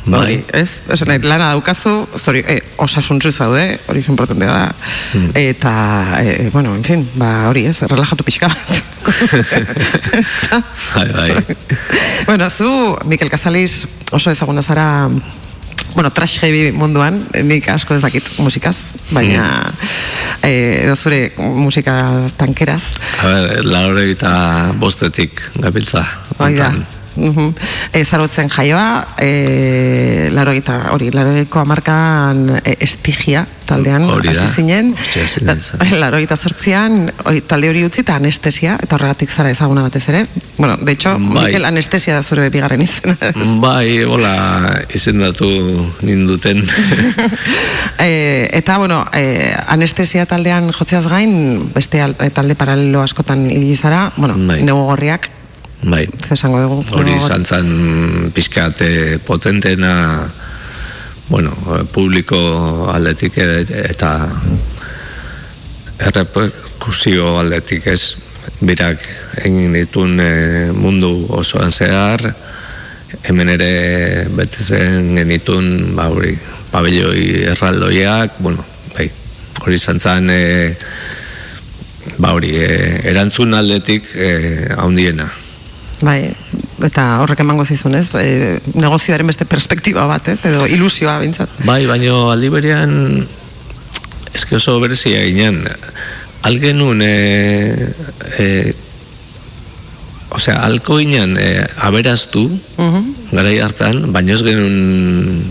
[0.05, 0.45] Bai.
[0.53, 0.83] Ez?
[0.93, 4.75] Esan nahi, lana daukazu, zori, e, osasuntzu zaude, hori importantea da.
[5.13, 5.31] Hmm.
[5.35, 5.73] Eta,
[6.21, 8.83] e, bueno, en fin, ba, hori ez, relajatu pixka bat.
[10.95, 11.57] Bai, bai.
[12.29, 15.09] bueno, zu, Mikel Casaliz, oso ezaguna zara,
[15.95, 18.77] bueno, trash heavy munduan, eh, nik asko ez dakit musikaz,
[19.15, 19.73] baina
[20.43, 21.95] eh, edo zure musika
[22.37, 22.83] tankeraz,
[23.23, 24.35] A ber, laure eta
[24.81, 26.05] bostetik gabiltza.
[26.39, 26.59] hori
[27.15, 34.91] E, zarotzen jaioa, e, laro eta hori, laroiko amarkan e, estigia taldean hasi zinen,
[35.97, 40.25] laro eta zortzian hori, talde hori utzi eta anestesia, eta horregatik zara ezaguna batez ere.
[40.59, 41.47] Bueno, de hecho, Bai.
[41.47, 43.17] Mikel anestesia da zure bigarren izena.
[43.65, 44.35] Bai, hola,
[44.95, 45.49] izendatu
[46.03, 46.61] ninduten.
[47.99, 54.11] e, eta, bueno, e, anestesia taldean jotzeaz gain, beste al- talde paralelo askotan ibili zara,
[54.17, 55.31] bueno, nego gorriak,
[55.83, 56.09] bai.
[56.27, 56.85] ze esango dugu.
[56.97, 60.31] Hori izan zen pixkate potentena,
[61.29, 64.29] bueno, eh, publiko aldetik e- eta
[65.99, 68.17] erreperkusio aldetik ez
[68.61, 69.01] birak
[69.45, 72.35] egin ditun eh, mundu osoan zehar
[73.23, 76.35] hemen ere bete zen genitun ba hori
[76.73, 78.65] pabelloi erraldoiak bueno
[78.97, 79.09] bai
[79.63, 80.75] hori izan zen eh,
[82.19, 85.31] ba hori eh, erantzun aldetik eh, haundiena
[86.05, 86.19] Bai,
[86.85, 88.09] eta horrek emango zizun, ez?
[88.21, 90.41] E, negozioaren beste perspektiba bat, ez?
[90.51, 91.53] Edo ilusioa bintzat.
[91.65, 92.95] Bai, baino aldi berean
[94.35, 95.63] eske oso berezia ginen.
[96.45, 97.15] Algenun e,
[98.37, 98.49] e,
[100.35, 101.49] osea, alko ginen e,
[101.87, 102.49] aberaztu
[103.31, 105.45] garai hartan, baina ez genuen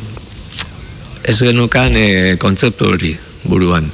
[1.23, 2.07] ez genukan e,
[2.37, 3.15] kontzeptu hori
[3.47, 3.89] buruan.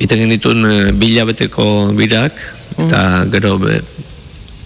[0.00, 1.66] Iten genitun e, bilabeteko
[1.96, 2.38] birak,
[2.84, 3.02] eta
[3.32, 3.80] gero be,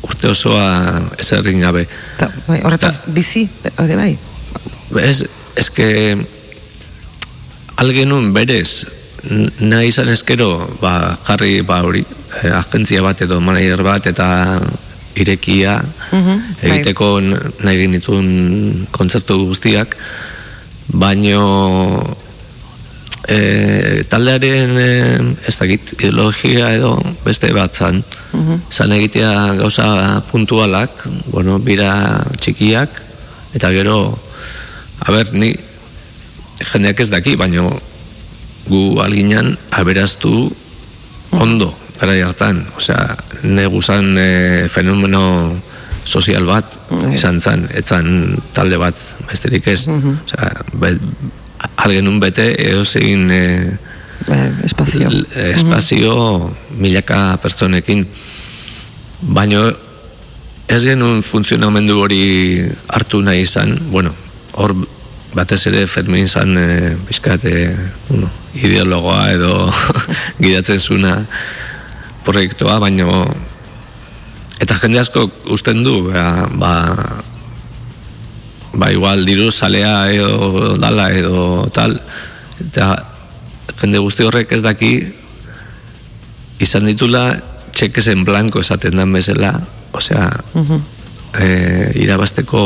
[0.05, 1.87] urte osoa ez errin gabe.
[2.19, 3.47] Ta, bai, horretaz bizi,
[3.81, 4.13] hori bai.
[5.01, 5.25] Ez,
[5.57, 5.89] eske
[7.81, 8.85] algenun berez
[9.65, 10.49] nahi izan ezkero
[10.83, 12.03] ba, jarri ba hori
[12.43, 14.27] eh, agentzia bat edo manager bat eta
[15.17, 15.79] irekia
[16.13, 16.71] Mhm, bai.
[16.71, 18.27] egiteko n- nahi genitun
[18.93, 19.97] kontzertu guztiak
[20.89, 22.17] baino
[23.29, 24.91] e, taldearen e,
[25.49, 28.03] ez dakit ideologia edo beste bat zan.
[28.33, 28.61] Mhm.
[28.71, 33.03] zan egitea gauza puntualak bueno, bira txikiak
[33.55, 34.19] eta gero
[35.05, 35.55] a ber, ni
[36.73, 37.69] jendeak ez daki, baino
[38.69, 40.51] gu alginan aberaztu
[41.35, 45.55] ondo gara hartan, osea neguzan e, fenomeno
[46.05, 46.77] sozial bat
[47.15, 48.99] izan zan, etzan talde bat
[49.29, 49.87] besterik ez.
[49.89, 50.51] Osea,
[50.81, 50.93] be,
[51.77, 53.43] algenun bete edo zein e,
[54.65, 55.09] espazio.
[55.11, 58.07] l- espazio milaka pertsonekin.
[59.21, 59.67] Baino
[60.69, 62.23] ez genuen funtzionamendu hori
[62.89, 63.77] hartu nahi izan.
[63.91, 64.15] Bueno,
[64.55, 64.75] hor
[65.35, 67.75] batez ere Fermin izan e, bizkat, e,
[68.09, 69.73] bueno, ideologoa edo
[70.43, 71.19] gidatzen zuna
[72.25, 73.25] proiektua, baino
[74.63, 76.73] eta jende asko usten du ba, ba,
[78.75, 81.97] ba igual diru salea edo dala edo tal.
[82.61, 82.95] Eta
[83.81, 84.93] jende guzti horrek ez daki
[86.63, 87.35] izan ditula
[87.75, 89.55] txekes en blanco esaten dan bezala.
[89.95, 90.27] Osea
[91.39, 91.47] e,
[92.03, 92.61] irabasteko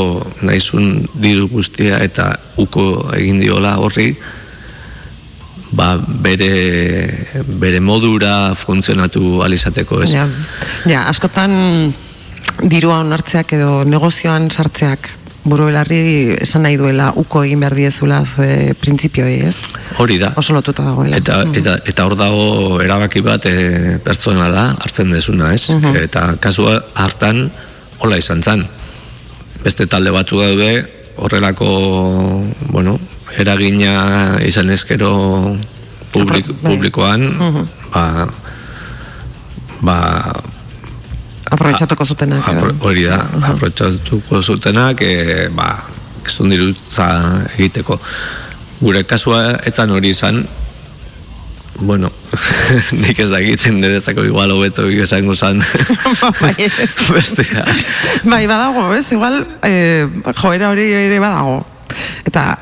[0.49, 4.13] naizun diru guztia eta uko egin diola horri.
[5.69, 10.13] Ba bere bere modura funtzionatu alizateko ez?
[10.17, 10.25] Ja,
[10.89, 11.93] ja, askotan
[12.65, 15.11] dirua onartzeak edo negozioan sartzeak
[15.51, 19.57] burubelarri esan nahi duela uko egin behar diezula zue printzipioei, ez?
[19.99, 21.16] hori da Oso lotuta dagoela.
[21.16, 25.73] Eta, eta, eta hor dago erabaki bat e, pertsonala hartzen dezuna, ez?
[26.03, 27.49] Eta kasua hartan
[27.99, 28.66] hola izan zan.
[29.65, 30.70] Beste talde batzu daude
[31.19, 31.70] horrelako,
[32.70, 32.99] bueno,
[33.39, 35.11] eragina izan ezkero
[36.12, 37.27] publik, publikoan,
[37.93, 38.29] ba,
[39.83, 39.99] ba,
[41.51, 42.49] Aprobetxatuko zutenak.
[42.49, 42.59] edo.
[42.61, 45.70] apro- hori da, aprobetxatuko zutenak, e, ba,
[46.25, 47.09] kestun dirutza
[47.57, 47.99] egiteko.
[48.81, 50.43] Gure kasua etzan hori izan,
[51.81, 52.11] bueno,
[53.05, 55.62] nik ez dakiten niretzako igual hobeto esango zan.
[57.15, 57.65] Bestea.
[58.25, 59.07] Bai, badago, ez?
[59.12, 60.07] Igual, eh,
[60.43, 61.62] joera hori ere badago.
[62.27, 62.57] Eta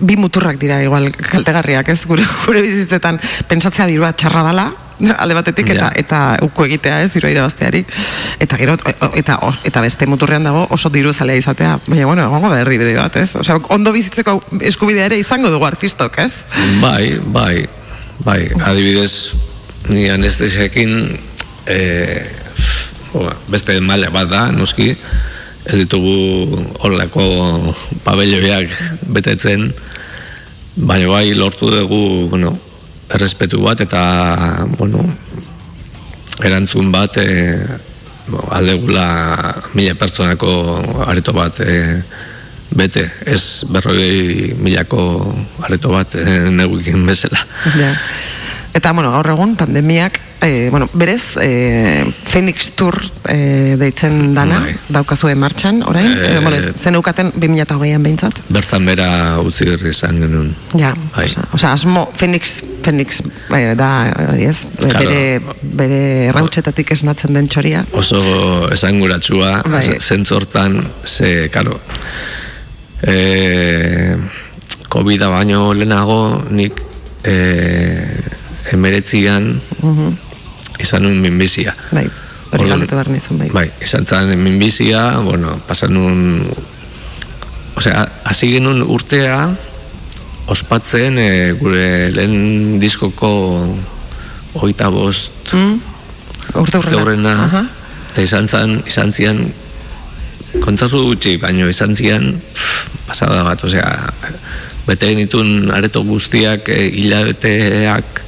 [0.00, 2.00] bi muturrak dira igual kaltegarriak, ez?
[2.06, 4.68] Gure gure bizitzetan pentsatzea dirua txarra dala,
[5.22, 5.92] alde batetik eta Ja.
[5.94, 7.12] eta uko egitea, ez?
[7.14, 7.84] Dirua irabazteari.
[8.40, 11.78] Eta gero o- eta o- eta beste muturrean dago oso diru zalea izatea.
[11.86, 13.34] Baina bueno, egongo da erdibide bat, ez?
[13.36, 16.32] Osea, ondo bizitzeko eskubidea ere izango dugu artistok, ez?
[16.80, 17.66] Bai, bai,
[18.24, 19.32] bai, adibidez,
[19.88, 21.18] ni anestesiakin
[21.66, 21.78] e,
[23.48, 24.94] beste maila bat da, noski,
[25.64, 28.70] ez ditugu horrelako pabelloiak
[29.14, 29.70] betetzen,
[30.76, 32.56] baina bai lortu dugu, bueno,
[33.12, 35.04] errespetu bat eta, bueno,
[36.44, 37.58] erantzun bat e,
[38.28, 39.06] bo, aldegula
[39.74, 40.52] mila pertsonako
[41.06, 42.02] areto bat e,
[42.74, 45.02] bete, ez berroi milako
[45.62, 47.44] areto bat e, neguikin bezala.
[47.76, 47.92] Ja.
[48.74, 52.96] Eta, bueno, gaur egun, pandemiak, eh, bueno, berez, eh, Phoenix Tour
[53.30, 58.40] eh, deitzen dana, daukazue martxan, orain, Eh, eh, bueno, zen eukaten 2008an behintzat.
[58.50, 60.56] Bertan bera utzi izan genuen.
[60.74, 61.28] Ja, Bai.
[61.52, 63.22] osea, asmo, Phoenix, Phoenix
[63.56, 63.90] eh, da,
[64.36, 65.08] ez, eh, Claro.
[65.08, 65.40] bere,
[65.80, 66.00] bere
[66.30, 67.84] errautxetatik esnatzen den txoria.
[67.96, 68.20] Oso
[68.74, 69.84] esanguratsua, Bai.
[70.00, 71.80] zentzortan, ze, karo,
[73.02, 74.16] e,
[74.88, 76.78] COVID-a baino lehenago nik
[77.24, 77.34] e,
[78.72, 80.12] emeretzian Mhm.
[80.80, 81.74] izan nun minbizia.
[81.92, 82.06] Bai,
[82.52, 83.48] hori galdetu behar nizun, bai.
[83.52, 86.50] Bai, izan zen minbizia, bueno, pasan nun...
[87.74, 89.48] Osea, hasi genuen urtea
[90.50, 93.30] ospatzen e, gure lehen diskoko
[94.60, 95.80] oita bost Mm?
[96.60, 97.64] Urte horrena,
[98.10, 99.40] eta izan zen, izan zian
[100.62, 103.88] kontzertu gutxi, baino izan zian pff, pasada bat, osea,
[104.86, 108.22] bete genitun areto guztiak e, hilabeteak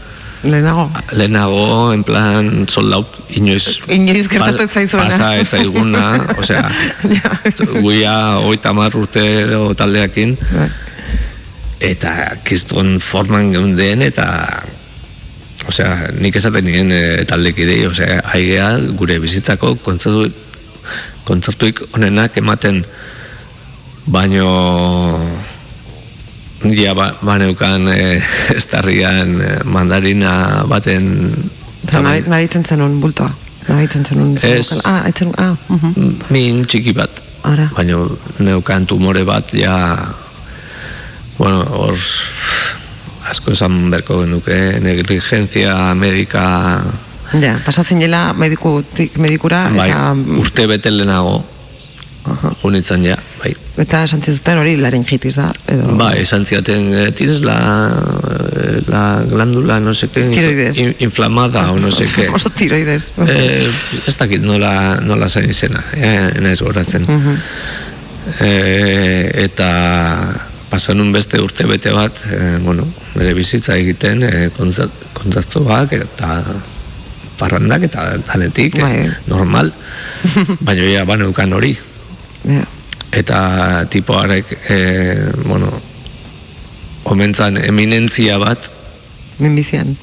[0.47, 0.89] Lehenago.
[1.13, 3.81] lehenago, en plan, sold out, inoiz...
[3.91, 5.09] Inoiz gertatu ez zaizuena.
[5.11, 6.05] Pasa ez zaiguna,
[6.39, 6.67] osea,
[7.85, 8.17] guia
[8.47, 10.71] oita mar urte edo taldeakin, Bai.
[11.81, 14.27] Eta kiston forman geunden, eta
[15.69, 20.45] osea, nik esaten nien e, taldekidei, osea, aigea gure bizitzako kontzertu
[21.27, 22.85] kontzertuik onenak ematen
[24.07, 24.51] baino
[26.71, 28.21] ja ba, baneukan e,
[28.59, 31.11] estarrian e, mandarina baten
[32.27, 33.31] nahitzen zenun bultoa.
[33.67, 34.39] Nahitzen zenun.
[34.43, 34.79] Ez.
[34.85, 36.31] Ah, aitzen, ah, mhm.
[36.31, 37.67] min txiki bat Ara.
[37.75, 39.75] baino neukan tumore bat ja
[41.39, 41.97] bueno, hor
[43.31, 46.83] asko esan berko genuke negligencia medika
[47.43, 51.41] Ja, pasatzen jela medikutik medikura, bai, eta, urte bete lehenago
[52.63, 53.51] junitzen ja, bai
[53.83, 55.91] eta esan zizuten hori laringitis da, edo...
[55.99, 57.57] Bai, esan ziaten, eh, tienes la,
[58.57, 60.79] eh, la glándula, no sé qué, Tiroides.
[60.79, 62.29] in- inflamada o no sé qué.
[62.35, 63.11] Oso tiroides.
[63.27, 63.69] Eh,
[64.07, 67.05] ez dakit nola, nola zain izena, eh, naiz goratzen.
[67.05, 67.37] Mhm.
[68.41, 69.71] Eh, eta
[70.77, 72.85] pasanun beste urte bete bat, eh, bueno,
[73.17, 76.45] bere bizitza egiten, eh, kontzert- kontzertuak eta
[77.41, 79.73] parrandak eta tanetik, eh, normal,
[80.67, 81.73] baina ja baneukan hori.
[82.45, 82.65] Ja.
[83.17, 83.39] Eta
[83.89, 85.71] tipoarek, eh, bueno,
[87.09, 88.69] omentzan eminentzia bat,
[89.39, 89.97] Minbizian.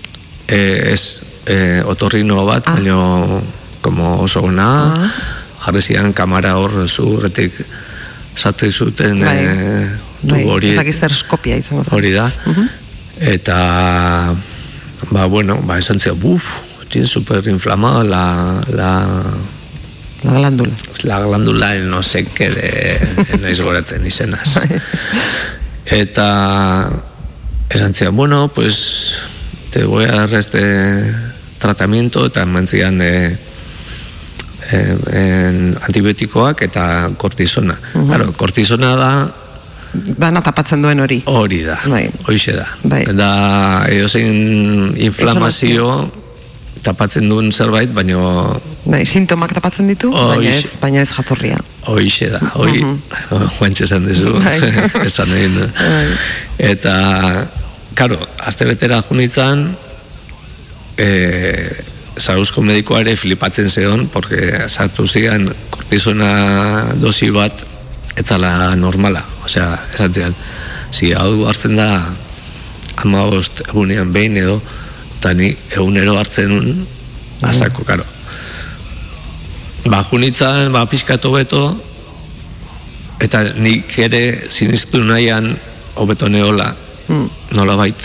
[0.47, 2.73] eh, ez eh, otorrino bat, Ah.
[2.79, 3.41] baino
[3.81, 5.11] como oso ona,
[5.59, 7.53] jarri zian kamara hor zurretik
[8.35, 9.37] sartzen zuten Bai.
[9.37, 9.89] eh,
[10.23, 11.93] Bai, hori, zer skopia izango zen.
[11.93, 12.31] hori da.
[12.45, 12.67] Mhm.
[13.19, 14.33] Eta,
[15.11, 16.43] ba, bueno, ba, esan zian, buf,
[16.89, 19.23] tiene super inflamada la, la,
[20.23, 20.71] La glándula.
[21.03, 24.55] la glándula en no sé qué de naiz goratzen izenaz.
[25.85, 26.89] Eta
[27.69, 29.17] esan zian, bueno, pues
[29.71, 31.13] te voy a dar este
[31.57, 33.37] tratamiento eta eman zian eh,
[34.71, 37.79] eh, en antibiotikoak eta kortisona.
[37.93, 38.07] Mhm.
[38.07, 39.11] Claro, kortisona da
[39.93, 41.21] Dana tapatzen duen hori.
[41.25, 42.09] hori da, Bai.
[42.27, 42.65] hoixe da.
[42.83, 43.03] Bai.
[43.13, 46.09] Da edozein inflamazio
[46.83, 50.35] tapatzen duen zerbait, baino Bai, sintomak tapatzen ditu, Horixe.
[50.35, 51.59] baina ez, baina ez jatorria.
[51.87, 52.81] Hoixe da, hoi,
[53.59, 54.57] guantxe esan dezu, Bai.
[55.07, 55.67] esan egin du.
[56.59, 56.95] Eta,
[57.95, 59.69] karo, azte betera junitzan,
[60.97, 61.07] e,
[62.19, 67.63] Zarauzko medikoa ere flipatzen zeon, porque sartu zian kortisona dosi bat
[68.19, 69.23] etzala normala.
[69.43, 70.35] Osea, esan zian,
[70.91, 71.87] si hau hartzen da
[73.03, 74.61] amagost egunean behin edo,
[75.17, 76.85] eta ni egunero hartzen un,
[77.41, 78.05] asako, karo.
[79.85, 81.65] Ba, junitzan, ba, pixkatu beto,
[83.23, 85.53] eta nik ere sinistu nahian
[85.95, 86.73] hobeto neola
[87.07, 87.27] Mm.
[87.51, 87.99] nola bait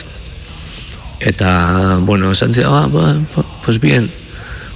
[1.23, 3.15] eta bueno esan zidan ah, ba,
[3.65, 4.11] pues bien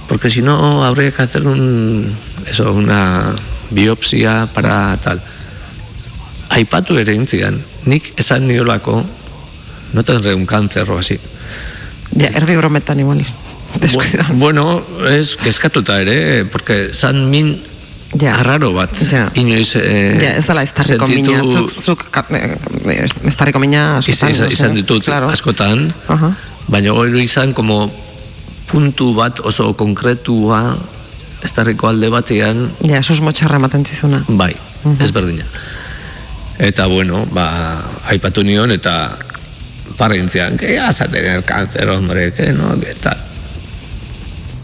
[0.07, 2.07] porque si no habría que hacer un
[2.47, 3.35] eso una
[3.69, 5.21] biopsia para tal
[6.53, 7.57] aipatu ere intzidan
[7.89, 9.01] nik esan niolako
[9.93, 11.19] no tendré un cáncer o así
[12.13, 13.25] Ja, erdi brometan igual.
[13.81, 14.27] Descuida.
[14.37, 17.57] bueno es kezkatuta ere porque san min
[18.13, 18.35] Ja.
[18.37, 18.93] arraro bat
[19.33, 21.41] inoiz eh, Ja, ez dela ez tarriko mina.
[21.41, 22.57] Zuk, zuk ka- eh,
[23.01, 23.13] ez
[23.59, 24.29] mina askotan.
[24.39, 25.29] no izan ditut Claro.
[25.33, 26.29] askotan Aha.
[26.67, 27.89] baina gero izan como
[28.69, 30.77] puntu bat oso konkretua
[31.43, 34.23] estarriko alde batean Ja, susmo txarra ematen zizuna.
[34.27, 34.53] bai,
[34.99, 35.43] ez berdina
[36.59, 39.17] eta bueno, ba aipatu nion eta
[39.97, 43.17] parrintzian que ya vas a tener cáncer, hombre, que no, que tal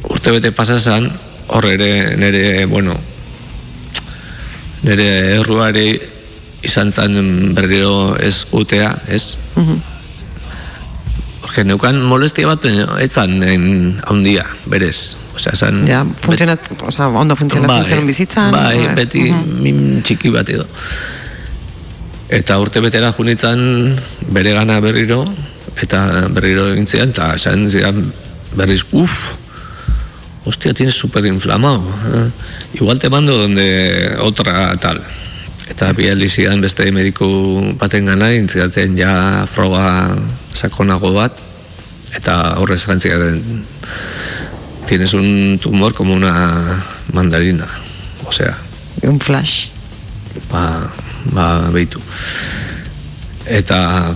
[0.10, 1.12] urte bete pasasan
[1.48, 2.96] hor ere nere, bueno
[4.84, 6.00] nere erruari
[6.64, 9.38] izan zen berriro ez gutea, ez?
[11.42, 13.64] Porque neukan molestia bat, baina ez zan en
[14.08, 15.16] handia, berez.
[15.36, 15.86] Osea, zan...
[15.88, 18.52] Ja, funtzionat, oza, ondo funtzionatzen zen bizitzan.
[18.52, 18.96] Bai, bai.
[18.96, 19.62] beti Mhm.
[19.64, 20.68] min txiki bat edo.
[22.30, 23.96] Eta urte betera junitzen
[24.30, 25.24] bere gana berriro,
[25.82, 28.04] eta berriro egin zian, eta esan zian
[28.58, 29.34] berriz, uff,
[30.46, 31.82] hostia, tienes super inflamado.
[32.14, 32.30] eh.
[32.74, 35.02] Igual te mando donde otra tal.
[35.70, 40.16] Eta bi zidan beste mediku baten gana, intzidaten ja froga
[40.54, 41.34] sakonago bat,
[42.16, 43.66] eta horrez gantziaren
[44.86, 46.84] tienes un tumor como una
[47.14, 47.68] mandarina.
[48.26, 48.58] O sea,
[49.02, 49.70] Un flash.
[50.52, 50.90] ba,
[51.34, 52.02] ba behitu.
[53.46, 54.16] Eta,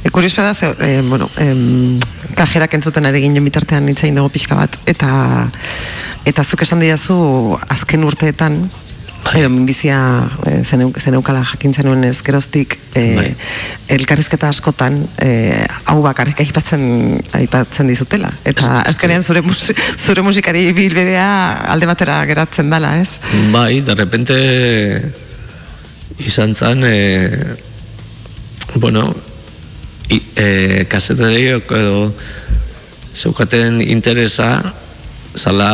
[0.00, 2.00] E, kurioso da, ze, e, bueno, em,
[2.34, 5.10] kajerak entzuten ari ginen bitartean itzain dugu pixka bat, eta
[6.24, 8.62] eta zuk esan didazu azken urteetan,
[9.36, 9.98] edo minbizia
[10.46, 13.34] e, zeneu, zeneukala jakin zenuen ez geroztik e,
[13.94, 15.30] elkarrizketa askotan e,
[15.90, 16.82] hau bakarrik aipatzen
[17.38, 18.32] aipatzen dizutela.
[18.48, 21.30] Eta azkenean zure, musi, zure musikari bilbidea
[21.70, 23.18] alde batera geratzen dala ez?
[23.54, 24.36] Bai, de repente
[26.26, 27.56] izan zan, e,
[28.74, 29.08] bueno,
[30.10, 32.12] i, e, kasetariok edo
[33.14, 34.50] zeukaten interesa
[35.36, 35.70] zala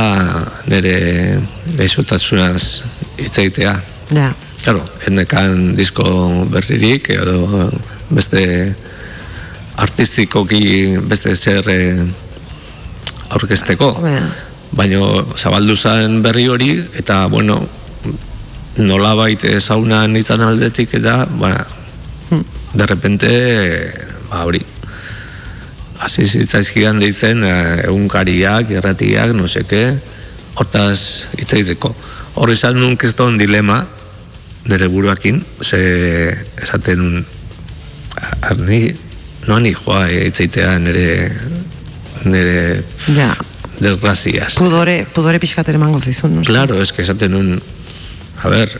[0.68, 1.40] nire
[1.78, 2.84] gaixotasunaz
[3.18, 3.80] hitz egitea.
[4.10, 6.04] ja, Claro, enekan disko
[6.50, 7.70] berririk edo
[8.10, 8.74] beste
[9.76, 12.02] artistikoki beste zer eh,
[13.30, 13.92] aurkezteko.
[14.76, 15.00] Baina
[15.36, 17.60] zabaldu zen berri hori eta bueno,
[18.78, 21.52] nolabait ezaunan izan aldetik eta ba,
[22.74, 23.30] de repente
[24.30, 24.64] ba hori
[26.00, 29.96] hasi zitzaizkidan deitzen eh, egunkariak, irratiak, no seke,
[30.56, 31.94] hortaz hitz egiteko.
[32.36, 33.80] Hor izan nun keston dilema
[34.68, 35.78] nire buruakin, ze
[36.62, 37.24] esaten
[38.42, 38.80] arni,
[39.46, 41.06] no ni joa hitz egitea nire
[42.26, 42.82] nire
[43.14, 43.30] ja.
[43.80, 44.54] desgraziaz.
[44.58, 46.42] pudore, pudore pixkater emango zizun no?
[46.44, 47.62] Claro, es que esaten nun,
[48.42, 48.72] a ver,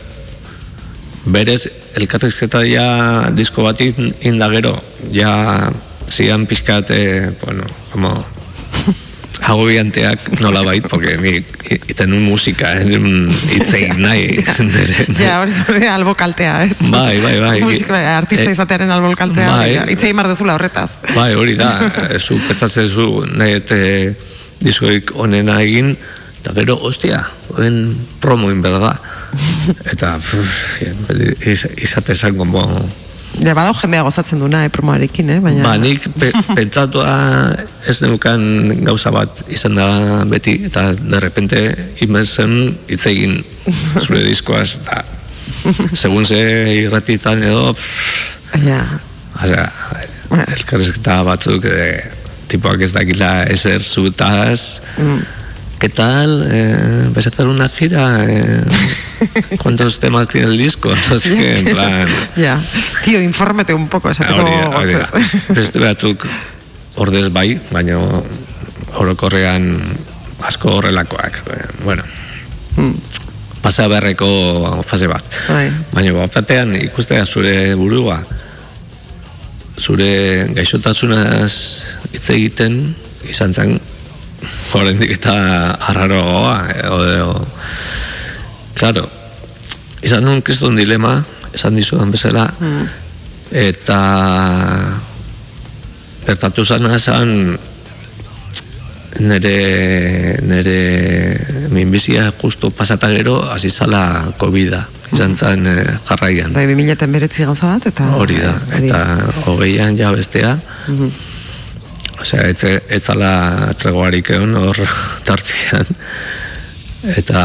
[1.25, 4.75] berez, elkarrizketa ja disko bat in- indagero,
[5.13, 5.71] ja
[6.11, 8.25] zian pixkat, eh, bueno, como
[9.47, 11.37] agobianteak nola bait, porque ni
[11.87, 14.43] iten un musika, eh, un itzein nahi,
[15.21, 16.77] Ja, hori albo kaltea, ez?
[16.91, 17.61] Bai, bai, bai.
[17.63, 19.47] Musika, artista Eh, izatearen albo kaltea.
[19.49, 19.77] bai.
[19.77, 19.93] Bai.
[19.95, 20.99] Itzei mardezula horretaz.
[21.15, 21.71] Bai, hori da,
[22.25, 23.79] zu petzatzen zu nahi eta
[24.59, 25.93] diskoik onena egin,
[26.41, 27.23] eta gero, ostia,
[27.57, 28.95] oen promoin berda.
[29.91, 30.81] Eta, pff,
[31.47, 32.63] iz, izate zen, como,
[33.37, 35.39] Ja, badao jendea gozatzen duna, eh, promoarekin, eh?
[35.43, 35.63] Baina...
[35.63, 37.11] ba, nik pe, pentsatua
[37.87, 39.89] ez neukan gauza bat izan da
[40.29, 41.61] beti, eta de repente
[42.05, 43.37] imerzen hitz egin
[44.01, 45.03] zure diskoaz, eta
[45.93, 46.41] segun ze
[46.81, 48.81] irratitan edo, pff, Ja.
[49.43, 49.65] Osea,
[50.55, 52.05] elkarrizketa batzuk eh,
[52.49, 55.19] tipoak ez dakila ezer zutaz Mm.
[55.79, 56.47] ¿Qué tal?
[56.49, 58.25] Eh, ¿Vais a hacer una gira?
[58.27, 58.63] Eh,
[59.61, 60.93] ¿Cuántos temas tiene el disco?
[61.09, 62.07] No sé qué, en plan...
[62.35, 62.61] Ja.
[63.03, 65.07] Tío, infórmete un poco, esateko gozez.
[65.49, 66.25] Beste batzuk
[66.95, 67.99] ordez bai, baina
[68.97, 69.81] orokorrean
[70.45, 71.41] asko horrelakoak.
[71.83, 72.03] Bueno,
[73.61, 75.25] pasa beharreko fase bat.
[75.49, 75.69] Bai.
[75.93, 78.21] Baina bapatean ikustea zure burua
[79.77, 81.53] zure gaixotasunaz
[82.11, 82.79] hitz egiten
[83.29, 83.77] izan zen
[84.77, 85.33] oraindik eta
[85.89, 87.47] arraroa edo, edo
[88.77, 89.07] claro
[90.05, 91.17] izan nun kriston dilema
[91.53, 92.47] esan dizudan bezala
[93.51, 93.99] eta
[96.27, 97.57] gertatu zana esan
[99.19, 100.79] nere nere
[101.71, 104.83] minbizia justo pasata gero hasi zala covida.
[105.13, 106.51] Izan zen eh, jarraian.
[106.53, 106.91] Bai, 2000
[107.23, 108.03] eta gauza bat, eta...
[108.19, 108.99] Hori da, eta
[109.47, 111.09] hogeian ja bestea, Mhm.
[112.21, 114.77] osea, ez, ez zala tregoarik egon hor
[115.27, 115.85] tartian,
[117.15, 117.41] eta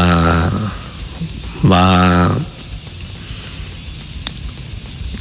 [1.63, 1.83] ba,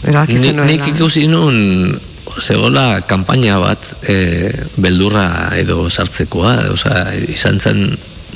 [0.02, 1.94] Erabaki Ni- nik ikusi nun
[2.42, 3.78] zegoela kanpaina bat
[4.10, 4.50] e,
[4.80, 7.84] beldurra edo sartzekoa, osea, izan zen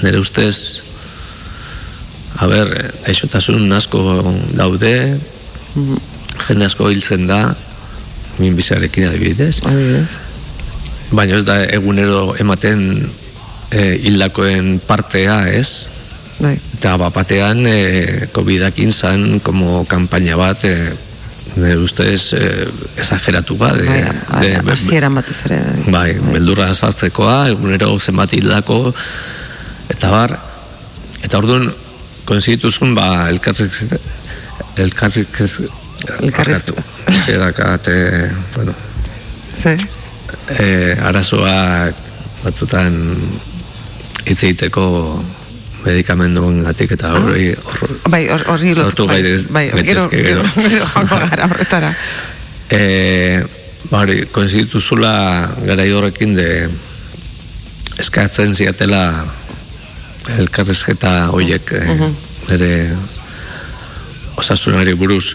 [0.03, 0.83] nire ustez
[2.39, 2.71] a ber,
[3.07, 4.03] gaixotasun asko
[4.55, 4.93] daude
[6.47, 7.41] jende asko hiltzen da
[8.39, 9.59] minbizarekin adibidez.
[9.65, 10.21] Adibidez.
[11.11, 13.09] baina ez da egunero ematen
[13.71, 15.89] e, hildakoen partea ez
[16.39, 16.59] Bai.
[16.77, 20.93] eta bapatean e, COVID-akin zan como kanpaina bat e,
[21.57, 22.69] nire ustez e,
[23.01, 25.63] exageratu ba de, Bai, de- hasieran batez ere.
[25.89, 28.93] bai, beldurra sartzekoa, egunero zenbat hildako,
[29.89, 30.37] eta bar,
[31.23, 31.71] eta orduan,
[32.29, 33.73] konzituzun, ba, elkarrik,
[36.21, 36.83] Elkarrizketa.
[37.33, 38.75] Edakat, e, bueno,
[39.63, 39.77] Ze?
[40.59, 40.67] e,
[41.03, 41.95] arazoak
[42.45, 42.99] batzutan
[44.27, 44.85] hitz egiteko
[45.87, 51.47] medikamenduen gatik eta horri hor, Bai, hor- horri lotu- bai, bai, gero, gero, gero, gara
[51.51, 51.95] horretara.
[52.71, 53.43] e,
[53.91, 55.13] bari, konstituzula
[55.65, 56.49] garai horrekin de
[58.03, 59.25] eskatzen ziatela
[60.39, 62.17] elkarrezketa hoiek e, Mhm.
[62.53, 62.73] ere
[64.37, 65.35] osasunari buruz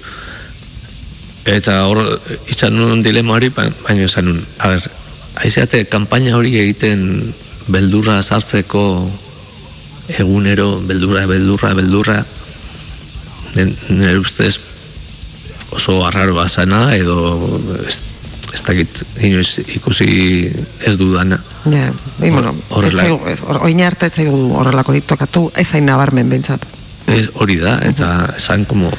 [1.45, 2.03] eta hor
[2.51, 4.83] izan nuen dilema hori ba- baina izan nuen a ber,
[5.41, 7.33] aizeate kanpaina hori egiten
[7.71, 8.83] beldurra sartzeko
[10.19, 12.25] egunero beldurra, beldurra, beldurra
[13.89, 14.59] nire ustez
[15.71, 17.17] oso arraroa zana edo
[17.87, 18.01] ez,
[18.53, 20.51] ez dakit inoiz ikusi
[20.87, 25.85] ez dudana Ja, bai, bueno, horrela- hor- oin arte ez zaigu horrelako tokatu, ez hain
[25.85, 26.63] nabarmen behintzat.
[27.05, 28.89] Ez, hori da, eta esan como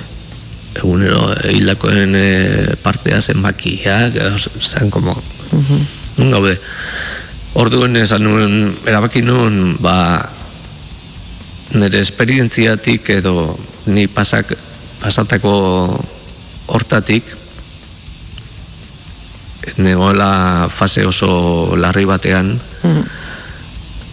[0.78, 5.16] egunero hildakoen e, partea zenbakiak, edo esan como
[6.16, 6.55] nun gaude.
[7.55, 10.30] Orduan esan nuen, erabaki nuen, ba,
[11.74, 14.57] nire esperientziatik edo ni pasak,
[15.01, 15.55] pasatako
[16.66, 17.36] hortatik
[19.78, 22.57] negoela fase oso larri batean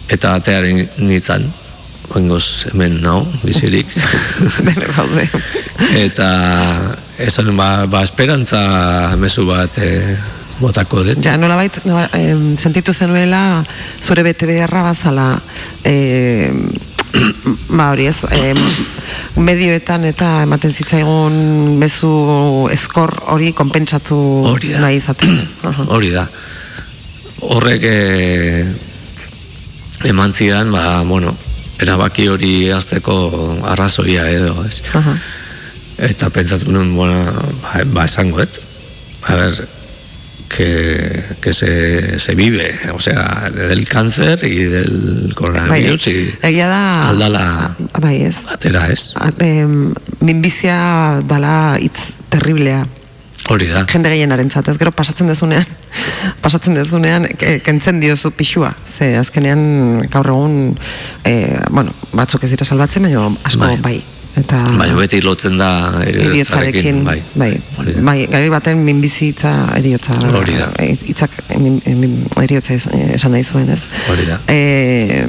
[0.08, 1.50] eta atearen nintzen
[2.10, 3.86] Oingoz hemen nau, bizirik.
[6.06, 6.30] Eta
[7.22, 10.16] esan ba, ba esperantza mezu bat e,
[10.58, 11.20] botako dut.
[11.22, 11.78] Ja, nola bait,
[12.18, 13.62] em, sentitu zenuela
[14.02, 15.28] zure bete beharra bazala
[15.86, 16.50] eh,
[17.76, 18.60] ba hori ez em,
[19.42, 21.34] medioetan eta ematen zitzaigun
[21.80, 22.12] mezu
[22.72, 24.18] eskor hori konpentsatu
[24.52, 25.56] Hori nahi izaten ez.
[25.94, 26.26] Hori da.
[27.40, 28.64] Horrek e,
[30.10, 31.34] eman zidan, ba, bueno,
[31.80, 33.16] erabaki hori hartzeko
[33.72, 34.82] arrazoia edo, ez.
[34.94, 35.14] Aha.
[36.10, 37.32] Eta pentsatu nuen, bueno,
[37.62, 38.60] ba, ba esangoet.
[39.28, 39.68] A ver,
[40.54, 47.08] que, que se, se vive, o sea, del cáncer y del coronavirus y Egia da
[47.08, 48.42] aldala bai ez.
[48.50, 49.14] atera, ez?
[49.14, 52.86] A- Em, minbizia dala hitz terriblea.
[53.48, 53.86] Hori da.
[53.88, 55.64] jende gehienarentzat, ez gero pasatzen dezunean,
[56.44, 60.76] pasatzen dezunean, ke- kentzen diozu pixua, ze azkenean gaur egun,
[61.24, 63.76] e, bueno, batzuk ez dira salbatzen, baina asko bai.
[63.82, 63.98] Bai.
[64.38, 67.16] Eta Bai, beti lotzen da eriotzarekin, bai.
[67.34, 67.50] bai,
[68.06, 70.68] bai, gari baten minbizitza eriotza, Hori da.
[70.78, 72.86] e, hitzak min, min, eriotza ez-
[73.16, 73.82] esan nahi zuen, ez?
[74.08, 74.38] Hori da.
[74.46, 75.26] E,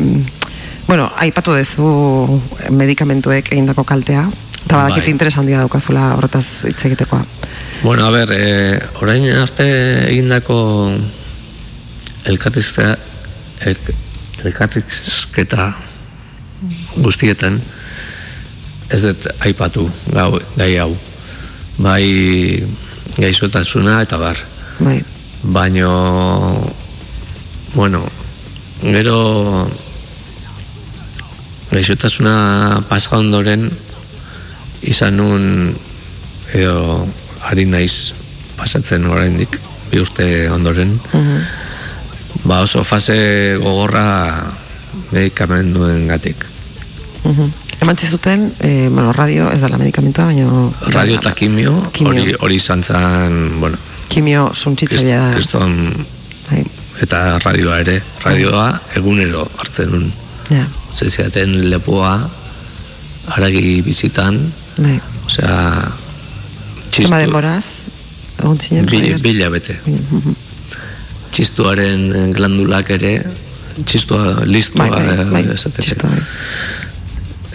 [0.87, 4.27] bueno, aipatu dezu medikamentuek egindako kaltea,
[4.65, 5.11] eta badakit Bai.
[5.15, 7.25] interes handia daukazula horretaz hitz egitekoa.
[7.81, 9.65] Bueno, a ber, eh, orain arte
[10.11, 10.91] egindako
[12.29, 12.97] elkarrizketa
[13.65, 13.77] el,
[14.45, 15.71] elkarrizketa
[17.01, 17.61] guztietan
[18.91, 20.95] ez dut aipatu gau, gai hau.
[21.81, 22.63] Bai
[23.17, 24.37] gaizotasuna eta bar.
[24.79, 25.03] Bai.
[25.43, 25.89] baino
[27.73, 28.03] bueno
[28.81, 29.65] gero
[31.71, 33.71] gaizotasuna pasa ondoren
[34.85, 35.73] izan nun
[36.53, 37.07] edo
[37.47, 38.11] ari naiz
[38.57, 39.57] pasatzen oraindik
[39.89, 40.99] bi urte ondoren.
[42.45, 44.51] Ba oso fase gogorra
[45.11, 46.45] medikamenduen gatik
[47.23, 47.51] Mhm.
[47.81, 50.47] Eman zizuten, eh, bueno, radio ez dela medikamentua, baina
[50.93, 51.71] radio eta kimio,
[52.05, 53.77] hori hori izan zen bueno,
[54.07, 55.31] kimio suntzitzailea da.
[55.33, 55.73] kriston
[56.51, 56.61] Bai.
[57.01, 58.67] eta radioa ere radioa
[58.99, 60.11] egunero hartzen nun
[60.51, 62.11] Ja, zeziaten lepoa
[63.37, 64.99] aragi bizitan bai.
[65.25, 65.91] osea
[66.91, 67.63] Zema denboraz,
[68.37, 69.21] egon zinen Bil, radioan?
[69.23, 69.77] bila bete.
[71.31, 73.13] Txistuaren glandulak ere,
[73.87, 75.85] txistua listua Bai, bai, bai, esatez.
[75.85, 76.25] txistua, bai.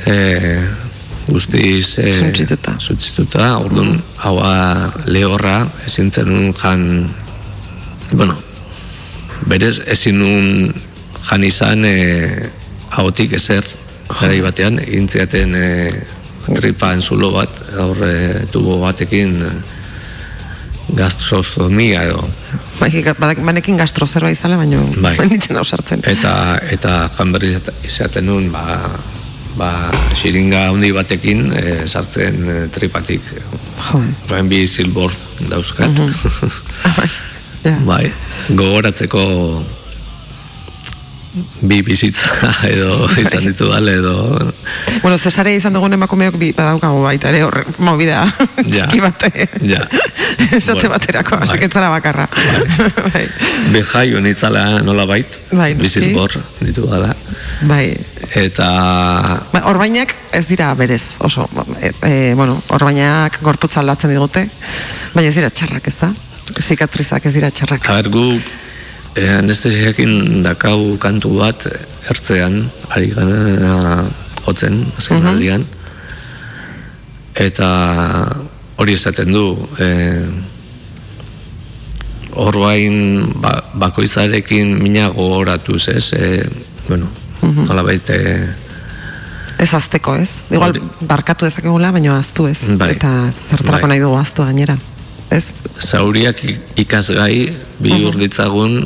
[0.07, 0.63] Eh,
[1.29, 2.77] guztiz eh, Suntsituta.
[2.79, 7.09] Sutzituta, orduan, haua lehorra, ezin zenun jan,
[8.13, 8.37] bueno,
[9.51, 10.75] berez ezin nun
[11.27, 11.97] jan izan e,
[12.95, 13.67] ahotik ezer,
[14.21, 15.67] garai batean, egin ziaten e,
[16.55, 19.51] tripa entzulo bat, hor e, tubo batekin e,
[20.97, 22.29] gastrostomia edo
[22.79, 25.17] banekin gastrozerba izala, baino Bai.
[25.33, 26.05] nintzen ausartzen.
[26.07, 28.63] eta eta jan berri izate- izaten nun ba,
[29.57, 29.71] ba
[30.15, 33.23] xiringa handi batekin e, sartzen e, tripatik
[33.87, 34.03] Jo.
[34.29, 35.13] bain bi silbor
[35.49, 35.97] dauzkat
[37.89, 38.05] bai
[38.51, 39.23] gogoratzeko
[41.61, 42.29] bi bizitza
[42.73, 44.15] edo izan ditu dale edo
[45.03, 48.23] Bueno, Cesare izan dugun emakumeok bi badaukagu baita ere horre, movida
[48.65, 48.87] Ja.
[48.89, 49.31] txiki bate.
[49.69, 49.83] ja
[50.57, 52.27] Esate baterako, así que ez zara bakarra.
[53.13, 53.25] Bai.
[53.73, 56.01] behai honitzala nola bait Bai, bi noski.
[56.07, 57.13] silbor ditu dala
[57.69, 57.93] Bai.
[58.35, 58.67] Eta
[59.53, 61.49] Ba, orbainak ez dira berez, oso,
[61.81, 64.49] e, e, bueno, orbainak gorputza aldatzen digute,
[65.15, 66.13] baina ez dira txarrak, ez da?
[66.61, 67.89] Zikatrizak ez dira txarrak.
[67.89, 68.41] A ber, gu
[69.17, 71.67] eh, anestesiakin dakau kantu bat
[72.11, 74.05] ertzean, ari gana
[74.45, 75.27] jotzen, azken Mhm.
[75.29, 75.65] aldian.
[77.35, 77.69] Eta
[78.77, 80.27] hori esaten du, eh,
[82.37, 86.13] orbain ba, bakoitzarekin mina gogoratuz, ez?
[86.13, 86.45] Eh,
[86.89, 87.09] bueno,
[87.47, 87.67] Mhm.
[87.69, 88.55] nolabait, eh,
[89.59, 90.43] Ez azteko, ez?
[90.51, 92.59] Igual barkatu dezakegula, baina aztu ez.
[92.77, 92.91] Bai.
[92.93, 93.89] Eta zertarako Bai.
[93.89, 94.77] nahi dugu aztu gainera.
[95.31, 95.45] Ez?
[95.81, 96.41] zauriak
[96.77, 98.85] ikasgai bihur ditzagun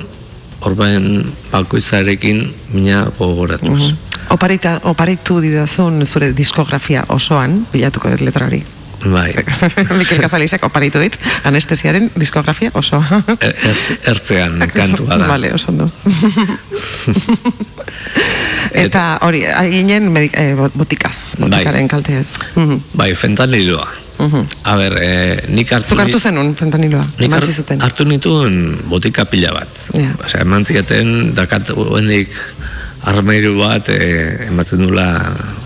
[0.61, 3.91] orbain bakoitzarekin mina gogoratuz.
[3.91, 3.97] Mhm.
[4.31, 8.63] Oparita, oparitu didazun zure diskografia osoan, bilatuko dut letra hori.
[9.01, 9.31] Bai.
[9.99, 11.17] Mikel Casalisek oparitu dit,
[11.49, 13.23] anestesiaren diskografia osoa.
[13.41, 15.27] Er- ert- ertzean kantua da.
[15.31, 15.89] Vale, oso ondo.
[18.85, 22.27] Eta hori, ginen eh, bo- botikaz, botikaren kalteaz.
[22.55, 22.77] Mhm.
[22.97, 23.89] Bai, fentaniloa.
[24.21, 24.45] Mhm.
[24.69, 25.95] A ber, eh, nik hartu...
[25.95, 27.81] Zuk hartu zenun, fentaniloa, Nik eman har- zizuten.
[27.81, 29.87] hartu nituen botika pila bat.
[29.97, 30.13] Ja.
[30.25, 32.37] Osea, eman zieten dakat huendik
[33.09, 35.07] armairu bat eh, ematen dula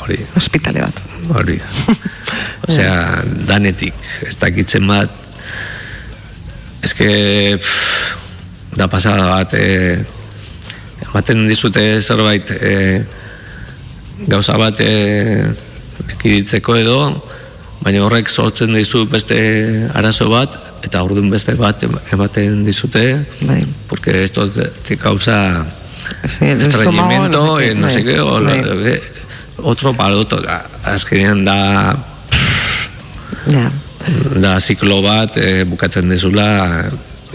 [0.04, 0.18] hori.
[0.36, 1.00] Hospitale bat.
[1.34, 1.58] Hori.
[2.68, 3.96] Osea, danetik,
[4.28, 5.10] ez dakitzen bat.
[6.84, 7.08] Eske,
[7.60, 10.02] pff, da pasada bat, eh,
[11.08, 13.04] ematen dizute zerbait eh,
[14.28, 15.46] gauza bat eh,
[16.16, 16.98] ekiditzeko edo,
[17.84, 19.38] baina horrek sortzen dizu beste
[19.96, 23.04] arazo bat, eta orduan beste bat em- ematen dizute,
[23.40, 23.62] Bai.
[23.88, 25.64] porque esto te, causa
[26.28, 29.00] Sí, el estreñimiento, no sé qué, eh, no sé bai, qué, o bai.
[29.62, 29.92] Otro
[30.40, 31.96] da- azkenean da
[33.46, 33.70] Ja.
[34.40, 36.84] da ziklo bat eh, bukatzen dezula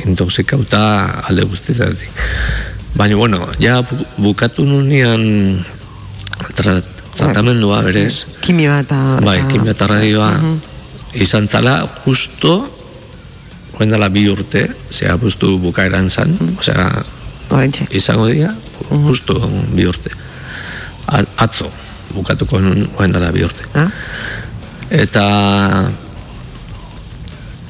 [0.05, 2.09] intoxikauta alde guztietatik.
[2.95, 5.63] Baina, bueno, ja bu- bukatu nunean
[6.55, 6.81] tra,
[7.15, 9.19] tratamendua berez, Kimioa eta...
[9.23, 10.55] bai, eta- kimio eta radioa Mhm.
[11.13, 12.69] izan zala justo
[13.77, 17.03] joan dela bi urte, zera bustu bukaeran zan, osea,
[17.49, 17.87] Horentxe.
[17.91, 18.53] izango dira,
[18.89, 19.35] justo
[19.73, 20.09] bi urte.
[21.37, 21.69] Atzo,
[22.13, 23.63] bukatuko joan dela bi urte.
[23.75, 23.87] Ah?
[24.89, 25.25] Eta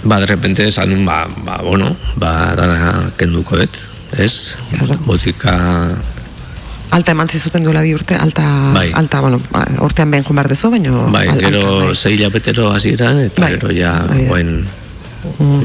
[0.04, 3.76] ba, de repente esan nun, ba, ba, bueno, ba, dara kenduko dut,
[4.18, 4.56] ez?
[5.06, 5.56] Botika,
[6.90, 8.42] Alta eman zizuten duela bi urte, alta,
[8.74, 8.90] Bai.
[8.98, 10.90] alta, bueno, ba, urtean behin behar dezu, baina...
[11.14, 11.96] bai, al- gero alta, bai.
[11.96, 14.30] zei hilabetero hasieran eta Bai, gero ja, hori da.
[14.32, 14.66] buen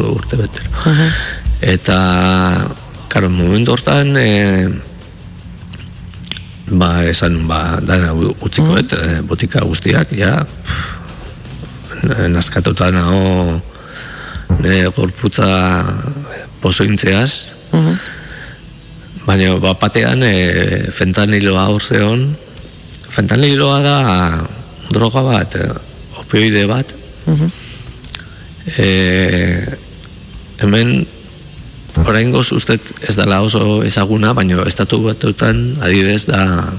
[0.05, 0.69] urte betero.
[0.85, 1.09] Mhm.
[1.65, 1.97] Eta,
[3.09, 4.69] karo, momentu hortan, e,
[6.71, 10.47] ba, esan, ba, dana u- utziko dut, eh, botika guztiak, ja,
[12.05, 13.61] n- nazkatuta nago,
[14.61, 15.85] nire gorputza
[16.61, 17.95] pozointzeaz, Mhm.
[19.27, 22.35] baina bapatean e, fentaniloa hor zeon,
[23.09, 23.97] fentaniloa da
[24.91, 25.69] droga bat, e,
[26.21, 26.95] opioide bat,
[27.27, 27.49] Mhm.
[28.79, 28.89] e,
[30.61, 31.07] hemen
[32.03, 36.73] oraingoz ustez ez dela oso ezaguna, baina estatu batutan adibidez da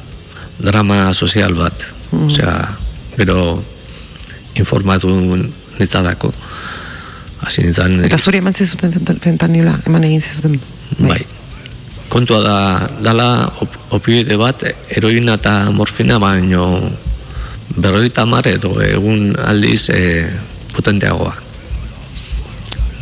[0.59, 1.73] drama sozial bat.
[2.11, 2.25] Mhm.
[2.27, 2.55] Osea,
[3.17, 3.63] gero
[4.55, 5.09] informatu
[5.79, 6.33] nitzalako.
[7.45, 10.59] Hasi nintzen, Eta zuri eman zizuten fenta- fentaniloa, eman egin zizuten.
[10.99, 11.25] bai.
[12.09, 12.57] Kontua da,
[13.03, 16.91] dala op, opioide bat, heroina eta morfina baino
[17.75, 20.29] berroita mar edo egun aldiz e,
[20.73, 21.33] potenteagoa.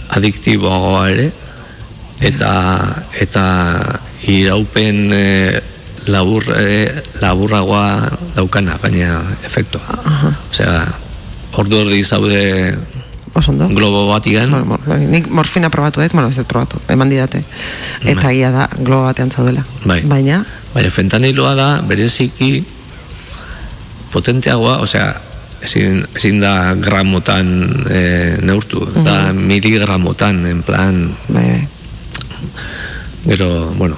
[0.09, 1.31] Adiktiboagoa ere,
[2.23, 2.51] eta
[3.19, 3.45] eta
[4.27, 5.61] iraupen e,
[6.07, 6.87] labur, e,
[7.21, 9.83] laburragoa daukana gaina efektua.
[10.49, 10.87] Osea,
[11.59, 12.43] ordu erdi zaude
[13.33, 13.67] Oso ondo.
[13.69, 17.41] globo batigan, Bueno, mor, bai, nik morfina probatu dut, bueno, ez dut probatu, eman didate.
[18.05, 19.65] Eta ia da, globo batean zaudela.
[19.85, 20.03] Bai.
[20.05, 20.43] Baina,
[20.73, 22.63] Baina fentaniloa da bereziki
[24.13, 25.07] potenteagoa, osea,
[25.65, 27.49] ezin, ezin da gramotan
[27.89, 28.01] e,
[28.45, 31.61] neurtu, da miligramotan, en plan, Bai, bai.
[33.25, 33.97] Gero, bueno,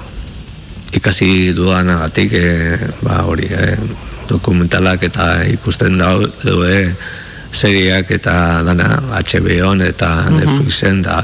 [0.92, 3.76] ikasi dudanagatik, e, ba, hori, e,
[4.28, 6.94] dokumentalak eta ikusten daude
[7.52, 11.20] seriak eta dana HBO-n eta Netflixen da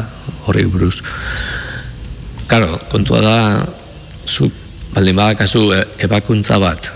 [0.47, 1.03] horri buruz.
[2.47, 3.36] Claro, kontua da,
[4.27, 4.51] zu
[4.94, 6.90] baldin badakazu e, ebakuntza bat,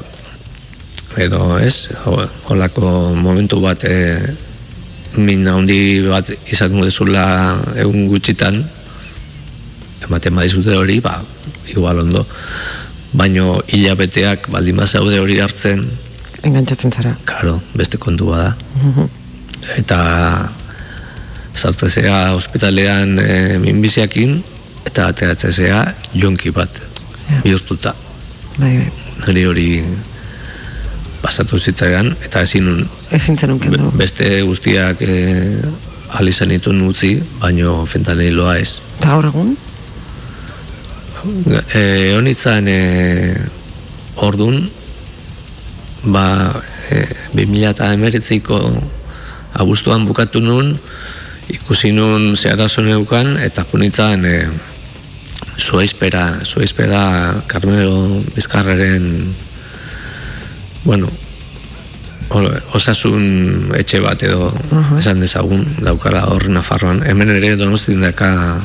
[1.17, 3.97] edo ez, ho- holako momentu bat e,
[5.17, 8.61] min handi bat izango dezula egun gutxitan,
[10.07, 11.19] ematen badizute hori, ba,
[11.71, 12.27] igual ondo,
[13.17, 15.87] baino hilabeteak baldin bazaude hori hartzen,
[16.47, 17.15] Engantzatzen zara.
[17.27, 18.51] Karo, beste kontua da.
[19.81, 19.97] Eta
[21.57, 24.37] sartzezea ospitalean e, minbiziakin,
[24.87, 25.81] eta ateratzezea
[26.15, 26.83] jonki bat,
[27.43, 27.95] bihurtuta.
[28.61, 28.91] Bai, bai.
[29.27, 29.67] Niri hori
[31.25, 33.91] pasatu zitzaidan, eta ezin Ezin zenun kendu.
[33.97, 35.17] beste guztiak e,
[36.21, 38.83] alizan ditun utzi, baino fentaniloa ez.
[39.01, 39.57] Eta gaur egun?
[41.75, 43.35] E, honitzan e,
[44.23, 44.71] ordun
[46.07, 46.55] ba
[46.87, 47.03] e,
[47.35, 48.59] 2008ko
[49.59, 50.79] abuztuan bukatu nun
[51.51, 54.47] ikusi nun zeharazo neukan eta junitzan e,
[55.59, 59.35] zuaizpera zuaizpera Carmelo Bizkarraren
[60.87, 61.11] bueno
[62.75, 64.55] osasun etxe bat edo
[64.99, 67.03] esan dezagun daukara hor Nafarroan.
[67.07, 68.59] Hemen ere donostin daka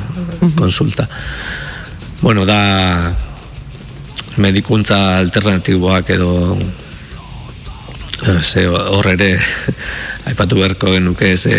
[0.58, 1.08] konsulta
[2.22, 3.14] bueno da
[4.38, 6.57] medikuntza alternatiboak edo
[8.27, 9.31] eh, ze hor ere
[10.30, 11.56] aipatu beharko genuke ze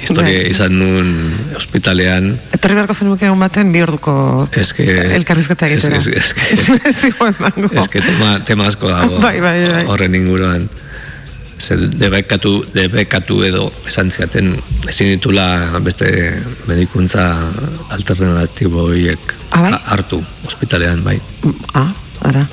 [0.00, 0.50] historia Bai.
[0.50, 1.10] izan nun
[1.56, 4.86] ospitalean Etorri beharko zenuke egun baten bi orduko eske
[5.18, 5.96] elkarrizketa egitera.
[6.00, 7.68] es, es, que, Ez digo emango.
[7.78, 9.84] es que tema, tema asko dago Bai, bai, bai.
[9.86, 10.68] horren inguruan
[11.70, 14.56] debekatu, debekatu edo esan ziaten
[14.88, 16.08] ezin ditula beste
[16.66, 17.26] medikuntza
[17.90, 19.72] alternatibo horiek Ah, bai?
[19.72, 21.20] ha- hartu ospitalean bai
[21.74, 21.92] Ah,
[22.24, 22.46] ara.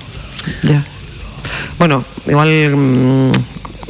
[0.63, 0.81] Ja.
[1.79, 3.31] Bueno, igual mm,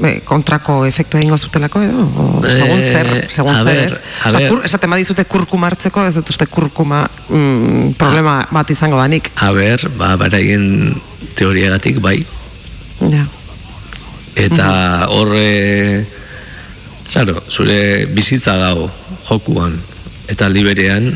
[0.06, 3.94] eh, kontrako efektu egingo zutelako edo o, Eh, segun zer, segun a zer, ez?
[4.24, 4.50] a ver.
[4.50, 9.32] kur, esaten badizute kurkuma hartzeko, ez dut uste kurkuma mm, problema bat izango danik.
[9.36, 10.96] A ber, ba, beraien
[11.36, 12.26] teoriagatik bai,
[13.00, 13.26] Ja.
[14.40, 16.06] Eta horre,
[17.12, 18.90] claro, zure bizitza dago
[19.28, 19.76] jokuan,
[20.32, 21.10] eta aldi berean,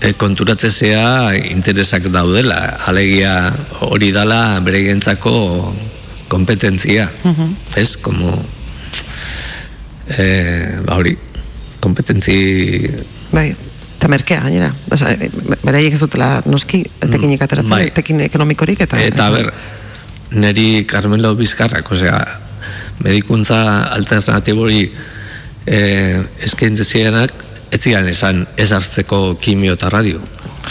[0.00, 3.36] e, konturatzezea interesak daudela, alegia
[3.86, 5.36] hori dala bereientzako
[6.28, 7.06] kompetentzia,
[7.76, 8.34] ez, como,
[10.10, 10.26] e,
[10.86, 11.16] ba hori,
[11.80, 12.36] kompetentzi
[13.30, 13.50] Bai,
[13.96, 14.70] eta merkea gainera.
[15.10, 15.30] Eh,
[15.64, 17.90] beraiek ez dutela noski tekinik ateratzen, bai.
[17.94, 19.00] tekin ekonomikorik eta...
[19.02, 19.50] Eta ber,
[20.30, 22.18] neri Carmelo Bizkarrak, osea,
[23.04, 23.60] medikuntza
[23.94, 24.90] alternatibori
[25.66, 27.32] eh, eskaintze zirenak,
[27.70, 30.20] ez zian esan ez hartzeko kimio eta radio.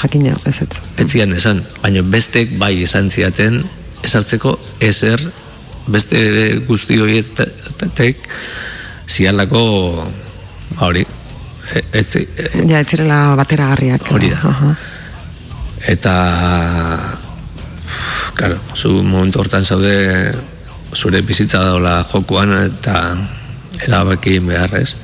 [0.01, 0.69] Jakina, ez ez.
[0.97, 3.61] Ez zian esan, baina bestek bai esan ziaten
[4.03, 5.21] ez hartzeko ezer
[5.87, 6.17] beste
[6.67, 8.17] guzti horietek
[9.07, 9.61] zialako
[10.75, 11.05] ba hori
[11.75, 14.07] e- ez, zi- e- Ja, ez zirela bateragarriak.
[14.11, 14.39] Hori da.
[14.49, 14.75] Aha.
[15.87, 16.13] eta
[18.35, 20.35] claro, zu momentu hortan zaude
[20.93, 23.15] zure bizitza daula jokuan eta
[23.83, 24.95] erabaki beharrez.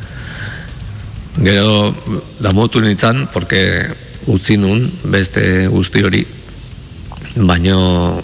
[1.41, 1.95] Gero
[2.43, 3.87] damotu nintzen porque
[4.27, 6.25] utzi nun beste guzti hori
[7.35, 8.21] baino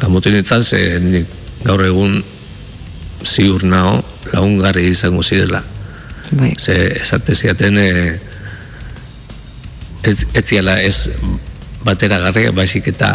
[0.00, 1.26] damotu nintzen ze nik
[1.64, 2.22] gaur egun
[3.24, 5.62] ziur nao lagungarri izango zirela.
[6.30, 6.54] Bai.
[6.58, 8.20] ze esate ziaten e,
[10.02, 11.08] ez, ez ziala ez
[11.84, 13.14] bateragarria baizik eta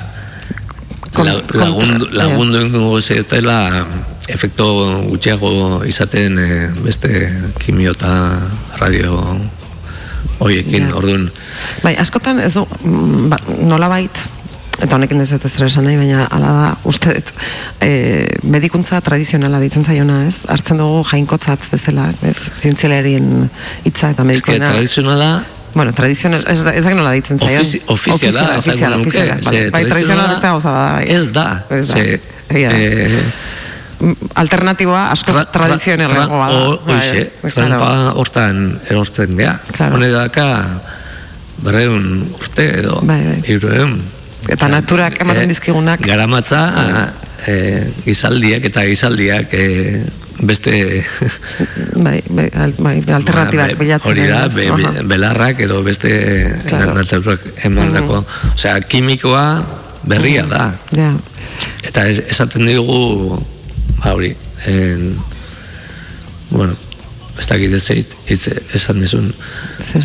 [1.17, 3.85] lagundu, lagundu ingo zetela
[4.31, 4.65] efekto
[5.09, 6.49] gutxiago izaten e,
[6.83, 7.09] beste
[7.59, 8.11] kimio eta
[8.79, 9.37] radio
[10.39, 10.95] hoiekin, Ja.
[10.95, 11.29] orduan
[11.83, 14.23] Bai, askotan ez du, mm, ba, nolabait,
[14.81, 17.33] eta honekin ez dut ezer esan nahi, baina ala da, uste dut,
[17.81, 17.91] e,
[18.43, 20.41] medikuntza tradizionala ditzen zaiona, ez?
[20.49, 22.37] Hartzen dugu jainkotzat bezala, ez?
[22.57, 23.49] Zientzialarien
[23.85, 24.71] hitza eta eske medikoena.
[24.71, 25.31] tradizionala
[25.73, 27.61] Bueno, tradizional, ez, da- ez da nola ditzen zaion.
[27.61, 29.69] Ofizi, ofiziala, Ofiziala, ofiziala, vale.
[29.71, 31.05] Bai, tradizionala beste gauza bada, bai.
[31.15, 31.93] Ez da, Ez da.
[31.93, 33.23] ze, eh,
[34.33, 36.61] Alternatiboa asko Tra- tra- tradizionalagoa da.
[36.85, 39.59] Bai, Hoxe, bai, trampa hortan erortzen gea.
[39.77, 39.95] Claro.
[39.95, 40.47] Hone daka
[41.61, 42.07] berreun
[42.39, 43.43] urte edo Bai, bai.
[43.45, 44.01] hirueun.
[44.49, 46.01] Eta naturak ematen Eh, dizkigunak.
[46.01, 46.63] Garamatza
[47.47, 50.03] eh, gizaldiak eta gizaldiak eh,
[50.41, 51.03] beste
[52.05, 54.11] Bai, bai, al- bai, alternatibak Ba, be- bilatzen.
[54.11, 56.09] Hori da, be, be- belarrak edo beste
[56.67, 56.95] Claro.
[57.63, 58.23] emandako.
[58.55, 59.45] Osea, kimikoa
[60.03, 60.71] berria da.
[60.97, 61.11] Ja.
[61.85, 63.37] Eta esaten digu
[64.01, 64.31] ba hori,
[64.65, 65.15] en,
[66.49, 66.73] bueno,
[67.41, 68.11] ez dakit ez zait,
[68.77, 69.31] esan dezun,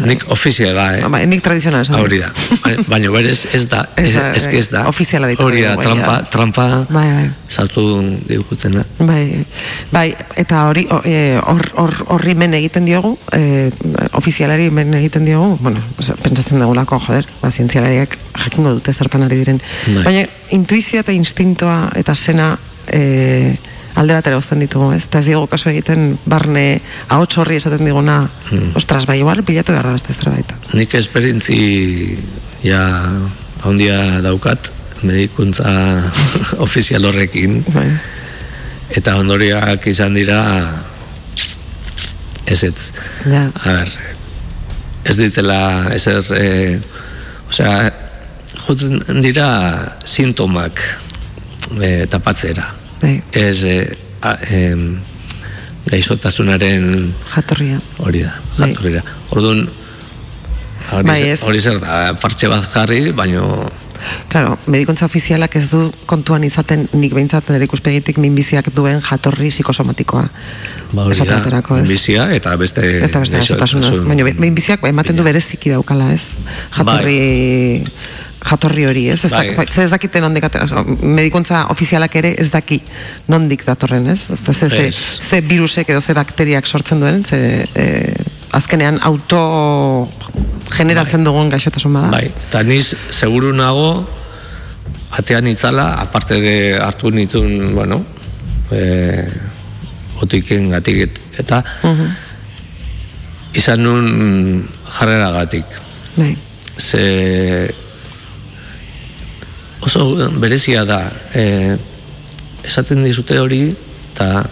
[0.08, 1.02] nik ofiziala, eh?
[1.12, 1.98] Ba, nik tradizionala esan.
[2.00, 2.30] Hori da,
[2.62, 6.22] Ba- baina berez ez da, ez, Ez ez, da, ofiziala ditu hori da, trampa, ja.
[6.32, 7.26] trampa Bai, bai.
[7.52, 7.84] saltu
[8.28, 8.86] digutena.
[8.98, 9.44] Bai,
[9.92, 10.06] bai,
[10.40, 13.70] eta hori o- e, hor hor horri men egiten diogu, e,
[14.16, 15.82] ofizialari men egiten diogu, bueno,
[16.24, 19.60] pentsatzen dugulako, joder, ba, zientzialariak jakingo dute zertan ari diren.
[19.92, 20.02] Bai.
[20.08, 20.26] Baina
[20.56, 22.54] intuizioa eta instintoa eta sena
[22.88, 23.56] e,
[23.96, 25.04] alde batera uzten ditugu, ez?
[25.08, 28.72] Eta ez diogu kasu egiten barne ahots horri esaten diguna, Hmm.
[28.76, 30.52] ostras, bai, igual, bilatu behar da beste zerbait.
[30.74, 32.18] Nik esperientzi
[32.62, 32.82] ja
[33.64, 34.70] handia daukat
[35.02, 35.70] medikuntza
[36.66, 37.88] ofizial horrekin Bai.
[38.96, 40.40] eta ondoriak izan dira
[42.46, 42.92] ez ez
[43.26, 43.50] Ja.
[43.64, 43.88] a ber
[45.04, 46.80] ez ditela ezer e,
[47.50, 47.92] osea
[48.66, 50.80] jotzen dira sintomak
[51.82, 52.66] e, tapatzera
[53.02, 53.22] Bai.
[53.32, 54.98] ez e, a, em,
[55.86, 57.78] gaixotasunaren Jatorria.
[57.98, 58.70] hori da, Bai.
[58.70, 59.68] jatorrira orduan
[60.92, 61.42] hori, Bai, ez.
[61.42, 63.70] hori zer da, partxe bat jarri, baino
[64.28, 70.26] Claro, medikuntza ofizialak ez du kontuan izaten nik behintzat nire ikuspegitik minbiziak duen jatorri psikosomatikoa.
[70.92, 71.88] ba, hori da, baterako, ez?
[71.88, 76.22] bizia eta beste Eta beste gaixotasun- Baina minbiziak ematen du bereziki daukala, ez?
[76.76, 77.84] Jatorri
[78.46, 79.24] jatorri hori, ez?
[79.24, 79.54] Ez, Bai.
[79.56, 79.66] bai.
[79.84, 82.80] ez dakite nondik atera, medikuntza ofizialak ere ez daki
[83.28, 84.30] nondik datorren, ez?
[84.30, 84.96] Ez, ez, Ez.
[85.28, 88.12] ze virusek edo ze bakteriak sortzen duen, ze e,
[88.52, 90.08] azkenean auto
[90.76, 92.10] generatzen dugun gaixotasun bada.
[92.14, 94.06] Bai, eta niz seguru nago
[95.16, 98.04] atean itzala, aparte de hartu nituen, bueno,
[98.70, 99.24] e,
[100.22, 102.06] otiken gatik et- eta Mhm.
[103.54, 104.68] izan nun
[104.98, 105.64] jarrera gatik.
[106.16, 106.36] Bai.
[106.78, 107.70] Ze
[109.86, 111.06] oso berezia da.
[111.34, 111.76] E,
[112.66, 114.42] esaten dizute hori eta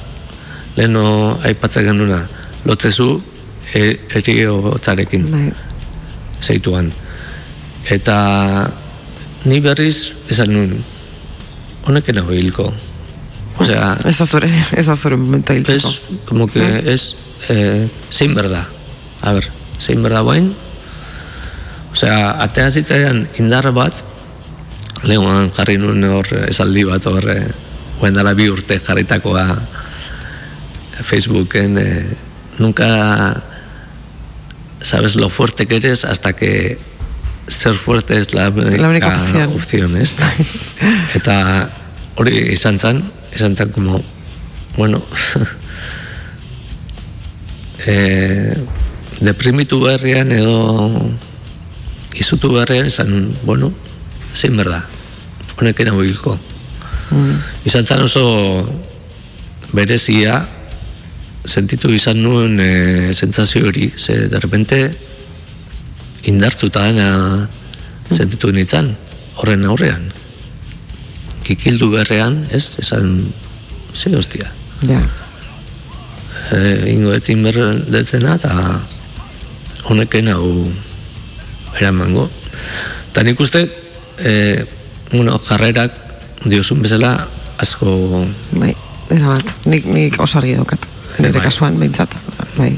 [0.78, 2.20] leno aipatzen genuna
[2.64, 3.08] lotzezu
[3.74, 3.82] e,
[4.14, 5.48] eriotzarekin Bai.
[6.42, 6.92] zeituan.
[7.90, 8.16] Eta
[9.44, 10.76] ni berriz esan nun
[11.84, 12.70] honek nago hilko.
[13.60, 15.88] Osea Ez da zure, ez da zure momento hiltzeko.
[15.88, 17.14] es como que es
[17.48, 18.64] eh, zein berda.
[19.22, 20.54] A ber, zein berda bain.
[21.92, 24.02] Osea, atea zitzaidan indar bat
[25.06, 27.46] lehuan jarri nuen hor esaldi bat hor eh,
[28.00, 29.44] guen dala bi urte jarritakoa
[31.02, 32.06] Facebooken eh,
[32.58, 33.42] nunca
[34.82, 36.78] sabes lo fuerte que eres hasta que
[37.48, 39.96] ser fuerte es la única, La única opción.
[39.96, 40.14] ez?
[41.18, 41.68] eta
[42.16, 43.02] hori izan zan
[43.34, 44.02] izan zan como
[44.76, 45.02] bueno
[47.86, 48.56] eh,
[49.20, 50.90] deprimitu berrian edo
[52.14, 53.72] izutu berrian izan bueno
[54.34, 54.82] zein berda
[55.56, 56.38] honekin hau hilko
[57.10, 57.36] Mm.
[57.68, 58.64] izan zan oso
[59.76, 60.46] berezia
[61.44, 64.94] sentitu izan nuen e, sentsazio hori ze de repente
[66.24, 67.48] indartzuta dena
[68.10, 68.96] sentitu nintzen
[69.36, 70.12] horren aurrean.
[71.44, 72.78] Kikildu berrean ez?
[72.80, 73.28] Esan
[73.94, 74.48] ze hostia.
[74.88, 75.02] Ja.
[76.52, 78.80] e, ingoetin berdetzena eta
[79.84, 80.72] honeken hau
[81.76, 82.30] eramango.
[83.12, 83.68] Eta nik uste
[84.18, 84.64] e,
[85.12, 85.92] bueno, jarrerak
[86.44, 87.26] diozun bezala
[87.58, 88.74] asko Bai,
[89.10, 90.86] era bat, nik, nik oso argi daukat.
[91.18, 91.42] Nire Bai.
[91.46, 92.10] kasuan, behintzat.
[92.56, 92.76] Bai.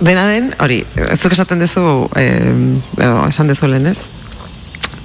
[0.00, 2.40] Dena den, hori, ez duk esaten dezu, eh,
[3.28, 3.98] esan dezu lehen ez,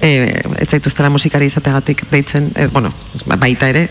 [0.00, 2.92] eh, ez zaituztela musikari izategatik deitzen, eh, bueno,
[3.26, 3.88] ba- baita ere,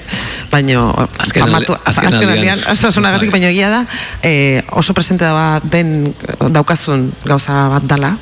[0.51, 3.85] baino Azken famatu- azken azken aldean, osasunagatik, baino egia da,
[4.23, 6.13] eh, oso presente da den
[6.51, 8.17] daukazun gauza bat dala,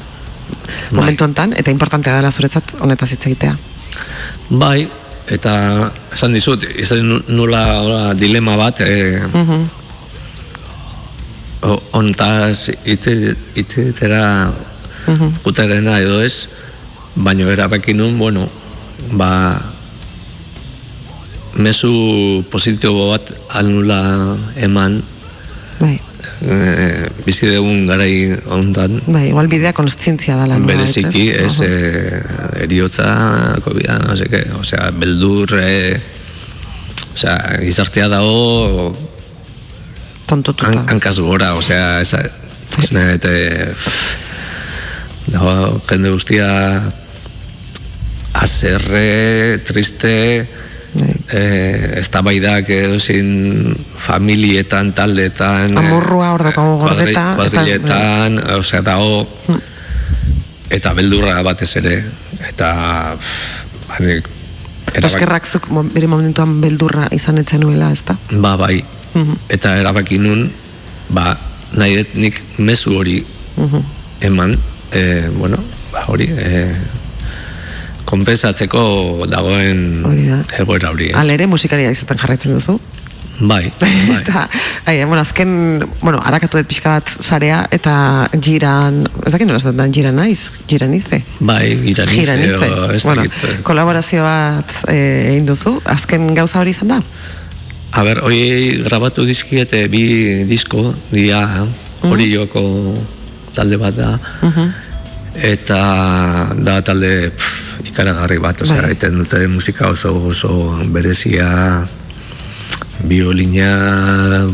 [0.91, 3.57] momentu hontan, eta importantea dela zuretzat honetaz hitz egitea.
[4.49, 4.87] Bai,
[5.29, 9.63] eta esan dizut, izan nu- nula hola, dilema bat, e, Mhm.
[11.91, 14.51] ontaz itzitera
[15.07, 15.29] Mhm.
[15.45, 16.47] uterena edo ez,
[17.15, 18.49] baino erabaki nun, bueno,
[19.11, 19.61] ba,
[21.55, 25.03] mezu positibo bat alnula eman
[25.79, 25.99] Bai.
[26.41, 30.57] E, bizi dugun garai ondan, Bai, igual bidea konstzientzia dala.
[30.59, 31.69] bereziki ez Aha.
[31.69, 35.99] eh, eriotza covid no sé qué o sea beldur eh,
[37.13, 38.95] o sea gizartea dago
[40.25, 42.21] tontotuta han, hankaz gora o sea esa
[43.13, 43.29] eta
[45.27, 46.49] dago jende guztia
[48.33, 50.47] azerre triste
[51.31, 57.11] eh, eztabaidak edo zin familietan, taldetan Amorrua hor daukagu gordeta.
[57.11, 57.35] eta- bai.
[57.49, 59.27] kuadrilletan, osea, dago
[60.73, 62.03] eta beldurra batez ere
[62.49, 62.69] eta
[63.87, 63.97] ba,
[64.93, 68.13] Eta eskerrak zuk bere momentuan beldurra izan etzen nuela, ez da?
[68.29, 68.83] Ba, bai.
[69.15, 69.37] Mhm.
[69.49, 70.51] Eta erabaki nun,
[71.09, 71.37] ba,
[71.73, 73.23] nahi dut nik mezu hori
[73.57, 73.79] Mhm.
[74.21, 74.57] eman,
[74.91, 75.57] e, bueno,
[75.91, 76.67] ba, hori, e,
[78.13, 78.83] konpensatzeko
[79.31, 80.41] dagoen Hori da.
[80.61, 81.17] egoera hori, ez?
[81.17, 82.77] Hala ere musikaria izaten jarraitzen duzu.
[83.39, 83.65] Bai,
[84.19, 84.43] eta,
[84.85, 85.53] ai, bueno, azken,
[86.03, 87.93] bueno, harakatu dut pixka bat sarea, eta
[88.37, 91.23] jiran, ez dakit nola esaten da, jiran naiz, jiran ize.
[91.41, 92.69] bai, iranize, Jiranize.
[92.69, 93.55] o, ez bueno, dakit, eh.
[93.65, 97.01] kolaborazio bat eh, egin duzu, azken gauza hori izan da?
[97.93, 100.05] A ber, hoi grabatu dizkiete bi
[100.49, 101.41] disko, dia,
[102.05, 102.63] hori joko
[103.57, 104.13] talde bat da,
[105.41, 105.81] eta
[106.61, 107.62] da talde pff,
[107.93, 108.91] ikaragarri bat, osea, Bai.
[108.91, 110.53] egiten dute musika oso oso
[110.89, 111.85] berezia,
[113.05, 114.47] biolina,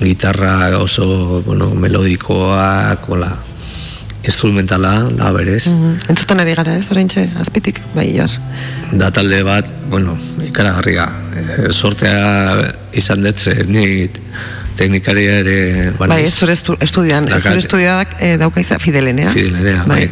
[0.00, 3.34] gitarra oso, bueno, melodikoa, kola,
[4.24, 5.66] instrumentala da berez.
[5.68, 6.08] Mhm.
[6.08, 8.32] Entzuten ari gara ez, oraintxe, azpitik, bai, jar.
[8.92, 10.16] da talde bat, bueno,
[10.46, 11.06] ikaragarria.
[11.36, 14.08] E, sortea izan dut, ni
[14.76, 15.58] teknikaria ere
[15.98, 19.30] Bai, ez zure estu, estudioan, ez zure estudioak eh, dauka izan Fidelenea.
[19.32, 20.06] Fidelenea, bai.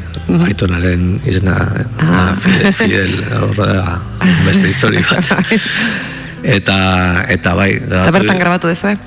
[0.48, 1.56] Aitonaren izena
[2.00, 2.32] ah.
[2.40, 3.98] Fidel, Fidel horra da
[4.46, 5.34] beste histori bat.
[6.42, 6.78] eta,
[7.36, 7.70] eta bai.
[7.82, 8.98] Eta bertan grabatu dezu, eh?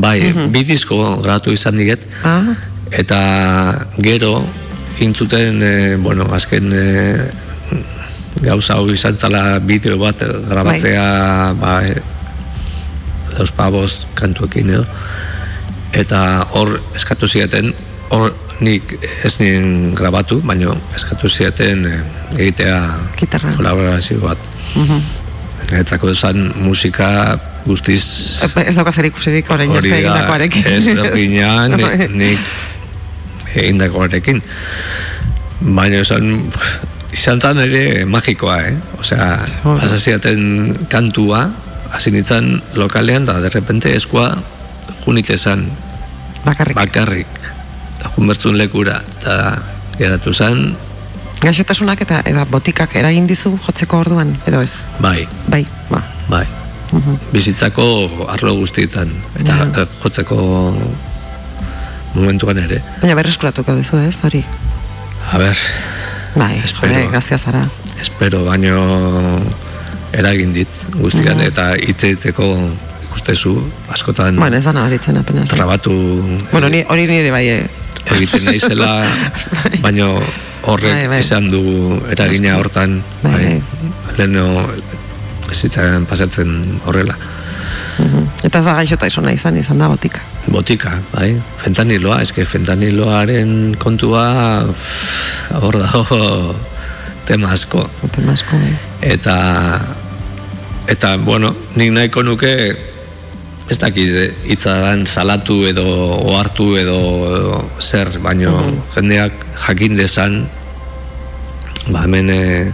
[0.00, 0.18] Bai,
[0.50, 2.06] bi disko grabatu izan diget.
[2.24, 2.54] Ah,
[2.94, 3.18] Eta
[3.98, 4.44] gero
[5.02, 6.84] intzuten, e, bueno, azken e,
[8.44, 11.06] gauza hau izan zala bideo bat grabatzea
[11.58, 11.80] ba,
[13.38, 14.86] los pavos kantuekin edo.
[15.94, 17.72] Eta hor eskatu zieten,
[18.10, 21.94] hor nik ez nien grabatu, baina eskatu zieten e,
[22.38, 22.78] egitea
[23.18, 23.52] Gitarra.
[23.56, 24.38] kolaborazio bat.
[24.76, 25.00] mhm.
[25.64, 28.02] Niretzako esan musika guztiz
[28.66, 30.66] Ez dauka zer ikusirik orain hori arte da, egindakoarekin.
[30.66, 31.96] ez berdina, Bai.
[31.96, 34.42] nik, nik egindakoarekin.
[35.64, 36.50] Baina esan,
[37.14, 38.74] izan zan ere magikoa, eh?
[39.00, 41.46] Osea, pasaziaten kantua,
[41.94, 44.34] hasi nintzen lokalean, da derrepente eskua
[45.04, 45.68] junite zan.
[46.44, 46.76] Bakarrik.
[46.76, 47.26] Bakarrik.
[48.16, 49.62] Junbertzun lekura, eta
[49.98, 50.74] geratu zan,
[51.44, 54.78] Gaixotasunak eta eta botikak eragin dizu jotzeko orduan, edo ez?
[55.00, 56.00] bai, Bai, ba.
[56.28, 56.46] bai.
[56.92, 57.18] Mhm.
[57.32, 57.84] Bizitzako
[58.32, 59.10] arlo guztietan,
[59.40, 59.86] eta Ja.
[60.02, 60.72] jotzeko
[62.14, 62.80] momentuan ere.
[63.02, 64.44] Baina berreskuratuko duzu ez, hori?
[65.32, 65.56] A ber,
[66.34, 66.92] Bai, Espero.
[66.92, 67.68] jode, grazia zara.
[68.00, 69.40] espero baino
[70.14, 71.46] eragin dit guztian Mhm.
[71.50, 72.46] eta hitz egiteko
[73.08, 73.54] ikustezu
[73.94, 75.48] askotan Bueno, ez da nabaritzen apenas.
[75.48, 75.92] trabatu
[76.52, 77.66] Bueno, ni, hori nire bai, eh.
[78.14, 79.04] egiten naizela
[79.84, 80.20] baino
[80.62, 81.20] horrek Bai, bai.
[81.20, 81.62] izan du
[82.10, 83.62] eragina hortan Bai, bai,
[84.18, 84.66] leheno
[85.52, 87.14] zitzaren pasatzen horrela
[87.98, 88.24] Mhm.
[88.42, 88.82] Eta ez da
[89.32, 90.18] izan, izan da botika.
[90.48, 94.64] botika, bai, fentaniloa, eske fentaniloaren kontua
[95.60, 96.54] hor dago
[97.28, 98.74] tema asko Tema asko, bai.
[99.00, 99.80] eta
[100.88, 102.50] eta bueno, nik nahiko nuke
[103.70, 105.84] ez dakit hitza dan salatu edo
[106.20, 106.98] ohartu edo
[107.80, 108.52] zer, baino
[108.94, 109.32] jendeak
[109.66, 110.44] jakin dezan
[111.88, 112.72] ba hemen e,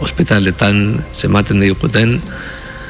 [0.00, 2.20] ospitaletan zematen diguten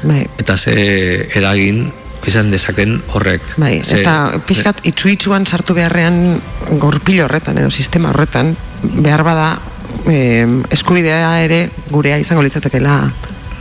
[0.02, 0.27] Bai.
[0.39, 1.90] eta ze eragin
[2.27, 3.40] izan dezaken horrek.
[3.56, 6.40] Bai, Ze- eta pixkat itxu-itxuan sartu beharrean
[6.78, 9.59] gorpil horretan edo sistema horretan behar bada
[10.06, 13.12] eh, eskubidea ere gurea izango litzatekeela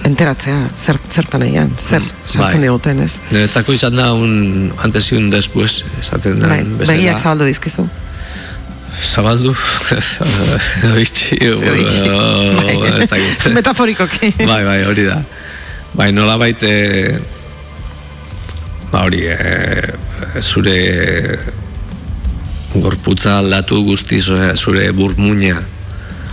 [0.10, 2.65] enteratzea zer, zertan egian, zer sartzen Bai.
[2.65, 3.14] diguten, ez?
[3.31, 7.88] Niretzako izan da un antes y un después, esaten da Bai, begiak zabaldu dizkizu.
[8.99, 9.53] Zabaldu.
[10.95, 11.40] Oitxi,
[13.10, 13.22] bai.
[13.22, 13.53] ez.
[13.56, 14.34] Metaforikoki.
[14.44, 15.22] Bai, bai, hori da.
[15.94, 16.73] Bai, nola baite,
[18.91, 19.94] ba hori, e,
[20.41, 20.77] zure
[22.76, 25.64] gorputza aldatu guztiz, osea, zure burmuina.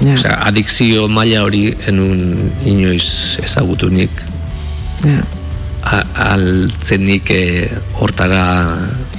[0.01, 0.13] Ja.
[0.15, 4.11] Osea, adikzio maila hori enun inoiz ezagutunik
[5.05, 5.23] Ja.
[5.83, 7.71] a- altzenik e,
[8.01, 8.43] hortara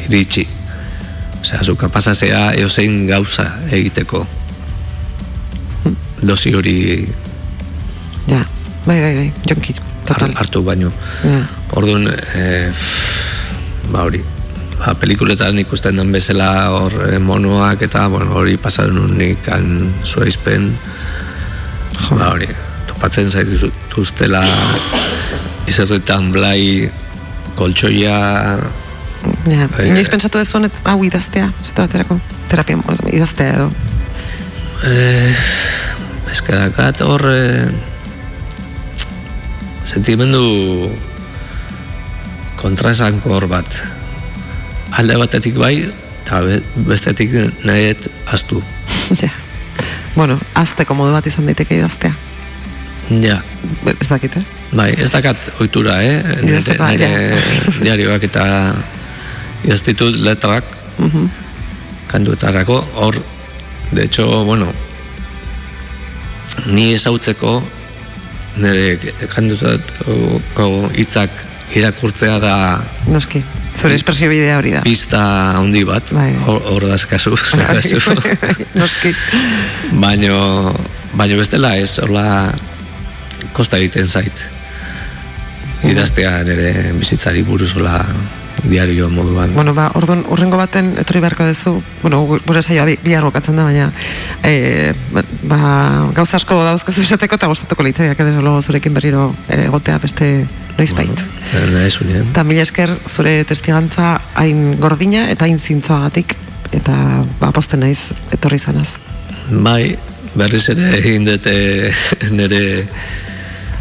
[0.08, 0.48] iritsi.
[1.42, 4.26] Osea, zu kapazazea eozein gauza egiteko.
[6.22, 7.08] Dosi hori
[8.28, 8.42] Ja,
[8.86, 9.74] bai, bai, bai, jonki,
[10.06, 10.34] total.
[10.36, 10.92] hartu baino.
[11.24, 11.42] Ja.
[11.78, 12.72] Orduan, e,
[13.92, 14.20] ba hori,
[14.80, 20.72] ba, pelikuletan ikusten den bezala hor eh, monoak eta bueno, hori pasaren unik han zuaizpen
[22.12, 22.50] ba hori,
[22.90, 24.44] topatzen zaituztela
[25.68, 26.92] izerretan blai
[27.58, 28.18] koltsoia
[29.50, 32.78] Ja, Bai, inoiz pentsatu ez honet hau idaztea, zeta baterako, terapia,
[33.12, 33.66] idaztea edo.
[34.88, 35.34] Eh,
[36.32, 37.66] ez que dakat hor eh,
[39.90, 40.44] sentimendu
[42.62, 43.82] kontraesankor bat
[44.92, 45.90] alde batetik bai
[46.24, 47.32] eta be- bestetik
[47.66, 48.62] nahiet astu
[49.22, 49.30] ja.
[50.16, 52.14] Bueno, azteko modu bat izan daiteke idaztea.
[53.22, 53.42] ja,
[54.02, 54.44] Ez dakit, eh?
[54.74, 56.24] Bai, ez dakat ohitura, eh?
[56.44, 56.60] Nire,
[56.90, 57.42] nire
[57.86, 58.74] diarioak eta
[59.64, 60.64] idaztitut letrak
[60.98, 61.28] Mhm.
[62.08, 63.16] kanduetarako, hor,
[63.92, 64.68] de hecho, bueno,
[66.66, 67.62] ni ezautzeko
[68.58, 68.98] nire
[69.30, 71.30] kanduetako hitzak
[71.76, 72.54] irakurtzea da
[73.08, 73.44] Noski,
[73.78, 74.82] zure espresio bidea hori da.
[74.86, 75.22] pista
[75.58, 76.14] handi bat,
[76.48, 78.16] hor, hor dazkazu, dazkazu.
[78.82, 79.14] Noski.
[80.02, 80.74] baino,
[81.14, 82.28] baino bestela ez, hola
[83.54, 84.46] kosta egiten zait.
[85.88, 88.00] Idaztea nire bizitzari buruz hola
[88.64, 89.54] diario moduan.
[89.54, 93.56] Bueno, ba, orduan, urrengo baten etorri beharko duzu, bueno, gu- gure saioa bi- bihar bukatzen
[93.56, 93.92] da, baina
[94.44, 94.94] e,
[95.44, 100.46] ba, gauza asko dauzkezu esateko eta gustatuko litzaiak edo luego zurekin berriro eh, egotea beste
[100.78, 101.22] noizbait.
[101.54, 106.36] Bueno, nahi zuen, Eta mila esker zure testigantza hain gordina eta hain zintzoagatik
[106.72, 108.98] eta ba, posten naiz etorri zanaz.
[109.50, 109.96] Bai,
[110.36, 111.54] berriz ere egin dute
[112.38, 112.88] nire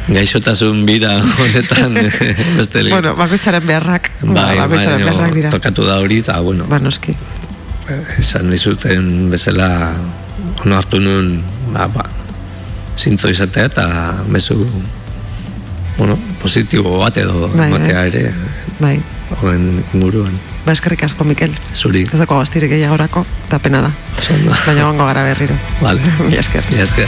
[0.08, 1.94] gaixotasun bira honetan
[2.58, 5.50] beste Bueno, bakoitzaren beharrak, bai, ba, bakoitzaren baino beharrak dira.
[5.50, 7.14] tokatu da hori eta bueno Ba, noski.
[8.18, 9.94] esan dizuten bezala
[10.64, 11.40] ono hartu nuen
[11.72, 12.04] ba, ba,
[12.98, 13.86] zintzo izatea eta
[14.28, 14.56] mezu
[15.98, 18.06] bueno, positibo bat edo Bai, batea bai.
[18.08, 18.34] ere
[18.78, 18.96] Bai.
[19.40, 20.34] horren inguruan
[20.66, 21.52] Ba, eskerrik asko, Mikel.
[21.72, 22.00] Zuri.
[22.10, 23.92] Ez dago gaztirik gehiagorako, eta pena da.
[24.66, 25.54] Baina gongo gara berriro.
[25.80, 26.00] Vale.
[26.26, 26.66] Mila esker.
[26.72, 27.06] Mila esker.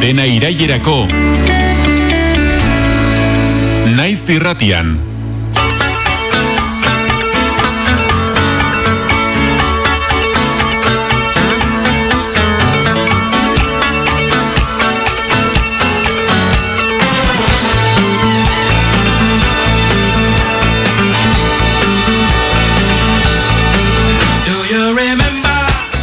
[0.00, 0.96] Dena irailerako
[3.98, 5.09] Naiz irratian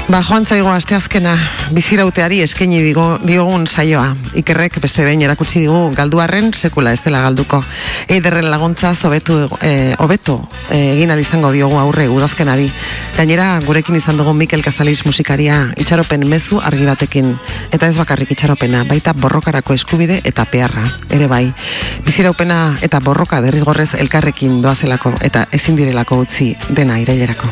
[0.08, 1.34] Ba, joan zaigo asteazkena
[1.76, 4.14] bizirauteari eskaini digo, diogun saioa.
[4.40, 7.60] Ikerrek beste behin erakutsi digu galduarren sekula ez dela galduko.
[8.08, 10.38] Eiderren laguntza hobetu eh, hobeto
[10.70, 12.70] eh, egin ahal izango diogu aurre udazkenari.
[13.18, 17.34] Gainera, gurekin izan dugu Mikel Casalis musikaria itxaropen mezu argi batekin.
[17.76, 20.88] Eta ez bakarrik itxaropena, baita borrokarako eskubide eta peharra.
[21.10, 21.52] Ere bai,
[22.08, 27.52] biziraupena eta borroka derrigorrez elkarrekin doazelako eta ezin direlako utzi dena irailerako.